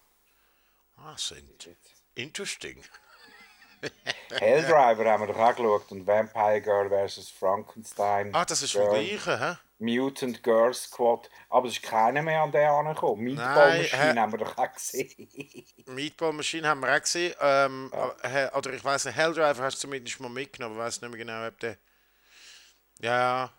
Ah, 0.98 1.18
sind 1.18 1.70
interesting. 2.16 2.84
Helldriver 4.32 5.12
haben 5.12 5.28
wir 5.28 5.34
doch 5.34 5.40
auch 5.40 5.56
geschaut 5.56 5.92
und 5.92 6.08
Vampire 6.08 6.62
Girl 6.62 6.90
vs. 6.90 7.30
Frankenstein. 7.30 8.34
Ah, 8.34 8.46
das 8.46 8.62
ist 8.62 8.74
vom 8.74 8.90
gleichen, 8.90 9.40
hä? 9.40 9.56
Mutant 9.80 10.42
Girl 10.44 10.74
Squad. 10.74 11.30
Aber 11.50 11.68
es 11.68 11.74
ist 11.74 11.84
keiner 11.84 12.22
mehr 12.22 12.42
an 12.42 12.52
den 12.52 12.68
angekommen. 12.68 13.24
Meatball 13.24 13.78
Machine 13.78 14.22
haben 14.22 14.32
wir 14.32 14.40
doch 14.40 14.58
auch 14.58 14.74
gesehen. 14.74 15.30
Meatball 15.88 16.34
Machine 16.34 16.68
haben 16.68 16.82
wir 16.82 16.96
auch 16.96 17.02
gesehen. 17.02 17.36
Ähm, 17.40 17.92
äh, 18.24 18.50
Oder 18.56 18.74
ich 18.74 18.84
weiß 18.84 19.06
nicht, 19.06 19.16
Helldriver 19.16 19.64
hast 19.64 19.78
du 19.78 19.82
zumindest 19.82 20.20
mal 20.20 20.30
mitgenommen, 20.30 20.76
aber 20.76 20.84
ich 20.84 20.88
weiß 20.88 21.02
nicht 21.02 21.12
mehr 21.12 21.26
genau, 21.26 21.48
ob 21.48 21.60
der. 21.60 21.78
Ja. 23.00 23.52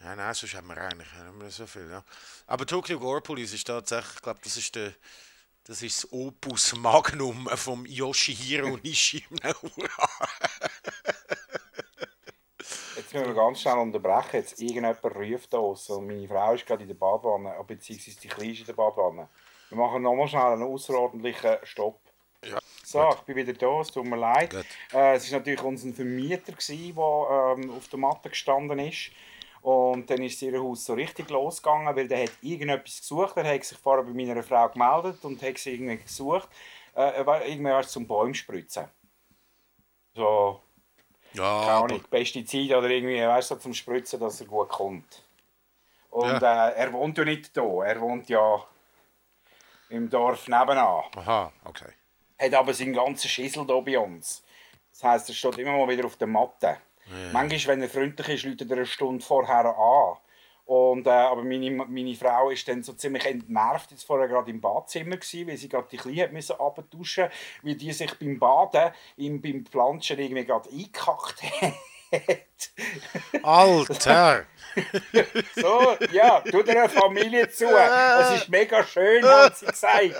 Ja, 0.00 0.14
nein, 0.14 0.34
sonst 0.34 0.54
haben 0.54 0.68
wir 0.68 0.78
eigentlich 0.78 1.12
nicht 1.12 1.38
mehr 1.38 1.50
so 1.50 1.66
viel. 1.66 1.90
Ja. 1.90 2.04
Aber 2.46 2.66
Tokyo 2.66 2.98
Gore 2.98 3.20
Police 3.20 3.54
ist 3.54 3.66
tatsächlich, 3.66 4.14
ich 4.16 4.22
glaube, 4.22 4.40
das 4.42 4.56
ist 4.56 4.74
der. 4.74 4.92
Das 5.66 5.82
ist 5.82 6.04
das 6.04 6.12
Opus 6.12 6.76
Magnum 6.76 7.48
vom 7.56 7.84
Yoshihiro 7.86 8.76
Nishimura. 8.84 9.50
Jetzt 12.96 13.12
müssen 13.12 13.26
wir 13.26 13.34
ganz 13.34 13.60
schnell 13.60 13.78
unterbrechen. 13.78 14.36
Jetzt 14.36 14.60
irgendjemand 14.60 15.04
ruft 15.04 15.52
uns 15.54 15.90
und 15.90 16.06
meine 16.06 16.28
Frau 16.28 16.54
ist 16.54 16.64
gerade 16.66 16.82
in 16.82 16.88
der 16.88 16.94
Badwanne, 16.94 17.52
äh, 17.58 17.64
beziehungsweise 17.64 18.20
die 18.20 18.28
Kleine 18.28 18.52
ist 18.52 18.60
in 18.60 18.66
der 18.66 18.74
Badwanne. 18.74 19.28
Wir 19.70 19.78
machen 19.78 20.02
nochmal 20.02 20.28
schnell 20.28 20.52
einen 20.52 20.62
außerordentlichen 20.62 21.56
Stopp. 21.64 21.98
Ja, 22.44 22.58
So, 22.84 23.10
ich 23.10 23.22
bin 23.22 23.34
wieder 23.34 23.52
da, 23.54 23.80
es 23.80 23.88
tut 23.88 24.06
mir 24.06 24.16
leid. 24.16 24.50
Gut. 24.50 24.66
Äh, 24.92 25.16
es 25.16 25.32
war 25.32 25.40
natürlich 25.40 25.62
unser 25.62 25.92
Vermieter, 25.92 26.52
der 26.52 27.56
ähm, 27.58 27.70
auf 27.72 27.88
der 27.88 27.98
Matte 27.98 28.28
gestanden 28.28 28.78
ist. 28.78 29.10
Und 29.66 30.08
dann 30.08 30.22
ist 30.22 30.40
ihr 30.42 30.62
Haus 30.62 30.84
so 30.84 30.94
richtig 30.94 31.28
losgegangen, 31.28 31.96
weil 31.96 32.06
der 32.06 32.22
hat 32.22 32.30
irgendetwas 32.40 33.00
gesucht. 33.00 33.36
Er 33.36 33.52
hat 33.52 33.64
sich 33.64 33.76
vorher 33.76 34.04
bei 34.04 34.12
meiner 34.12 34.44
Frau 34.44 34.68
gemeldet 34.68 35.24
und 35.24 35.42
hat 35.42 35.58
sie 35.58 35.72
irgendwie 35.72 35.96
gesucht. 35.96 36.48
Äh, 36.94 37.16
er 37.16 37.26
war 37.26 37.44
irgendwie 37.44 37.84
zum 37.88 38.06
Bäumspritzen. 38.06 38.84
So, 40.14 40.60
ja 41.32 41.60
keine 41.62 41.72
Ahnung, 41.72 42.00
Pestizid 42.08 42.72
oder 42.74 42.88
irgendwie, 42.88 43.20
weißt 43.20 43.50
du, 43.50 43.54
so 43.56 43.60
zum 43.60 43.74
Spritzen, 43.74 44.20
dass 44.20 44.40
er 44.40 44.46
gut 44.46 44.68
kommt. 44.68 45.24
Und 46.10 46.42
äh, 46.44 46.70
er 46.70 46.92
wohnt 46.92 47.18
ja 47.18 47.24
nicht 47.24 47.50
hier, 47.52 47.82
er 47.84 48.00
wohnt 48.00 48.28
ja 48.28 48.64
im 49.88 50.08
Dorf 50.08 50.46
nebenan. 50.46 51.06
aha, 51.16 51.52
okay. 51.64 51.90
Hat 52.38 52.54
aber 52.54 52.72
seinen 52.72 52.92
ganzen 52.92 53.28
Schissel 53.28 53.66
hier 53.66 53.82
bei 53.82 53.98
uns. 53.98 54.44
Das 54.92 55.02
heisst, 55.02 55.28
er 55.28 55.34
steht 55.34 55.58
immer 55.58 55.76
mal 55.76 55.88
wieder 55.88 56.06
auf 56.06 56.14
der 56.14 56.28
Matte. 56.28 56.76
Manchmal, 57.32 57.76
wenn 57.76 57.82
er 57.82 57.88
freundlich 57.88 58.28
ist, 58.28 58.44
läutet 58.44 58.70
er 58.70 58.78
eine 58.78 58.86
Stunde 58.86 59.24
vorher 59.24 59.76
an. 59.76 60.16
Und, 60.66 61.06
äh, 61.06 61.10
aber 61.10 61.44
meine, 61.44 61.70
meine 61.70 62.14
Frau 62.16 62.50
ist 62.50 62.66
dann 62.66 62.82
so 62.82 62.92
ziemlich 62.94 63.24
entnervt, 63.24 63.92
jetzt 63.92 64.02
vorher 64.02 64.26
gerade 64.26 64.50
im 64.50 64.60
Badzimmer 64.60 65.16
gewesen, 65.16 65.46
weil 65.46 65.56
sie 65.56 65.68
gerade 65.68 65.86
die 65.90 65.96
Kleine 65.96 66.24
hat 66.24 66.32
müssen 66.32 66.58
abduschen, 66.58 67.28
weil 67.62 67.76
die 67.76 67.92
sich 67.92 68.12
beim 68.18 68.36
Baden, 68.40 68.92
im, 69.16 69.40
beim 69.40 69.62
Planschen 69.62 70.18
irgendwie 70.18 70.44
gerade 70.44 70.68
eingekackt 70.68 71.42
hat. 71.62 71.74
Alter! 73.42 74.46
So, 75.54 75.96
ja, 76.12 76.40
tut 76.40 76.68
einer 76.68 76.88
Familie 76.88 77.48
zu. 77.48 77.64
Das 77.66 78.42
ist 78.42 78.48
mega 78.50 78.84
schön, 78.84 79.24
haben 79.24 79.54
sie 79.54 79.66
gesagt. 79.66 80.14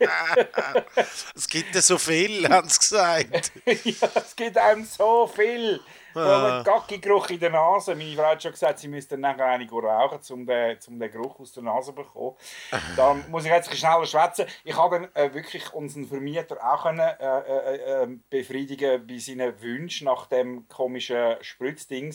es 1.36 1.48
gibt 1.48 1.72
ja 1.72 1.80
so 1.80 1.96
viel, 1.96 2.48
haben 2.48 2.68
sie 2.68 2.78
gesagt. 2.80 3.52
ja, 3.64 4.08
es 4.14 4.34
gibt 4.34 4.58
einem 4.58 4.84
so 4.84 5.28
viel. 5.28 5.80
So 6.24 6.46
einen 6.46 6.64
Gacki-Geruch 6.64 7.30
in 7.30 7.40
der 7.40 7.50
Nase. 7.50 7.94
Meine 7.94 8.14
Frau 8.14 8.24
hat 8.24 8.42
schon 8.42 8.52
gesagt, 8.52 8.78
sie 8.78 8.88
müsste 8.88 9.10
dann 9.18 9.20
nachher 9.20 9.46
eine 9.46 9.70
rauchen, 9.70 10.20
um 10.30 10.46
den, 10.46 10.78
um 10.88 10.98
den 10.98 11.10
Geruch 11.10 11.38
aus 11.40 11.52
der 11.52 11.62
Nase 11.62 11.86
zu 11.90 11.94
bekommen. 11.94 12.36
Da 12.96 13.14
muss 13.28 13.44
ich 13.44 13.50
jetzt 13.50 13.70
ein 13.70 13.76
schneller 13.76 14.06
schwätzen. 14.06 14.46
Ich 14.64 14.76
habe 14.76 15.00
dann 15.00 15.14
äh, 15.14 15.34
wirklich 15.34 15.72
unseren 15.72 16.06
Vermieter 16.06 16.56
auch 16.62 16.82
können, 16.82 17.00
äh, 17.00 17.38
äh, 17.38 18.02
äh, 18.04 18.08
befriedigen 18.30 19.06
bei 19.06 19.18
seinen 19.18 19.60
Wünschen 19.60 20.06
nach 20.06 20.26
dem 20.26 20.66
komischen 20.68 21.36
Spritzding. 21.42 22.14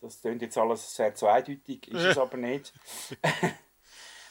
Das 0.00 0.20
klingt 0.20 0.42
jetzt 0.42 0.58
alles 0.58 0.94
sehr 0.94 1.14
zweideutig, 1.14 1.88
ist 1.88 2.04
es 2.04 2.18
aber 2.24 2.36
nicht. 2.36 2.72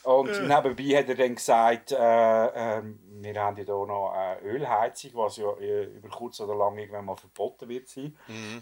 Und 0.04 0.30
nebenbei 0.48 0.98
hat 0.98 1.10
er 1.10 1.16
dann 1.16 1.36
gesagt, 1.36 1.92
äh, 1.92 1.98
ähm, 1.98 3.00
wir 3.22 3.42
haben 3.42 3.58
ja 3.58 3.64
hier 3.64 3.86
noch 3.86 4.12
eine 4.12 4.42
Ölheizung, 4.42 5.12
was 5.14 5.38
ja 5.38 5.52
äh, 5.58 5.86
über 5.86 6.10
kurz 6.10 6.42
oder 6.42 6.56
lang 6.56 6.78
irgendwann 6.78 7.06
mal 7.06 7.16
verboten 7.16 7.70
wird 7.70 7.88
sein. 7.88 8.18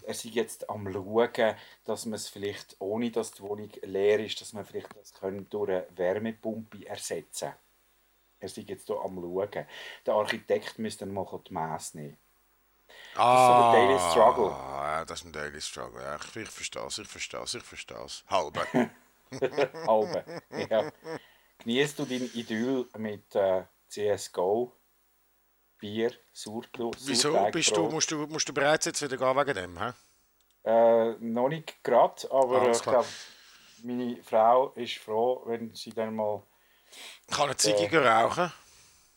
Er 0.06 0.14
sei 0.14 0.28
jetzt 0.30 0.70
am 0.70 0.86
schauen, 0.86 1.56
dass 1.84 2.06
man 2.06 2.14
es 2.14 2.28
vielleicht, 2.28 2.76
ohne 2.78 3.10
dass 3.10 3.32
die 3.32 3.42
Wohnung 3.42 3.70
leer 3.82 4.20
ist, 4.20 4.40
dass 4.40 4.52
man 4.52 4.64
vielleicht 4.64 4.96
das 4.96 5.12
können 5.14 5.48
durch 5.50 5.70
eine 5.70 5.86
Wärmepumpe 5.96 6.86
ersetzen 6.86 7.52
Er 8.38 8.48
sei 8.48 8.62
jetzt 8.62 8.86
hier 8.86 9.00
am 9.00 9.16
schauen. 9.16 9.66
Der 10.06 10.14
Architekt 10.14 10.78
müsste 10.78 11.06
dann 11.06 11.14
mal 11.14 11.26
die 11.48 11.52
Messe 11.52 11.98
nehmen. 11.98 12.16
Ah, 13.16 13.72
der 13.72 13.80
Daily 13.80 13.98
Struggle. 14.10 14.50
Ja, 14.50 15.04
das 15.04 15.20
ist 15.20 15.26
ein 15.26 15.32
Daily 15.32 15.60
Struggle. 15.60 16.02
Ja, 16.02 16.16
ich, 16.16 16.36
ich 16.36 16.50
verstehe 16.50 16.86
es, 16.86 16.98
ich 16.98 17.08
verstehe 17.08 17.40
es, 17.40 17.54
ich 17.54 17.62
verstehe 17.62 18.04
es. 18.04 18.24
Halbe. 18.28 18.60
Halbe. 19.86 20.24
ja. 20.70 20.92
Genießt 21.62 21.98
du 21.98 22.04
dein 22.04 22.28
Idyll 22.34 22.86
mit 22.98 23.34
äh, 23.36 23.62
CSGO, 23.88 24.72
Bier, 25.78 26.12
Sauerkraut? 26.32 26.96
Wieso 27.04 27.50
bist 27.52 27.76
du, 27.76 27.88
musst, 27.88 28.10
du, 28.10 28.26
musst 28.26 28.48
du 28.48 28.52
bereits 28.52 28.86
jetzt 28.86 29.00
wieder 29.02 29.16
gehen 29.16 29.36
wegen 29.36 29.54
dem? 29.54 29.78
Hä? 29.78 29.92
Äh, 30.64 31.16
noch 31.20 31.48
nicht 31.48 31.82
gerade, 31.84 32.30
aber 32.30 32.62
äh, 32.62 32.70
ich 32.72 32.82
glaube, 32.82 33.06
meine 33.82 34.22
Frau 34.22 34.70
ist 34.70 34.98
froh, 34.98 35.42
wenn 35.46 35.74
sie 35.74 35.90
dann 35.90 36.16
mal 36.16 36.42
kann 37.30 37.44
eine 37.44 37.56
Ziege 37.56 38.04
rauchen. 38.04 38.52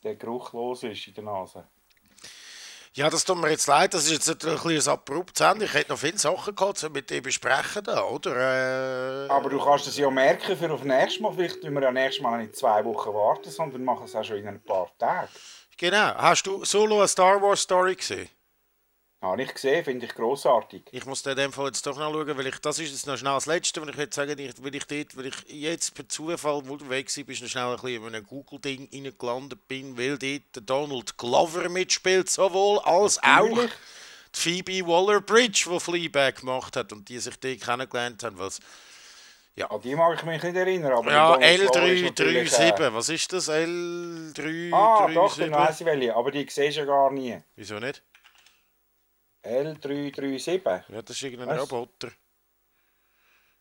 der 0.04 0.16
Geruch 0.16 0.54
los 0.54 0.84
ist 0.84 1.08
in 1.08 1.14
der 1.16 1.24
Nase. 1.24 1.68
Ja, 2.96 3.10
das 3.10 3.26
tut 3.26 3.38
mir 3.38 3.50
jetzt 3.50 3.68
leid, 3.68 3.94
das 3.94 4.06
ist 4.06 4.26
jetzt 4.30 4.46
ein 4.46 4.54
bisschen 4.54 4.72
ein 4.72 4.88
abruptes 4.88 5.46
Ende. 5.46 5.66
Ich 5.66 5.74
hätte 5.74 5.92
noch 5.92 6.00
viele 6.00 6.18
Sachen 6.18 6.56
gehabt, 6.56 6.90
mit 6.94 7.10
dir 7.10 7.22
besprechen, 7.22 7.84
da, 7.84 8.02
oder? 8.06 9.26
Äh, 9.26 9.30
Aber 9.30 9.50
du 9.50 9.60
kannst 9.60 9.88
es 9.88 9.98
ja 9.98 10.10
merken 10.10 10.56
für 10.56 10.72
auf 10.72 10.82
nächstes 10.86 11.20
Mal. 11.20 11.34
Vielleicht 11.34 11.62
müssen 11.62 11.74
wir 11.74 11.82
ja 11.82 11.92
nächstes 11.92 12.24
Mal 12.24 12.38
nicht 12.38 12.56
zwei 12.56 12.86
Wochen 12.86 13.14
warten, 13.14 13.52
sondern 13.52 13.84
machen 13.84 14.06
es 14.06 14.16
auch 14.16 14.24
schon 14.24 14.38
in 14.38 14.48
ein 14.48 14.64
paar 14.64 14.90
Tagen. 14.98 15.28
Genau. 15.78 16.16
Hast 16.16 16.48
du 16.48 16.64
Solo 16.64 17.00
eine 17.00 17.10
Star 17.10 17.42
Wars 17.42 17.64
Story 17.64 17.96
gesehen? 17.96 18.30
Habe 19.26 19.42
ich 19.42 19.54
gesehen, 19.54 19.84
finde 19.84 20.06
ich 20.06 20.14
grossartig. 20.14 20.84
Ich 20.92 21.06
muss 21.06 21.26
in 21.26 21.36
dem 21.36 21.52
Fall 21.52 21.68
jetzt 21.68 21.86
doch 21.86 21.98
noch 21.98 22.12
schauen, 22.12 22.38
weil 22.38 22.48
ich, 22.48 22.60
das 22.60 22.80
ist 22.80 22.92
jetzt 22.92 23.08
noch 23.08 23.18
schnell 23.18 23.34
das 23.34 23.48
Letzte, 23.48 23.82
was 23.82 23.90
ich 23.90 23.96
jetzt 23.96 24.16
sagen 24.16 24.38
ich, 24.38 24.64
weil 24.64 24.76
ich 24.76 24.86
dort, 24.86 25.18
weil 25.18 25.26
ich 25.26 25.36
jetzt 25.48 25.96
per 25.96 26.08
Zufall, 26.08 26.62
wo 26.66 26.78
du 26.78 26.88
weg 26.90 27.10
bist, 27.26 27.42
noch 27.42 27.50
schnell 27.50 27.66
ein 27.66 27.76
bisschen 27.76 28.04
in 28.08 28.16
einem 28.16 28.24
Google-Ding 28.26 28.88
reingelandet 28.94 29.68
bin, 29.68 29.98
weil 29.98 30.18
dort 30.18 30.56
der 30.56 30.62
Donald 30.62 31.18
Glover 31.18 31.70
mitspielt, 31.70 32.30
sowohl 32.30 32.80
als 32.80 33.20
Natürlich. 33.22 33.72
auch 33.72 33.76
die 34.36 34.40
Phoebe 34.40 34.88
Waller-Bridge, 34.88 35.70
die 35.72 35.80
Fleabag 35.80 36.36
gemacht 36.42 36.76
hat 36.76 36.94
und 36.94 37.10
die 37.10 37.20
sich 37.20 37.40
dort 37.40 37.62
kennengelernt 37.62 38.24
haben, 38.24 38.38
was 38.38 38.60
An 39.70 39.82
die 39.82 39.96
mag 39.96 40.18
ich 40.18 40.24
mich 40.24 40.44
nicht 40.44 40.56
erinnern. 40.56 40.92
Aber 40.92 41.12
ja, 41.12 41.38
die 41.38 41.58
Donald 41.58 41.72
Glover 41.72 41.88
ist 41.88 42.04
natürlich, 42.04 42.52
L337, 42.52 42.80
Äh, 42.80 42.94
was 42.94 43.10
ist 43.10 43.34
das? 43.34 43.50
L337? 43.50 44.74
ah, 44.74 45.08
doch, 45.14 45.38
dann 45.38 45.52
weiss 45.52 45.80
ich 45.80 45.86
welche. 45.86 46.16
Aber 46.16 46.32
die 46.32 46.46
siehst 46.50 46.78
du 46.78 46.82
ja 46.82 46.86
gar 46.86 47.12
nie. 47.12 47.38
Wieso 47.56 47.80
nicht? 47.80 48.04
L337. 49.46 50.84
Ja, 50.90 51.02
das 51.02 51.16
ist 51.16 51.24
irgendein 51.24 51.50
Was? 51.50 51.62
Roboter. 51.72 52.12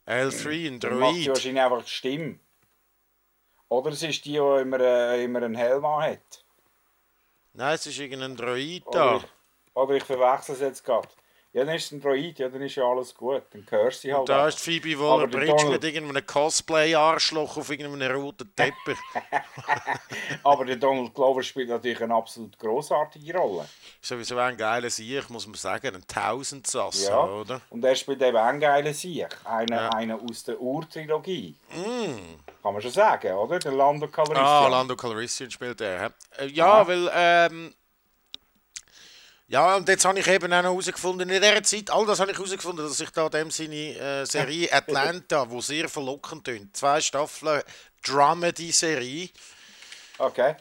L3, 0.07 0.67
ein 0.69 0.81
Dann 0.81 0.99
macht 0.99 1.15
die 1.17 1.25
Droid. 1.25 1.29
wahrscheinlich 1.29 1.63
einfach 1.63 1.83
die 1.85 1.91
Stimme. 1.91 2.39
Oder 3.69 3.91
es 3.91 4.03
ist 4.03 4.25
die, 4.25 4.33
die 4.33 4.37
immer, 4.37 4.81
äh, 4.81 5.25
immer 5.25 5.43
einen 5.43 5.55
Helm 5.55 5.87
hat. 5.87 6.45
Nein, 7.55 7.75
es 7.75 7.87
ist 7.87 7.99
irgendein 7.99 8.37
Droid 8.37 8.87
Oder 8.87 8.99
da. 8.99 9.17
ich, 9.17 9.25
oder 9.75 9.95
ich 9.95 10.05
verwechsel 10.05 10.55
es 10.57 10.61
jetzt 10.61 10.85
gerade. 10.85 11.09
Ja, 11.55 11.65
dann 11.65 11.77
ist 11.77 11.85
es 11.87 11.93
ein 11.93 12.01
Droid, 12.01 12.37
ja, 12.41 12.49
dann 12.49 12.61
ist 12.63 12.75
ja 12.75 12.83
alles 12.85 13.15
gut. 13.15 13.43
Dann 13.53 13.65
hörst 13.71 14.03
du 14.03 14.09
sie 14.09 14.13
halt. 14.15 14.29
Da 14.29 14.45
einfach. 14.45 14.49
ist 14.59 14.65
Phoebe 14.65 14.99
Waller-Bridge 14.99 15.47
Donald- 15.57 15.71
mit 15.71 15.85
irgendeinem 15.85 16.27
Cosplay-Arschloch 16.27 17.57
auf 17.57 17.71
irgendeinem 17.71 18.11
roten 18.17 18.51
Teppich. 18.57 18.99
Aber 20.43 20.65
der 20.65 20.77
Donald 20.77 21.15
Glover 21.15 21.43
spielt 21.43 21.69
natürlich 21.69 22.01
eine 22.03 22.15
absolut 22.15 22.59
großartige 22.59 23.37
Rolle. 23.39 23.69
Sowieso 24.01 24.37
ein 24.39 24.57
geiler 24.57 24.91
Sieg, 24.91 25.31
muss 25.31 25.47
man 25.47 25.55
sagen. 25.55 25.95
Ein 25.95 26.05
Tausendsasser, 26.07 27.11
Ja. 27.11 27.25
oder? 27.25 27.61
Und 27.71 27.85
er 27.85 27.95
spielt 27.95 28.21
eben 28.23 28.37
auch 28.37 28.45
einen 28.45 28.61
geilen 28.61 28.93
Sieg. 28.93 29.29
Einen, 29.45 29.69
Ja. 29.69 29.89
einen 29.91 30.19
aus 30.29 30.45
der 30.45 30.61
Ur-Trilogie. 30.61 31.55
Kann 32.63 32.73
man 32.73 32.83
schon 32.83 32.91
sagen, 32.91 33.33
oder? 33.33 33.59
Der 33.59 33.73
Lando 33.73 34.09
Calrissian. 34.09 34.45
Ah, 34.45 34.69
Lando 34.69 34.97
Calrissian 34.97 35.51
spielt 35.51 35.81
er. 35.81 36.13
Äh, 36.39 36.47
ja, 36.49 36.87
weil, 36.87 37.11
ähm, 37.15 37.75
ja, 39.55 39.77
und 39.77 39.89
jetzt 39.89 40.05
habe 40.05 40.19
ich 40.19 40.27
eben 40.27 40.53
auch 40.53 40.63
noch 40.63 40.71
herausgefunden, 40.73 41.29
in 41.31 41.41
dieser 41.41 41.63
Zeit, 41.63 41.89
all 41.89 42.05
das 42.07 42.19
habe 42.19 42.33
ich 42.33 42.37
herausgefunden, 42.37 42.85
dass 42.89 42.99
ich 42.99 43.11
da 43.11 43.29
dem 43.29 43.53
Sinne 43.53 43.97
äh, 43.97 44.25
Serie 44.27 44.69
Atlanta, 44.73 45.49
wo 45.49 45.61
sehr 45.61 45.89
verlockend 45.89 46.45
tönt, 46.45 46.77
zwei 46.77 47.01
Staffeln 47.01 47.63
Dramedy-Serie, 48.05 49.29
Okay. 50.19 50.57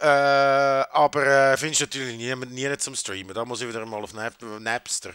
äh, 0.00 0.06
aber 0.06 1.26
äh, 1.26 1.56
findest 1.56 1.80
du 1.80 1.84
natürlich 1.86 2.16
nie, 2.16 2.34
nie 2.46 2.76
zum 2.78 2.94
Streamen. 2.94 3.34
Da 3.34 3.44
muss 3.44 3.60
ich 3.60 3.68
wieder 3.68 3.84
mal 3.86 4.02
auf 4.04 4.14
Nap 4.14 4.34
Napster. 4.60 5.10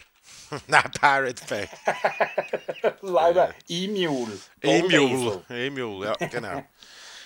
Nein, 0.66 0.90
Pirate 1.00 1.42
Bay. 1.48 1.68
Leider 3.00 3.54
E-Mule. 3.68 4.38
Emule. 4.60 5.42
Emule, 5.48 6.06
ja, 6.20 6.26
genau. 6.28 6.62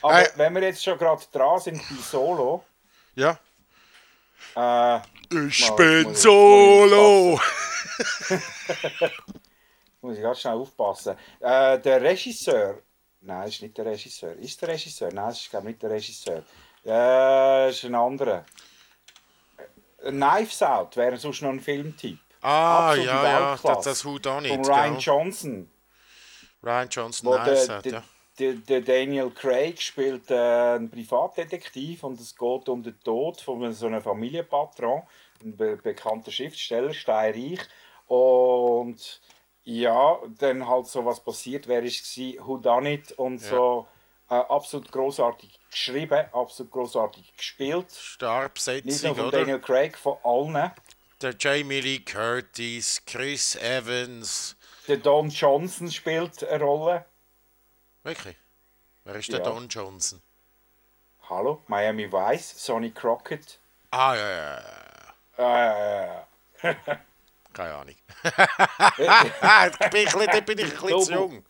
Aber 0.03 0.15
Hey. 0.15 0.29
wenn 0.37 0.55
wir 0.55 0.63
jetzt 0.63 0.83
schon 0.85 0.97
gerade 0.97 1.23
dran 1.33 1.59
sind 1.59 1.77
bei 1.91 1.97
Solo, 2.03 2.65
Ja. 3.17 3.37
äh, 4.55 5.01
Ich 5.31 5.69
Mal, 5.71 5.77
bin 5.77 6.03
muss 6.05 6.17
ich- 6.17 6.23
solo! 6.23 7.41
muss 10.01 10.17
ich 10.17 10.23
ganz 10.23 10.41
schnell 10.41 10.55
aufpassen. 10.55 11.17
Äh, 11.41 11.79
der 11.81 12.01
Regisseur, 12.01 12.83
nein, 13.21 13.49
ist 13.49 13.61
nicht 13.63 13.77
der 13.77 13.87
Regisseur. 13.87 14.33
Ist 14.37 14.61
der 14.63 14.69
Regisseur? 14.71 15.13
Nein, 15.13 15.31
ist 15.31 15.51
glaube 15.51 15.67
ich 15.67 15.73
nicht 15.75 15.83
der 15.83 15.91
Regisseur. 15.91 16.43
Äh, 16.85 17.71
ist 17.71 17.85
ein 17.85 17.95
anderer. 17.95 18.45
Äh, 20.03 20.11
Knives 20.11 20.63
Out 20.63 20.97
wäre 20.97 21.17
sonst 21.17 21.43
noch 21.43 21.51
ein 21.51 21.61
Filmtyp. 21.61 22.19
Ah, 22.41 22.91
Absolute 22.91 23.09
ja, 23.11 23.25
ja, 23.25 23.59
das, 23.63 23.85
das 23.85 24.05
Who 24.05 24.19
Done 24.19 24.49
Von 24.49 24.61
It, 24.61 24.69
Ryan 24.69 24.93
gell? 24.95 25.03
Johnson. 25.03 25.71
Ryan 26.63 26.89
Johnson, 26.89 27.39
hat, 27.39 27.47
der, 27.85 27.93
ja. 27.93 28.03
Der, 28.39 28.81
Daniel 28.81 29.31
Craig 29.31 29.81
spielt 29.81 30.31
äh, 30.31 30.35
einen 30.35 30.91
Privatdetektiv 30.91 32.05
und 32.05 32.21
es 32.21 32.37
geht 32.37 32.69
um 32.69 32.83
den 32.83 32.99
Tod 33.01 33.41
von 33.41 33.73
so 33.73 33.87
einem 33.87 34.03
Familienpatron, 34.03 35.03
ein 35.43 35.57
be 35.57 35.77
bekannter 35.77 36.31
Schriftsteller, 36.31 36.95
steinreich. 36.95 37.61
Und 38.07 39.21
ja, 39.65 40.19
dann 40.39 40.67
halt 40.67 40.87
so 40.87 41.05
was 41.05 41.21
passiert, 41.21 41.69
wer 41.69 41.83
ist 41.83 42.05
es 42.05 42.17
Who 42.39 42.59
Done 42.59 42.93
It 42.95 43.13
und 43.13 43.39
so 43.39 43.87
äh, 44.31 44.35
absolut 44.35 44.91
großartig 44.91 45.59
geschrieben, 45.71 46.27
absolut 46.33 46.73
großartig 46.73 47.37
gespielt. 47.37 47.91
Stark 47.93 48.55
Nicht 48.85 49.03
nur 49.05 49.15
von 49.15 49.27
oder? 49.27 49.39
Daniel 49.39 49.61
Craig, 49.61 49.97
von 49.97 50.17
allen. 50.23 50.71
Der 51.21 51.35
Jamie 51.39 51.81
Lee 51.81 51.99
Curtis, 51.99 53.03
Chris 53.05 53.57
Evans. 53.57 54.57
Der 54.87 54.99
Don 54.99 55.29
Johnson 55.29 55.91
spielt 55.91 56.45
eine 56.45 56.63
Rolle. 56.63 57.05
Wirklich? 58.09 58.37
Wer 59.05 59.17
ist 59.17 59.29
der 59.29 59.41
Ja. 59.41 59.45
Don 59.45 59.69
Johnson? 59.69 60.23
Hallo, 61.29 61.61
Miami 61.67 62.11
Vice, 62.11 62.55
Sonny 62.57 62.91
Crockett. 62.91 63.59
Ah, 63.91 64.15
ja, 64.15 64.31
ja, 64.31 64.63
ja. 65.37 66.25
Äh, 66.63 66.75
Keine 67.53 67.75
Ahnung. 67.75 67.95
bin 68.23 70.05
bisschen- 70.07 70.27
da 70.27 70.41
bin 70.41 70.59
ich 70.59 70.65
ein 70.65 70.71
bisschen 70.81 71.03
zu 71.03 71.13
jung. 71.13 71.45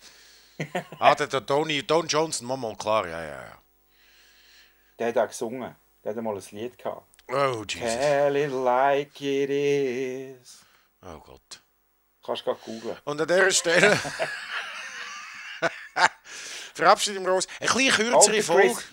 Ah, 0.98 1.14
der, 1.14 1.28
der 1.28 1.46
Tony, 1.46 1.86
Don 1.86 2.09
Johnson, 2.09 2.44
mal, 2.48 2.56
mal 2.56 2.74
klar, 2.74 3.06
ja, 3.06 3.22
ja, 3.22 3.42
ja. 3.44 3.59
Der 4.98 5.09
hat 5.09 5.18
auch 5.18 5.28
gesungen. 5.28 5.76
Der 6.02 6.12
hat 6.16 6.20
mal 6.22 6.34
ein 6.36 6.42
Lied 6.50 6.76
gehabt. 6.76 7.06
Oh, 7.28 7.62
Jesus. 7.68 7.88
Tell 7.94 8.34
it 8.36 8.50
like 8.50 9.20
it 9.20 9.50
is. 9.50 10.59
Oh 11.02 11.20
Gott. 11.20 11.61
Kannst 12.26 12.42
du 12.42 12.46
gerade 12.46 12.61
googeln. 12.64 12.96
Und 13.04 13.20
an 13.20 13.28
dieser 13.28 13.50
Stelle 13.52 13.96
verabschieden 16.78 17.24
wir 17.24 17.34
uns. 17.34 17.46
Ein 17.60 17.66
bisschen 17.66 17.92
Oh, 18.14 18.18
kürzere 18.18 18.32
der 18.34 18.42
Folge. 18.44 18.68
Chris, 18.74 18.84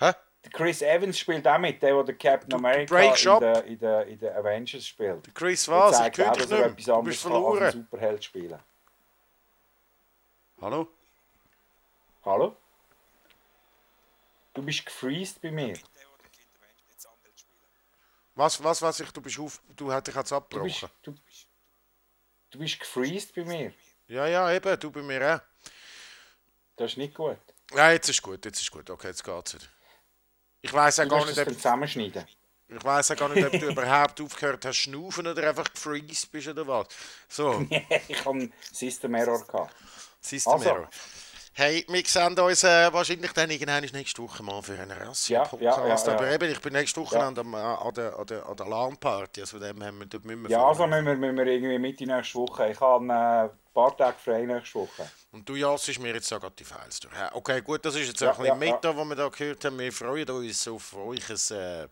Hä? 0.00 0.12
Chris 0.52 0.82
Evans 0.82 1.18
spielt 1.18 1.46
auch 1.46 1.58
mit, 1.58 1.82
der, 1.82 1.94
der 1.94 2.04
den 2.04 2.18
Captain 2.18 2.54
America 2.54 3.00
in 3.00 3.40
der, 3.40 3.64
in, 3.64 3.78
der, 3.78 4.06
in 4.06 4.18
der 4.18 4.36
Avengers 4.36 4.86
spielt. 4.86 5.34
Chris, 5.34 5.64
Der 5.66 5.74
was? 5.74 6.00
Ich 6.00 6.22
auch, 6.22 6.32
dich 6.32 6.48
nicht 6.48 6.88
Du 6.88 7.02
bist 7.02 7.22
kann 7.22 7.32
verloren. 7.32 7.72
Superheld 7.72 8.24
spielen. 8.24 8.58
Hallo? 10.60 10.88
Hallo? 12.24 12.56
Du 14.54 14.62
bist 14.62 14.84
gefreezed 14.86 15.40
bei 15.40 15.50
mir. 15.50 15.74
Was, 18.34 18.62
was, 18.62 18.80
was? 18.82 19.00
Ich, 19.00 19.10
du 19.12 19.20
bist 19.20 19.38
auf... 19.38 19.60
Du 19.76 19.92
hättest 19.92 20.16
jetzt 20.16 20.30
Du 20.30 20.36
abgebrochen. 20.36 20.68
bist, 20.70 20.88
du, 21.02 21.14
du 22.50 22.58
bist 22.58 22.78
gefreezed 22.80 23.34
bei 23.34 23.44
mir. 23.44 23.72
Ja, 24.06 24.26
ja, 24.26 24.50
eben. 24.52 24.78
Du 24.80 24.90
bei 24.90 25.02
mir 25.02 25.34
auch. 25.36 25.40
Das 26.78 26.92
ist 26.92 26.96
nicht 26.96 27.14
gut. 27.14 27.38
Ja, 27.74 27.90
jetzt 27.90 28.08
ist 28.08 28.22
gut, 28.22 28.44
jetzt 28.44 28.60
ist 28.60 28.70
gut. 28.70 28.88
Okay, 28.88 29.08
jetzt 29.08 29.24
geht's 29.24 29.54
wieder. 29.54 29.66
Ich 30.62 30.72
weiß 30.72 31.00
auch 31.00 31.08
gar 31.08 31.26
nicht, 31.26 31.38
ob, 31.38 31.48
zusammenschneiden. 31.48 32.24
ich 32.68 32.84
weiss 32.84 33.10
auch 33.10 33.16
gar 33.16 33.28
nicht, 33.28 33.44
ob 33.44 33.52
du 33.52 33.70
überhaupt 33.70 34.20
aufgehört 34.22 34.64
hast 34.64 34.76
schnaufen 34.76 35.26
oder 35.26 35.48
einfach 35.48 35.70
gefreezed 35.72 36.30
bist 36.30 36.48
oder 36.48 36.66
was. 36.66 36.86
So, 37.28 37.66
ich 38.08 38.24
habe 38.24 38.48
System 38.72 39.14
Error 39.14 39.44
gehabt. 39.44 39.74
System 40.20 40.52
Also. 40.52 40.68
Error. 40.68 40.90
Hey, 41.54 41.84
wir 41.88 42.02
sehen 42.06 42.38
uns 42.38 42.62
äh, 42.62 42.92
wahrscheinlich 42.92 43.32
dann 43.32 43.50
irgendwann 43.50 43.82
nächste 43.92 44.22
Woche 44.22 44.42
mal 44.44 44.62
für 44.62 44.78
einen 44.78 44.92
Rassia-Podcast. 44.92 45.60
Ja, 45.60 45.86
ja, 45.88 45.96
ja, 45.96 46.12
Aber 46.14 46.26
ja. 46.28 46.34
eben, 46.34 46.52
ich 46.52 46.60
bin 46.60 46.72
nächste 46.72 47.00
Woche 47.00 47.16
Ja. 47.16 47.26
an, 47.26 47.34
der, 47.34 47.44
an 47.44 47.94
der, 47.94 48.16
an 48.16 48.26
der, 48.26 48.46
an 48.46 48.56
der 48.56 48.66
LAN-Party, 48.66 49.40
also 49.40 49.58
von 49.58 49.66
dem 49.66 49.82
haben 49.82 49.98
wir, 49.98 50.06
dort 50.06 50.24
müssen 50.24 50.42
wir 50.44 50.50
Ja, 50.50 50.64
also 50.64 50.86
müssen 50.86 51.04
wir, 51.06 51.16
müssen 51.16 51.36
wir 51.36 51.46
irgendwie 51.46 51.78
Mitte 51.80 52.06
nächste 52.06 52.38
Woche. 52.38 52.70
Ich 52.70 52.80
habe 52.80 53.04
äh, 53.06 53.10
ein 53.10 53.50
paar 53.74 53.96
Tage 53.96 54.16
frei 54.22 54.42
nächste 54.46 54.78
Woche. 54.78 55.10
Und 55.32 55.48
du 55.48 55.56
jassest 55.56 55.98
mir 55.98 56.14
jetzt 56.14 56.28
gerade 56.30 56.50
die 56.56 56.64
Files 56.64 57.00
durch. 57.00 57.12
Okay, 57.32 57.60
gut, 57.60 57.84
das 57.84 57.96
ist 57.96 58.06
jetzt 58.06 58.20
Ja, 58.20 58.30
ein 58.30 58.36
bisschen 58.36 58.46
ja, 58.46 58.54
Meta, 58.54 58.96
was 58.96 59.04
wir 59.08 59.16
da 59.16 59.28
gehört 59.28 59.64
haben. 59.64 59.78
Wir 59.80 59.92
freuen 59.92 60.30
uns 60.30 60.68
auf 60.68 60.94
euch 60.96 61.28
äh, 61.50 61.88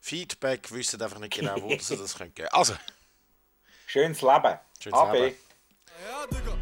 Feedback, 0.00 0.70
wissen 0.70 1.02
einfach 1.02 1.18
nicht 1.18 1.32
genau, 1.34 1.60
wo 1.60 1.70
ihr 1.70 1.76
das 1.78 2.14
könnt 2.18 2.36
geben 2.36 2.48
Also, 2.52 2.74
Schönes 3.86 4.22
Leben. 4.22 4.58
Schönes 4.80 4.98
AB. 4.98 5.12
Leben. 5.14 5.36
Ja, 6.08 6.26
Digga. 6.26 6.56